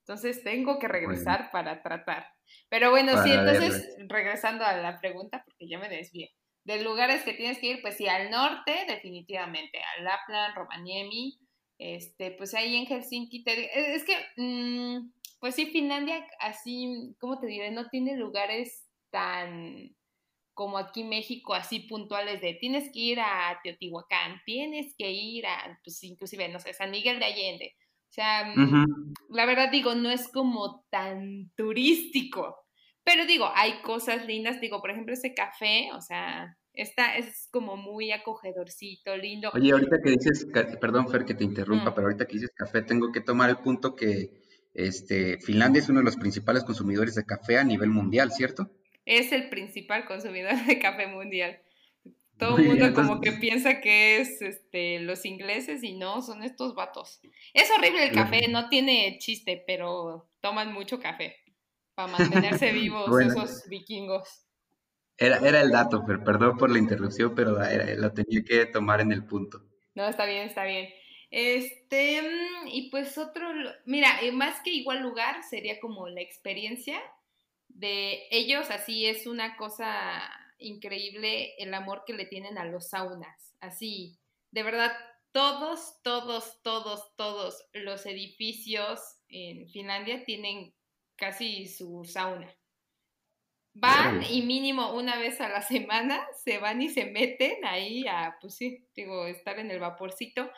Entonces 0.00 0.42
tengo 0.42 0.80
que 0.80 0.88
regresar 0.88 1.50
para 1.52 1.82
tratar. 1.82 2.26
Pero 2.68 2.90
bueno, 2.90 3.22
sí, 3.22 3.32
entonces 3.32 3.96
regresando 4.08 4.64
a 4.64 4.76
la 4.76 5.00
pregunta, 5.00 5.42
porque 5.44 5.68
ya 5.68 5.78
me 5.78 5.88
desvié. 5.88 6.32
De 6.64 6.82
lugares 6.82 7.22
que 7.22 7.32
tienes 7.32 7.58
que 7.58 7.68
ir, 7.68 7.82
pues 7.82 7.96
sí, 7.96 8.06
al 8.06 8.30
norte, 8.30 8.84
definitivamente, 8.86 9.78
a 9.78 10.02
Lapland, 10.02 10.54
Rovaniemi, 10.54 11.38
este, 11.78 12.32
pues 12.32 12.54
ahí 12.54 12.76
en 12.76 12.86
Helsinki, 12.86 13.42
te, 13.42 13.94
es 13.94 14.04
que, 14.04 14.14
mm, 14.36 15.10
pues 15.40 15.54
sí, 15.54 15.66
Finlandia, 15.66 16.26
así, 16.38 17.14
¿cómo 17.18 17.40
te 17.40 17.46
diré? 17.46 17.70
No 17.70 17.88
tiene 17.88 18.16
lugares 18.16 18.86
tan 19.10 19.96
como 20.60 20.76
aquí 20.76 21.04
México, 21.04 21.54
así 21.54 21.80
puntuales 21.80 22.42
de 22.42 22.52
tienes 22.52 22.92
que 22.92 22.98
ir 22.98 23.20
a 23.20 23.58
Teotihuacán, 23.64 24.42
tienes 24.44 24.94
que 24.94 25.10
ir 25.10 25.46
a, 25.46 25.80
pues 25.82 26.04
inclusive, 26.04 26.50
no 26.50 26.60
sé, 26.60 26.74
San 26.74 26.90
Miguel 26.90 27.18
de 27.18 27.24
Allende. 27.24 27.76
O 28.10 28.12
sea, 28.12 28.52
mm, 28.56 29.14
la 29.28 29.46
verdad 29.46 29.70
digo, 29.70 29.94
no 29.94 30.10
es 30.10 30.26
como 30.26 30.84
tan 30.90 31.52
turístico, 31.54 32.56
pero 33.04 33.24
digo, 33.24 33.48
hay 33.54 33.80
cosas 33.82 34.26
lindas, 34.26 34.60
digo, 34.60 34.80
por 34.80 34.90
ejemplo, 34.90 35.14
ese 35.14 35.32
café, 35.32 35.90
o 35.94 36.00
sea, 36.00 36.56
esta 36.72 37.16
es 37.16 37.48
como 37.52 37.76
muy 37.76 38.10
acogedorcito, 38.10 39.16
lindo. 39.16 39.50
Oye, 39.54 39.70
ahorita 39.70 39.98
que 40.02 40.10
dices, 40.10 40.48
perdón 40.80 41.08
Fer 41.08 41.24
que 41.24 41.34
te 41.34 41.44
interrumpa, 41.44 41.90
mm. 41.90 41.94
pero 41.94 42.06
ahorita 42.08 42.26
que 42.26 42.34
dices 42.34 42.50
café, 42.52 42.82
tengo 42.82 43.12
que 43.12 43.20
tomar 43.20 43.48
el 43.48 43.58
punto 43.58 43.94
que 43.94 44.30
este, 44.74 45.38
Finlandia 45.38 45.78
es 45.78 45.88
uno 45.88 46.00
de 46.00 46.04
los 46.04 46.16
principales 46.16 46.64
consumidores 46.64 47.14
de 47.14 47.24
café 47.24 47.58
a 47.58 47.64
nivel 47.64 47.90
mundial, 47.90 48.32
¿cierto? 48.32 48.72
Es 49.04 49.30
el 49.30 49.48
principal 49.50 50.04
consumidor 50.04 50.54
de 50.66 50.80
café 50.80 51.06
mundial. 51.06 51.60
Todo 52.40 52.56
el 52.56 52.64
mundo 52.64 52.94
como 52.94 53.20
que 53.20 53.32
piensa 53.32 53.80
que 53.80 54.18
es 54.18 54.42
este, 54.42 54.98
los 55.00 55.24
ingleses 55.24 55.84
y 55.84 55.92
no, 55.92 56.22
son 56.22 56.42
estos 56.42 56.74
vatos. 56.74 57.20
Es 57.54 57.70
horrible 57.70 58.04
el 58.04 58.12
café, 58.12 58.48
no 58.48 58.68
tiene 58.68 59.18
chiste, 59.18 59.62
pero 59.66 60.28
toman 60.40 60.72
mucho 60.72 60.98
café 60.98 61.36
para 61.94 62.08
mantenerse 62.08 62.72
vivos 62.72 63.08
esos 63.20 63.68
vikingos. 63.68 64.46
Era, 65.18 65.36
era 65.46 65.60
el 65.60 65.70
dato, 65.70 66.02
pero 66.06 66.24
perdón 66.24 66.56
por 66.56 66.70
la 66.70 66.78
interrupción, 66.78 67.34
pero 67.34 67.58
lo 67.96 68.12
tenía 68.12 68.42
que 68.42 68.66
tomar 68.66 69.02
en 69.02 69.12
el 69.12 69.24
punto. 69.24 69.62
No, 69.94 70.08
está 70.08 70.24
bien, 70.24 70.46
está 70.46 70.64
bien. 70.64 70.88
Este, 71.30 72.22
mm, 72.22 72.68
y 72.68 72.90
pues 72.90 73.18
otro, 73.18 73.46
mira, 73.84 74.20
eh, 74.22 74.32
más 74.32 74.60
que 74.62 74.70
igual 74.70 75.02
lugar, 75.02 75.42
sería 75.44 75.78
como 75.78 76.08
la 76.08 76.22
experiencia 76.22 77.00
de 77.68 78.26
ellos, 78.30 78.70
así 78.70 79.06
es 79.06 79.26
una 79.26 79.56
cosa 79.56 80.22
increíble 80.60 81.54
el 81.58 81.74
amor 81.74 82.04
que 82.06 82.12
le 82.12 82.26
tienen 82.26 82.58
a 82.58 82.64
los 82.64 82.90
saunas, 82.90 83.54
así, 83.60 84.18
de 84.52 84.62
verdad, 84.62 84.92
todos, 85.32 86.00
todos, 86.02 86.60
todos, 86.62 87.14
todos 87.16 87.64
los 87.72 88.04
edificios 88.06 89.00
en 89.28 89.68
Finlandia 89.68 90.24
tienen 90.24 90.74
casi 91.16 91.68
su 91.68 92.04
sauna. 92.04 92.52
Van 93.72 94.24
y 94.28 94.42
mínimo 94.42 94.94
una 94.94 95.16
vez 95.16 95.40
a 95.40 95.48
la 95.48 95.62
semana 95.62 96.26
se 96.44 96.58
van 96.58 96.82
y 96.82 96.88
se 96.88 97.06
meten 97.06 97.64
ahí 97.64 98.06
a, 98.08 98.36
pues 98.40 98.56
sí, 98.56 98.84
digo, 98.96 99.26
estar 99.26 99.58
en 99.60 99.70
el 99.70 99.78
vaporcito. 99.78 100.50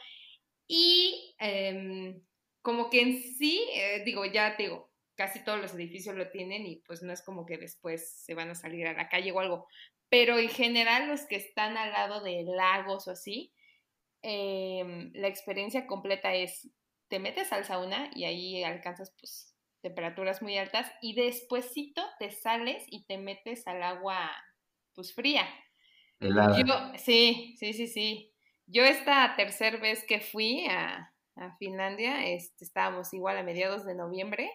Y 0.67 1.35
em, 1.39 2.23
como 2.63 2.89
que 2.89 3.03
en 3.03 3.23
sí, 3.23 3.69
eh, 3.75 4.03
digo, 4.05 4.25
ya 4.25 4.57
digo, 4.57 4.92
casi 5.17 5.45
todos 5.45 5.61
los 5.61 5.75
edificios 5.75 6.17
lo 6.17 6.31
tienen 6.31 6.67
y 6.67 6.77
pues 6.77 7.03
no 7.03 7.13
es 7.13 7.23
como 7.23 7.47
que 7.47 7.59
después 7.59 8.23
se 8.25 8.35
van 8.35 8.51
a 8.51 8.55
salir 8.55 8.87
a 8.87 8.95
la 8.95 9.09
calle 9.09 9.33
o 9.33 9.41
algo. 9.41 9.67
Pero 10.09 10.39
en 10.39 10.49
general 10.49 11.09
los 11.09 11.27
que 11.27 11.37
están 11.37 11.77
al 11.77 11.93
lado 11.93 12.23
de 12.23 12.45
lagos 12.45 13.09
o 13.09 13.13
así, 13.13 13.53
em, 14.23 15.11
la 15.15 15.29
experiencia 15.29 15.87
completa 15.87 16.35
es, 16.35 16.69
te 17.09 17.19
metes 17.19 17.53
al 17.53 17.65
sauna 17.65 18.11
y 18.15 18.25
ahí 18.25 18.65
alcanzas 18.65 19.15
pues 19.19 19.57
temperaturas 19.81 20.43
muy 20.43 20.57
altas 20.57 20.91
y 21.03 21.15
despuesito 21.15 22.03
te 22.19 22.31
sales 22.31 22.85
y 22.89 23.05
te 23.05 23.19
metes 23.19 23.67
al 23.67 23.83
agua 23.83 24.31
pues 24.95 25.15
fría. 25.15 25.47
Helada. 26.21 26.97
sí, 26.99 27.57
sí, 27.59 27.73
sí, 27.73 27.87
sí. 27.89 28.33
Yo 28.67 28.85
esta 28.85 29.35
tercera 29.37 29.79
vez 29.79 30.05
que 30.05 30.21
fui 30.21 30.67
a, 30.67 31.09
Finlandia, 31.59 32.27
este, 32.27 32.65
estábamos 32.65 33.13
igual 33.15 33.39
a 33.39 33.43
mediados 33.43 33.85
de 33.87 33.95
noviembre. 33.95 34.51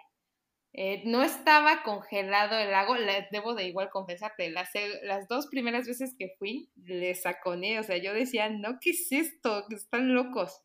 Eh, 0.79 1.01
no 1.05 1.23
estaba 1.23 1.81
congelado 1.81 2.55
el 2.55 2.69
lago, 2.69 2.93
debo 3.31 3.55
de 3.55 3.65
igual 3.65 3.89
confesarte, 3.89 4.51
las, 4.51 4.69
las 5.01 5.27
dos 5.27 5.47
primeras 5.47 5.87
veces 5.87 6.13
que 6.19 6.35
fui, 6.37 6.69
le 6.75 7.15
saconé, 7.15 7.79
o 7.79 7.83
sea, 7.83 7.97
yo 7.97 8.13
decía, 8.13 8.47
no, 8.51 8.77
¿qué 8.79 8.91
es 8.91 9.11
esto? 9.11 9.65
Están 9.71 10.13
locos. 10.13 10.61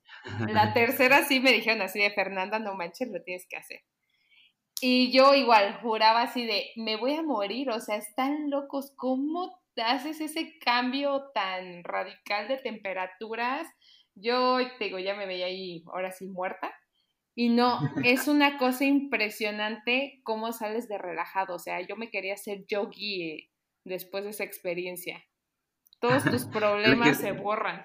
La 0.50 0.74
tercera 0.74 1.24
sí 1.24 1.40
me 1.40 1.50
dijeron 1.50 1.80
así 1.80 1.98
de, 1.98 2.10
Fernanda, 2.10 2.58
no 2.58 2.74
manches, 2.74 3.08
lo 3.08 3.22
tienes 3.22 3.46
que 3.48 3.56
hacer. 3.56 3.80
Y 4.82 5.10
yo 5.12 5.34
igual 5.34 5.78
juraba 5.80 6.20
así 6.20 6.44
de, 6.44 6.66
me 6.76 6.96
voy 6.96 7.14
a 7.14 7.22
morir, 7.22 7.70
o 7.70 7.80
sea, 7.80 7.96
están 7.96 8.50
locos, 8.50 8.92
¿cómo 8.96 9.62
haces 9.82 10.20
ese 10.20 10.58
cambio 10.58 11.30
tan 11.32 11.84
radical 11.84 12.48
de 12.48 12.58
temperaturas? 12.58 13.66
Yo 14.14 14.58
te 14.78 14.84
digo, 14.84 14.98
ya 14.98 15.14
me 15.14 15.24
veía 15.24 15.46
ahí 15.46 15.82
ahora 15.86 16.12
sí 16.12 16.26
muerta. 16.26 16.70
Y 17.34 17.48
no, 17.48 17.78
es 18.04 18.28
una 18.28 18.58
cosa 18.58 18.84
impresionante 18.84 20.20
cómo 20.24 20.52
sales 20.52 20.88
de 20.88 20.98
relajado. 20.98 21.54
O 21.54 21.58
sea, 21.58 21.80
yo 21.86 21.96
me 21.96 22.10
quería 22.10 22.34
hacer 22.34 22.64
yogi 22.66 23.50
después 23.84 24.24
de 24.24 24.30
esa 24.30 24.44
experiencia. 24.44 25.24
Todos 26.00 26.24
tus 26.24 26.44
problemas 26.52 27.18
se 27.18 27.32
borran. 27.32 27.84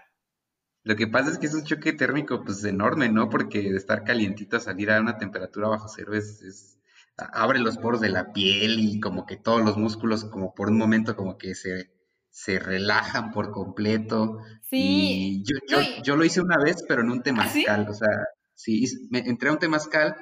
Lo 0.84 0.95
que 0.95 1.08
pasa 1.08 1.32
es 1.32 1.38
que 1.38 1.48
es 1.48 1.54
un 1.54 1.66
choque 1.66 1.91
térmico 1.91 2.43
pues 2.45 2.64
enorme, 2.64 3.10
¿no? 3.10 3.30
Porque 3.30 3.60
de 3.62 3.76
estar 3.76 4.04
calientito 4.06 4.58
a 4.58 4.62
salir 4.62 4.89
a 4.89 5.02
una 5.02 5.18
temperatura 5.18 5.68
bajo 5.68 5.89
cero 5.89 6.16
es 6.16 6.78
abre 7.18 7.60
los 7.60 7.78
poros 7.78 8.00
de 8.02 8.10
la 8.10 8.32
piel 8.32 8.80
y 8.80 9.00
como 9.00 9.26
que 9.26 9.38
todos 9.38 9.64
los 9.64 9.78
músculos 9.78 10.26
como 10.26 10.54
por 10.54 10.70
un 10.70 10.78
momento 10.78 11.16
como 11.16 11.38
que 11.38 11.56
se, 11.56 11.91
se 12.30 12.60
relajan 12.60 13.32
por 13.32 13.52
completo. 13.52 14.39
Sí. 14.62 15.43
Y 15.43 15.43
yo, 15.43 15.80
yo, 16.04 16.16
lo 16.16 16.24
hice 16.24 16.41
una 16.41 16.58
vez, 16.58 16.84
pero 16.88 17.02
en 17.02 17.10
un 17.10 17.20
¿Ah, 17.20 17.24
temazcal, 17.24 17.88
o 17.89 17.93
sea, 17.93 18.10
sí, 18.58 18.86
me, 19.10 19.20
entré 19.20 19.49
a 19.49 19.53
un 19.53 19.60
temazcal 19.60 20.18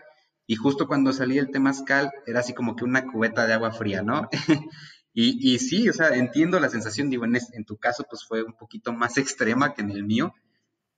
y 0.46 0.56
justo 0.56 0.88
cuando 0.88 1.14
salí 1.14 1.38
del 1.38 1.50
temazcal 1.50 2.12
era 2.28 2.42
así 2.42 2.54
como 2.54 2.76
que 2.76 2.84
una 2.84 3.08
cubeta 3.08 3.48
de 3.48 3.54
agua 3.54 3.72
fría, 3.72 4.04
¿no? 4.04 4.30
y, 5.14 5.54
y, 5.54 5.60
sí, 5.60 5.90
o 5.90 5.94
sea, 5.94 6.10
entiendo 6.10 6.60
la 6.60 6.70
sensación, 6.70 7.10
digo, 7.10 7.26
en, 7.26 7.38
en 7.54 7.66
tu 7.66 7.78
caso 7.78 8.06
pues 8.10 8.26
fue 8.28 8.44
un 8.44 8.54
poquito 8.54 8.94
más 8.94 9.18
extrema 9.18 9.74
que 9.74 9.82
en 9.82 9.92
el 9.92 10.04
mío, 10.04 10.34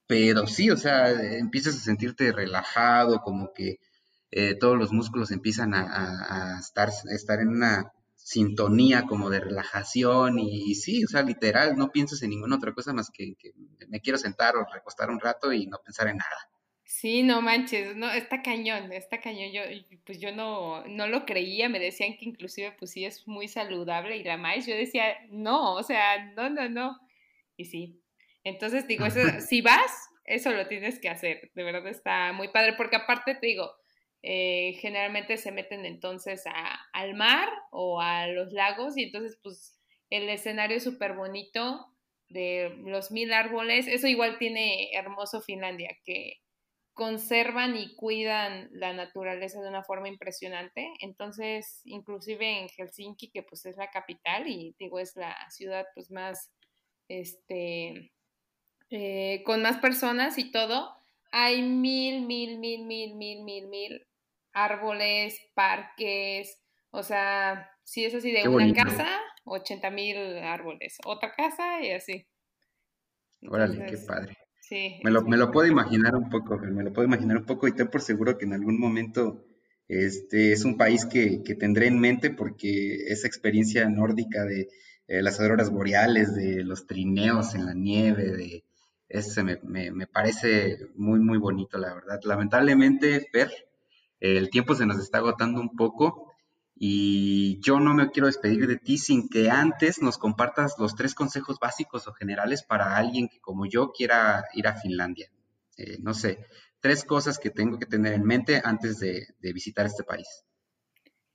pero 0.06 0.46
sí, 0.46 0.70
o 0.70 0.76
sea, 0.76 1.10
empiezas 1.38 1.76
a 1.76 1.80
sentirte 1.80 2.32
relajado, 2.32 3.20
como 3.20 3.52
que 3.54 3.78
eh, 4.30 4.56
todos 4.58 4.76
los 4.76 4.92
músculos 4.92 5.30
empiezan 5.30 5.74
a, 5.74 6.58
estar, 6.60 6.90
en 7.40 7.48
una 7.48 7.92
sintonía 8.14 9.06
como 9.06 9.30
de 9.30 9.40
relajación 9.40 10.38
y, 10.38 10.74
sí, 10.74 11.04
o 11.04 11.08
sea, 11.08 11.22
literal, 11.22 11.76
no 11.76 11.90
piensas 11.90 12.22
en 12.22 12.30
ninguna 12.30 12.56
otra 12.56 12.74
cosa 12.74 12.92
más 12.92 13.10
que, 13.10 13.36
que, 13.38 13.52
me 13.88 14.00
quiero 14.00 14.18
sentar 14.18 14.56
o 14.56 14.66
recostar 14.72 15.10
un 15.10 15.20
rato 15.20 15.52
y 15.52 15.66
no 15.66 15.78
pensar 15.84 16.08
en 16.08 16.18
nada. 16.18 16.48
Sí, 16.90 17.22
no 17.22 17.42
manches, 17.42 17.94
no, 17.96 18.10
está 18.10 18.40
cañón, 18.42 18.90
está 18.92 19.20
cañón. 19.20 19.52
Yo, 19.52 19.60
pues 20.06 20.18
yo 20.20 20.32
no, 20.34 20.82
no 20.86 21.06
lo 21.06 21.26
creía, 21.26 21.68
me 21.68 21.78
decían 21.78 22.16
que 22.16 22.24
inclusive 22.24 22.72
pues 22.78 22.92
sí 22.92 23.04
es 23.04 23.28
muy 23.28 23.46
saludable 23.46 24.16
y 24.16 24.24
la 24.24 24.38
más, 24.38 24.66
yo 24.66 24.74
decía, 24.74 25.18
no, 25.28 25.74
o 25.74 25.82
sea, 25.82 26.32
no, 26.34 26.48
no, 26.48 26.68
no. 26.70 26.98
Y 27.58 27.66
sí. 27.66 28.02
Entonces 28.42 28.86
digo, 28.88 29.04
eso, 29.04 29.20
si 29.46 29.60
vas, 29.60 29.92
eso 30.24 30.50
lo 30.52 30.66
tienes 30.66 30.98
que 30.98 31.10
hacer, 31.10 31.50
de 31.54 31.62
verdad 31.62 31.86
está 31.88 32.32
muy 32.32 32.48
padre, 32.48 32.72
porque 32.72 32.96
aparte 32.96 33.34
te 33.34 33.46
digo, 33.48 33.70
eh, 34.22 34.72
generalmente 34.80 35.36
se 35.36 35.52
meten 35.52 35.84
entonces 35.84 36.44
al 36.94 37.14
mar 37.14 37.50
o 37.70 38.00
a 38.00 38.28
los 38.28 38.52
lagos 38.54 38.96
y 38.96 39.04
entonces 39.04 39.38
pues 39.42 39.78
el 40.08 40.28
escenario 40.30 40.78
es 40.78 40.84
súper 40.84 41.12
bonito 41.12 41.94
de 42.30 42.74
los 42.86 43.10
mil 43.10 43.32
árboles, 43.34 43.86
eso 43.88 44.06
igual 44.06 44.38
tiene 44.38 44.90
hermoso 44.94 45.42
Finlandia, 45.42 45.90
que 46.04 46.40
conservan 46.98 47.76
y 47.76 47.94
cuidan 47.94 48.68
la 48.72 48.92
naturaleza 48.92 49.62
de 49.62 49.68
una 49.68 49.84
forma 49.84 50.08
impresionante. 50.08 50.90
Entonces, 50.98 51.80
inclusive 51.84 52.58
en 52.58 52.68
Helsinki, 52.68 53.30
que 53.30 53.44
pues 53.44 53.64
es 53.66 53.76
la 53.76 53.88
capital 53.88 54.48
y 54.48 54.74
digo 54.80 54.98
es 54.98 55.14
la 55.14 55.36
ciudad 55.48 55.86
pues 55.94 56.10
más, 56.10 56.50
este, 57.06 58.10
eh, 58.90 59.44
con 59.46 59.62
más 59.62 59.78
personas 59.78 60.38
y 60.38 60.50
todo, 60.50 60.92
hay 61.30 61.62
mil, 61.62 62.26
mil, 62.26 62.58
mil, 62.58 62.84
mil, 62.84 63.14
mil, 63.14 63.44
mil, 63.44 63.68
mil 63.68 64.06
árboles, 64.52 65.38
parques, 65.54 66.60
o 66.90 67.04
sea, 67.04 67.70
si 67.84 68.06
es 68.06 68.14
así 68.16 68.32
de 68.32 68.48
una 68.48 68.72
casa, 68.72 69.06
80 69.44 69.88
mil 69.90 70.16
árboles, 70.38 70.98
otra 71.04 71.32
casa 71.32 71.80
y 71.80 71.92
así. 71.92 72.26
Órale, 73.48 73.86
qué 73.86 73.98
padre. 73.98 74.36
Sí. 74.68 75.00
Me 75.02 75.10
lo, 75.10 75.22
me 75.22 75.36
lo, 75.36 75.50
puedo 75.50 75.66
imaginar 75.66 76.14
un 76.14 76.28
poco, 76.28 76.58
me 76.58 76.82
lo 76.82 76.92
puedo 76.92 77.06
imaginar 77.06 77.38
un 77.38 77.46
poco 77.46 77.68
y 77.68 77.72
ten 77.72 77.88
por 77.88 78.02
seguro 78.02 78.36
que 78.36 78.44
en 78.44 78.52
algún 78.52 78.78
momento 78.78 79.44
este 79.88 80.52
es 80.52 80.64
un 80.64 80.76
país 80.76 81.06
que, 81.06 81.42
que 81.42 81.54
tendré 81.54 81.86
en 81.86 81.98
mente 81.98 82.30
porque 82.30 83.06
esa 83.06 83.26
experiencia 83.26 83.88
nórdica 83.88 84.44
de 84.44 84.68
eh, 85.06 85.22
las 85.22 85.40
auroras 85.40 85.70
boreales, 85.70 86.34
de 86.34 86.62
los 86.64 86.86
trineos 86.86 87.54
en 87.54 87.64
la 87.64 87.72
nieve, 87.72 88.24
de 88.24 88.64
ese 89.08 89.42
me, 89.42 89.58
me, 89.62 90.06
parece 90.06 90.76
muy, 90.96 91.18
muy 91.20 91.38
bonito, 91.38 91.78
la 91.78 91.94
verdad. 91.94 92.20
Lamentablemente, 92.24 93.26
Fer, 93.32 93.50
el 94.20 94.50
tiempo 94.50 94.74
se 94.74 94.84
nos 94.84 94.98
está 94.98 95.18
agotando 95.18 95.62
un 95.62 95.74
poco 95.74 96.27
y 96.80 97.60
yo 97.60 97.80
no 97.80 97.92
me 97.92 98.10
quiero 98.10 98.28
despedir 98.28 98.68
de 98.68 98.76
ti 98.76 98.98
sin 98.98 99.28
que 99.28 99.50
antes 99.50 100.00
nos 100.00 100.16
compartas 100.16 100.76
los 100.78 100.94
tres 100.94 101.12
consejos 101.12 101.58
básicos 101.58 102.06
o 102.06 102.12
generales 102.12 102.62
para 102.62 102.96
alguien 102.96 103.28
que 103.28 103.40
como 103.40 103.66
yo 103.66 103.90
quiera 103.90 104.44
ir 104.54 104.68
a 104.68 104.76
Finlandia. 104.76 105.28
Eh, 105.76 105.96
no 106.00 106.14
sé, 106.14 106.38
tres 106.80 107.04
cosas 107.04 107.40
que 107.40 107.50
tengo 107.50 107.80
que 107.80 107.86
tener 107.86 108.12
en 108.12 108.24
mente 108.24 108.60
antes 108.62 109.00
de, 109.00 109.26
visitar 109.40 109.86
este 109.86 110.04
país. 110.04 110.44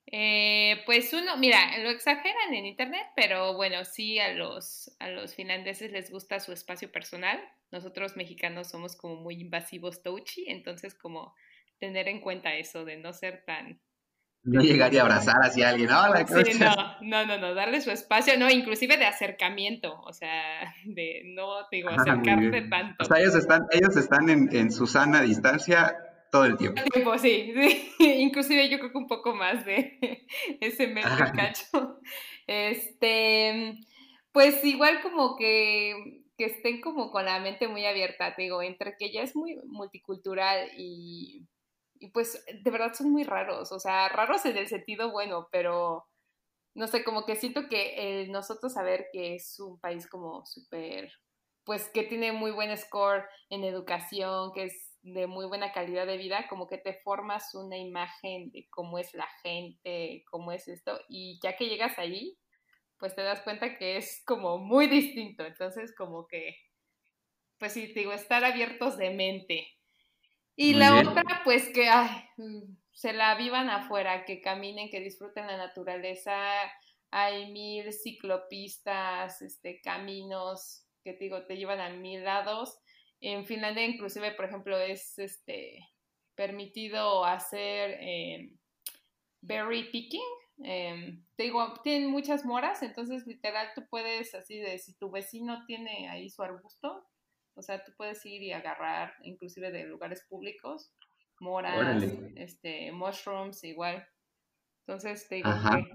Eh, 0.06 0.82
pues 0.86 1.12
uno, 1.12 1.36
mira, 1.36 1.78
lo 1.80 1.89
exageran 1.89 2.54
en 2.54 2.66
internet, 2.66 3.08
pero 3.16 3.56
bueno, 3.56 3.84
sí 3.84 4.20
a 4.20 4.32
los, 4.34 4.96
a 5.00 5.10
los 5.10 5.36
finlandeses 5.36 5.91
les 5.91 6.10
gusta 6.10 6.39
su 6.39 6.54
espacio 6.54 6.89
personal. 6.89 7.41
Nosotros 7.72 8.16
mexicanos 8.16 8.70
somos 8.70 8.96
como 8.96 9.18
muy 9.18 9.41
invasivos 9.41 10.04
touchy, 10.04 10.46
entonces 10.48 10.96
como 10.96 11.36
tener 11.80 12.08
en 12.08 12.22
cuenta 12.22 12.56
eso 12.56 12.86
de 12.86 12.98
no 12.98 13.12
ser 13.12 13.44
tan 13.46 13.82
no 14.44 14.62
llegar 14.62 14.94
y 14.94 14.98
abrazar 14.98 15.38
hacia 15.41 15.70
alguien, 15.70 15.89
hola, 15.89 16.26
sí, 16.28 16.60
no, 16.60 16.76
no, 17.02 17.26
no, 17.26 17.38
no, 17.38 17.54
darle 17.54 17.82
su 17.82 17.91
espacio, 17.91 18.38
no, 18.38 18.50
inclusive 18.50 18.98
de 18.98 19.06
acercamiento, 19.06 20.02
o 20.02 20.14
sea, 20.14 20.74
de 20.86 21.22
no, 21.34 21.68
digo, 21.72 21.89
ah, 21.89 21.96
acercarte 21.98 22.62
tanto. 22.64 23.04
O 23.04 23.06
sea, 23.06 23.20
ellos 23.20 23.36
están, 23.36 23.66
ellos 23.72 23.96
están 23.96 24.30
en, 24.30 24.54
en 24.56 24.72
su 24.72 24.86
sana 24.86 25.22
distancia 25.22 25.96
todo 26.32 26.46
el 26.46 26.58
tiempo. 26.58 26.82
tiempo, 26.91 27.18
sí, 27.18 27.54
sí, 27.56 27.94
inclusive 28.20 28.70
yo 28.70 28.80
creo 28.80 28.91
que 28.91 28.98
un 28.98 29.08
poco 29.08 29.34
más 29.34 29.66
de 29.66 29.98
ese 30.60 30.88
metro 30.88 31.26
cacho. 31.36 32.00
Este, 32.46 33.80
pues 34.32 34.64
igual 34.66 35.02
como 35.02 35.38
que 35.38 36.24
que 36.38 36.46
estén 36.46 36.82
como 36.82 37.12
con 37.12 37.26
la 37.26 37.39
mente 37.39 37.68
muy 37.68 37.86
abierta, 37.86 38.34
digo, 38.38 38.62
entre 38.62 38.96
que 38.98 39.12
ya 39.12 39.22
es 39.22 39.36
muy 39.36 39.56
multicultural 39.68 40.70
y 40.78 41.46
y 42.04 42.10
pues 42.10 42.43
de 42.54 42.70
verdad 42.70 42.93
son 42.93 43.12
muy 43.12 43.24
raros, 43.24 43.72
o 43.72 43.80
sea, 43.80 44.10
raros 44.10 44.45
en 44.45 44.58
el 44.58 44.68
sentido 44.68 45.14
bueno, 45.14 45.47
pero 45.54 46.06
no 46.76 46.88
sé, 46.88 47.01
como 47.01 47.26
que 47.26 47.38
siento 47.38 47.70
que 47.70 48.28
nosotros 48.30 48.74
saber 48.74 49.06
que 49.14 49.36
es 49.36 49.58
un 49.62 49.80
país 49.80 50.06
como 50.10 50.45
súper, 50.45 51.14
pues 51.64 51.88
que 51.93 52.04
tiene 52.04 52.34
muy 52.34 52.51
buen 52.51 52.76
score 52.76 53.24
en 53.49 53.64
educación, 53.64 54.51
que 54.51 54.66
es 54.66 54.97
de 55.01 55.28
muy 55.28 55.45
buena 55.45 55.72
calidad 55.72 56.06
de 56.06 56.18
vida, 56.18 56.45
como 56.49 56.68
que 56.68 56.78
te 56.78 56.93
formas 57.06 57.56
una 57.56 57.78
imagen 57.78 58.51
de 58.51 58.68
cómo 58.70 58.99
es 58.99 59.14
la 59.14 59.30
gente, 59.41 60.26
cómo 60.30 60.51
es 60.51 60.68
esto, 60.68 60.99
y 61.08 61.39
ya 61.41 61.56
que 61.56 61.70
llegas 61.70 61.97
ahí, 61.97 62.38
pues 62.97 63.16
te 63.16 63.22
das 63.22 63.41
cuenta 63.43 63.78
que 63.78 63.95
es 63.95 64.22
como 64.26 64.58
muy 64.58 64.88
distinto, 64.88 65.45
entonces 65.45 65.95
como 65.95 66.28
que, 66.28 66.58
pues 67.60 67.72
sí, 67.72 67.93
digo, 67.93 68.12
estar 68.12 68.43
abiertos 68.43 68.97
de 68.97 69.12
mente 69.12 69.70
y 70.56 70.74
la 70.74 70.99
otra, 70.99 71.24
pues 71.43 71.70
que 71.70 71.89
mm, 72.38 72.76
se 72.91 73.14
la 73.14 73.36
vivan 73.36 73.70
afuera, 73.70 74.26
que 74.26 74.41
caminen, 74.41 74.89
que 74.89 74.99
disfruten 74.99 75.47
la 75.47 75.58
naturaleza. 75.58 76.36
Hay 77.12 77.51
mil 77.51 77.91
ciclopistas, 77.93 79.41
este, 79.41 79.82
caminos 79.82 80.84
que 81.04 81.14
te 81.14 81.26
digo, 81.26 81.45
te 81.45 81.58
llevan 81.58 81.80
a 81.80 81.89
mil 81.89 82.24
lados. 82.24 82.80
En 83.20 83.45
Finlandia, 83.45 83.86
inclusive, 83.86 84.32
por 84.32 84.45
ejemplo, 84.45 84.78
es 84.78 85.18
este 85.20 85.80
permitido 86.36 87.26
hacer 87.26 87.97
em, 87.99 88.58
berry 89.41 89.91
picking. 89.91 90.22
Em, 90.64 91.26
te 91.36 91.43
digo, 91.43 91.74
tienen 91.84 92.10
muchas 92.10 92.45
moras, 92.45 92.84
entonces 92.84 93.26
literal 93.26 93.70
tú 93.76 93.86
puedes 93.89 94.34
así 94.36 94.58
de 94.60 94.78
si 94.78 94.93
tu 94.97 95.10
vecino 95.10 95.66
tiene 95.66 96.10
ahí 96.10 96.30
su 96.30 96.43
arbusto, 96.43 97.06
o 97.56 97.62
sea, 97.62 97.84
tú 97.84 97.91
puedes 97.95 98.26
ir 98.26 98.41
y 98.41 98.51
agarrar, 98.51 99.14
inclusive 99.24 99.72
de 99.72 99.86
lugares 99.86 100.26
públicos, 100.30 100.93
moras, 101.39 102.04
este, 102.36 102.91
mushrooms, 102.91 103.64
igual. 103.64 104.08
Entonces 104.86 105.28
te 105.28 105.36
digo 105.36 105.49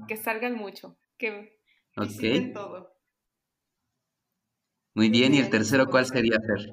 que, 0.07 0.17
salgan 0.17 0.55
mucho, 0.55 0.99
que 1.19 1.59
visiten 1.97 2.53
todo. 2.53 2.95
Muy 4.95 5.11
bien, 5.11 5.35
¿y 5.35 5.39
el 5.39 5.51
tercero 5.51 5.87
cuál 5.87 6.07
sería 6.07 6.37
hacer? 6.37 6.73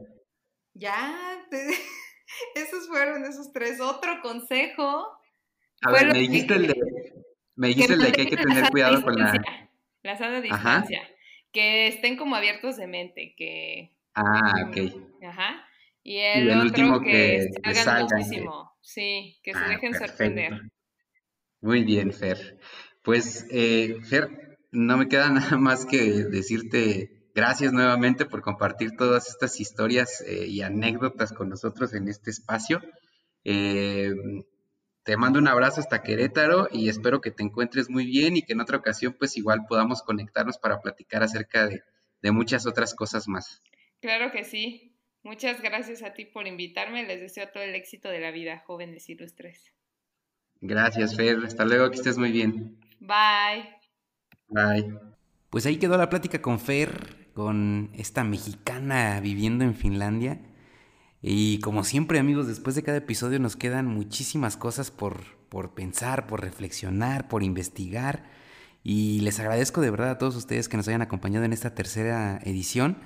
Ya, 0.74 1.46
esos 2.56 2.88
fueron 2.88 3.24
esos 3.26 3.52
tres. 3.52 3.80
Otro 3.80 4.22
consejo. 4.22 5.20
A 5.82 5.92
ver, 5.92 6.08
me 6.08 6.20
dijiste 6.20 6.56
el 6.56 6.68
de, 6.68 6.76
me 7.56 7.68
dijiste 7.68 7.94
el 7.94 8.02
de 8.02 8.12
que 8.12 8.22
hay 8.22 8.28
que 8.28 8.38
tener 8.38 8.70
cuidado 8.70 9.02
con 9.04 9.16
la... 9.16 9.70
La 10.04 10.18
sana 10.18 10.40
distancia. 10.40 11.02
Que 11.52 11.88
estén 11.88 12.16
como 12.16 12.36
abiertos 12.36 12.78
de 12.78 12.88
mente, 12.88 13.34
que 13.36 13.95
Ah, 14.16 14.68
ok. 14.68 15.24
Ajá. 15.24 15.66
Y 16.04 16.20
el, 16.20 16.50
otro 16.50 16.62
último 16.62 17.02
que, 17.02 17.50
salgan, 17.74 18.08
muchísimo. 18.20 18.72
Sí, 18.80 19.40
que 19.44 19.54
se 19.54 19.60
ah, 19.60 19.70
dejen 19.70 19.94
sorprender. 19.96 20.62
Muy 21.62 21.84
bien, 21.84 22.14
Fer. 22.14 22.60
Pues, 23.02 23.48
eh, 23.50 23.98
Fer, 24.08 24.58
no 24.72 24.98
me 24.98 25.08
queda 25.08 25.30
nada 25.32 25.58
más 25.58 25.86
que 25.86 26.26
decirte 26.26 27.30
gracias 27.34 27.74
nuevamente 27.74 28.26
por 28.26 28.42
compartir 28.42 28.96
todas 28.96 29.28
estas 29.28 29.60
historias 29.60 30.22
eh, 30.22 30.46
y 30.48 30.62
anécdotas 30.62 31.34
con 31.34 31.50
nosotros 31.50 31.94
en 31.94 32.08
este 32.08 32.30
espacio. 32.30 32.82
Eh, 33.44 34.14
te 35.04 35.18
mando 35.18 35.40
un 35.40 35.48
abrazo 35.48 35.82
hasta 35.82 36.02
Querétaro 36.02 36.70
y 36.72 36.88
espero 36.88 37.20
que 37.20 37.32
te 37.32 37.44
encuentres 37.44 37.90
muy 37.90 38.06
bien 38.06 38.38
y 38.38 38.44
que 38.44 38.54
en 38.54 38.62
otra 38.62 38.78
ocasión 38.78 39.16
pues 39.18 39.38
igual 39.38 39.66
podamos 39.68 40.02
conectarnos 40.04 40.58
para 40.58 40.80
platicar 40.80 41.24
acerca 41.24 41.68
de 41.68 42.32
muchas 42.32 42.66
otras 42.66 42.96
cosas 42.96 43.28
más. 43.28 43.62
Claro 44.02 44.32
que 44.32 44.44
sí. 44.44 44.96
Muchas 45.24 45.62
gracias 45.62 46.04
a 46.04 46.14
ti 46.14 46.26
por 46.26 46.46
invitarme. 46.48 47.04
Les 47.04 47.20
deseo 47.20 47.50
todo 47.50 47.64
el 47.64 47.74
éxito 47.74 48.10
de 48.10 48.20
la 48.20 48.32
vida, 48.32 48.64
jóvenes 48.68 49.10
ilustres. 49.10 49.74
Gracias, 50.62 51.16
Fer. 51.16 51.40
Hasta 51.44 51.66
luego, 51.66 51.90
que 51.90 51.96
estés 51.96 52.18
muy 52.18 52.32
bien. 52.32 52.80
Bye. 53.00 53.70
Bye. 54.48 55.00
Pues 55.50 55.66
ahí 55.66 55.78
quedó 55.78 55.98
la 55.98 56.10
plática 56.10 56.42
con 56.42 56.60
Fer, 56.60 57.32
con 57.34 57.90
esta 57.96 58.24
mexicana 58.24 59.20
viviendo 59.20 59.64
en 59.64 59.74
Finlandia. 59.74 60.40
Y 61.22 61.60
como 61.62 61.84
siempre, 61.84 62.20
amigos, 62.20 62.46
después 62.46 62.76
de 62.76 62.84
cada 62.84 62.98
episodio 62.98 63.40
nos 63.40 63.56
quedan 63.56 63.88
muchísimas 63.88 64.58
cosas 64.58 64.92
por, 64.92 65.24
por 65.50 65.74
pensar, 65.74 66.28
por 66.28 66.42
reflexionar, 66.42 67.28
por 67.28 67.42
investigar. 67.42 68.30
Y 68.84 69.22
les 69.22 69.40
agradezco 69.40 69.82
de 69.82 69.90
verdad 69.90 70.12
a 70.12 70.18
todos 70.20 70.36
ustedes 70.36 70.70
que 70.70 70.78
nos 70.78 70.88
hayan 70.88 71.02
acompañado 71.02 71.46
en 71.46 71.54
esta 71.54 71.74
tercera 71.74 72.40
edición. 72.44 72.98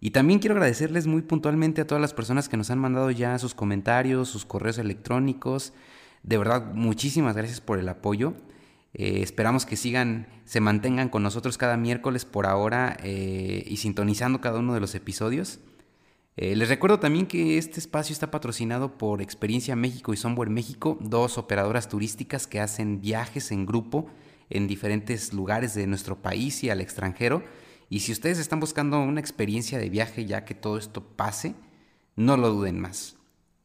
Y 0.00 0.10
también 0.12 0.38
quiero 0.38 0.54
agradecerles 0.54 1.06
muy 1.06 1.22
puntualmente 1.22 1.82
a 1.82 1.86
todas 1.86 2.00
las 2.00 2.14
personas 2.14 2.48
que 2.48 2.56
nos 2.56 2.70
han 2.70 2.78
mandado 2.78 3.10
ya 3.10 3.38
sus 3.38 3.54
comentarios, 3.54 4.28
sus 4.28 4.46
correos 4.46 4.78
electrónicos. 4.78 5.74
De 6.22 6.38
verdad, 6.38 6.72
muchísimas 6.74 7.36
gracias 7.36 7.60
por 7.60 7.78
el 7.78 7.88
apoyo. 7.88 8.34
Eh, 8.94 9.20
esperamos 9.22 9.66
que 9.66 9.76
sigan, 9.76 10.26
se 10.44 10.60
mantengan 10.60 11.10
con 11.10 11.22
nosotros 11.22 11.58
cada 11.58 11.76
miércoles 11.76 12.24
por 12.24 12.46
ahora 12.46 12.96
eh, 13.02 13.62
y 13.66 13.76
sintonizando 13.76 14.40
cada 14.40 14.58
uno 14.58 14.74
de 14.74 14.80
los 14.80 14.94
episodios. 14.94 15.60
Eh, 16.36 16.56
les 16.56 16.68
recuerdo 16.70 16.98
también 16.98 17.26
que 17.26 17.58
este 17.58 17.78
espacio 17.78 18.12
está 18.14 18.30
patrocinado 18.30 18.96
por 18.96 19.20
Experiencia 19.20 19.76
México 19.76 20.14
y 20.14 20.16
Somewhere 20.16 20.50
México, 20.50 20.96
dos 21.00 21.36
operadoras 21.36 21.88
turísticas 21.88 22.46
que 22.46 22.60
hacen 22.60 23.00
viajes 23.00 23.52
en 23.52 23.66
grupo 23.66 24.06
en 24.48 24.66
diferentes 24.66 25.32
lugares 25.32 25.74
de 25.74 25.86
nuestro 25.86 26.22
país 26.22 26.64
y 26.64 26.70
al 26.70 26.80
extranjero. 26.80 27.42
Y 27.90 28.00
si 28.00 28.12
ustedes 28.12 28.38
están 28.38 28.60
buscando 28.60 29.00
una 29.00 29.20
experiencia 29.20 29.76
de 29.76 29.90
viaje 29.90 30.24
ya 30.24 30.44
que 30.44 30.54
todo 30.54 30.78
esto 30.78 31.02
pase, 31.02 31.56
no 32.14 32.36
lo 32.36 32.50
duden 32.50 32.80
más. 32.80 33.16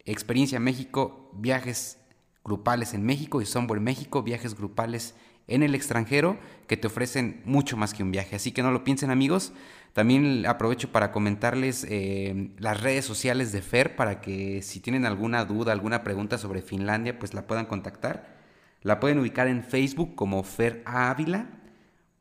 Experiencia 0.03 0.59
México, 0.59 1.29
viajes 1.35 1.99
grupales 2.43 2.95
en 2.95 3.03
México 3.03 3.39
y 3.39 3.45
Somewhere 3.45 3.79
México, 3.79 4.23
viajes 4.23 4.55
grupales 4.55 5.13
en 5.47 5.61
el 5.61 5.75
extranjero 5.75 6.39
que 6.65 6.75
te 6.75 6.87
ofrecen 6.87 7.43
mucho 7.45 7.77
más 7.77 7.93
que 7.93 8.01
un 8.01 8.11
viaje. 8.11 8.35
Así 8.35 8.51
que 8.51 8.63
no 8.63 8.71
lo 8.71 8.83
piensen 8.83 9.11
amigos. 9.11 9.53
También 9.93 10.47
aprovecho 10.47 10.91
para 10.91 11.11
comentarles 11.11 11.85
eh, 11.87 12.49
las 12.57 12.81
redes 12.81 13.05
sociales 13.05 13.51
de 13.51 13.61
Fer 13.61 13.95
para 13.95 14.21
que 14.21 14.63
si 14.63 14.79
tienen 14.79 15.05
alguna 15.05 15.45
duda, 15.45 15.71
alguna 15.71 16.03
pregunta 16.03 16.39
sobre 16.39 16.63
Finlandia, 16.63 17.19
pues 17.19 17.35
la 17.35 17.45
puedan 17.45 17.67
contactar. 17.67 18.35
La 18.81 18.99
pueden 18.99 19.19
ubicar 19.19 19.47
en 19.47 19.63
Facebook 19.63 20.15
como 20.15 20.41
Fer 20.41 20.81
Ávila 20.85 21.47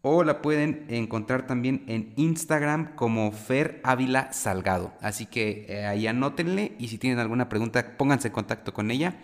o 0.07 0.23
la 0.23 0.43
pueden 0.43 0.85
encontrar 0.91 1.47
también 1.47 1.83
en 1.89 2.13
Instagram 2.17 2.95
como 2.95 3.33
Fer 3.33 3.81
Ávila 3.85 4.35
Salgado. 4.35 4.93
Así 5.01 5.25
que 5.25 5.65
eh, 5.67 5.87
ahí 5.87 6.07
anótenle 6.07 6.75
y 6.79 6.89
si 6.89 6.99
tienen 6.99 7.21
alguna 7.21 7.49
pregunta 7.49 7.97
pónganse 7.97 8.29
en 8.29 8.35
contacto 8.35 8.75
con 8.75 8.91
ella. 8.91 9.17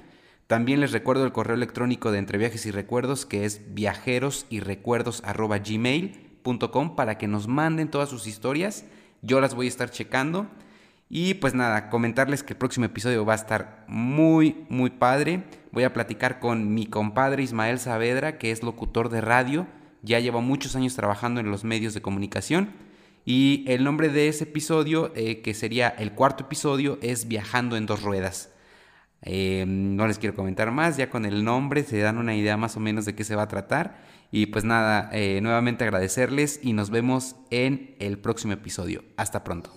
También 0.47 0.81
les 0.81 0.93
recuerdo 0.93 1.27
el 1.27 1.33
correo 1.33 1.55
electrónico 1.55 2.11
de 2.11 2.19
Entre 2.19 2.39
Viajes 2.39 2.65
y 2.65 2.71
Recuerdos 2.71 3.27
que 3.27 3.45
es 3.45 3.75
viajeros 3.75 4.47
y 4.49 4.61
para 6.97 7.19
que 7.19 7.29
nos 7.29 7.47
manden 7.47 7.91
todas 7.91 8.09
sus 8.09 8.27
historias. 8.27 8.87
Yo 9.21 9.43
las 9.43 9.55
voy 9.55 9.67
a 9.67 9.69
estar 9.69 9.91
checando. 9.91 10.47
Y 11.11 11.35
pues 11.35 11.53
nada, 11.53 11.91
comentarles 11.91 12.43
que 12.43 12.55
el 12.55 12.59
próximo 12.59 12.87
episodio 12.87 13.27
va 13.27 13.35
a 13.35 13.37
estar 13.37 13.85
muy, 13.87 14.65
muy 14.71 14.89
padre. 14.89 15.45
Voy 15.73 15.85
a 15.85 15.93
platicar 15.93 16.41
con 16.41 16.73
mi 16.73 16.87
compadre 16.87 17.43
Ismael 17.43 17.79
Saavedra, 17.79 18.39
que 18.39 18.51
es 18.51 18.63
locutor 18.63 19.11
de 19.11 19.21
radio 19.21 19.67
ya 20.03 20.21
lleva 20.21 20.41
muchos 20.41 20.77
años 20.77 20.95
trabajando 20.95 21.41
en 21.41 21.51
los 21.51 21.65
medios 21.65 21.95
de 21.95 22.03
comunicación 22.03 22.71
y 23.25 23.65
el 23.69 23.85
nombre 23.85 24.09
de 24.09 24.29
ese 24.29 24.45
episodio, 24.45 25.13
eh, 25.15 25.43
que 25.43 25.55
sería 25.55 25.89
el 25.89 26.13
cuarto 26.13 26.45
episodio, 26.45 26.99
es 27.03 27.29
Viajando 27.29 27.77
en 27.77 27.87
dos 27.87 28.03
ruedas. 28.03 28.51
Eh, 29.23 29.65
no 29.67 30.07
les 30.07 30.19
quiero 30.19 30.35
comentar 30.35 30.71
más, 30.71 30.97
ya 30.97 31.11
con 31.11 31.27
el 31.27 31.45
nombre 31.45 31.83
se 31.83 31.99
dan 31.99 32.17
una 32.17 32.35
idea 32.35 32.57
más 32.57 32.77
o 32.77 32.81
menos 32.81 33.05
de 33.05 33.15
qué 33.15 33.25
se 33.25 33.37
va 33.37 33.43
a 33.43 33.49
tratar. 33.49 34.03
Y 34.33 34.47
pues 34.47 34.65
nada, 34.65 35.11
eh, 35.13 35.41
nuevamente 35.43 35.85
agradecerles 35.85 36.61
y 36.63 36.73
nos 36.73 36.91
vemos 36.91 37.37
en 37.51 37.97
el 37.99 38.19
próximo 38.19 38.53
episodio. 38.53 39.05
Hasta 39.17 39.45
pronto. 39.45 39.73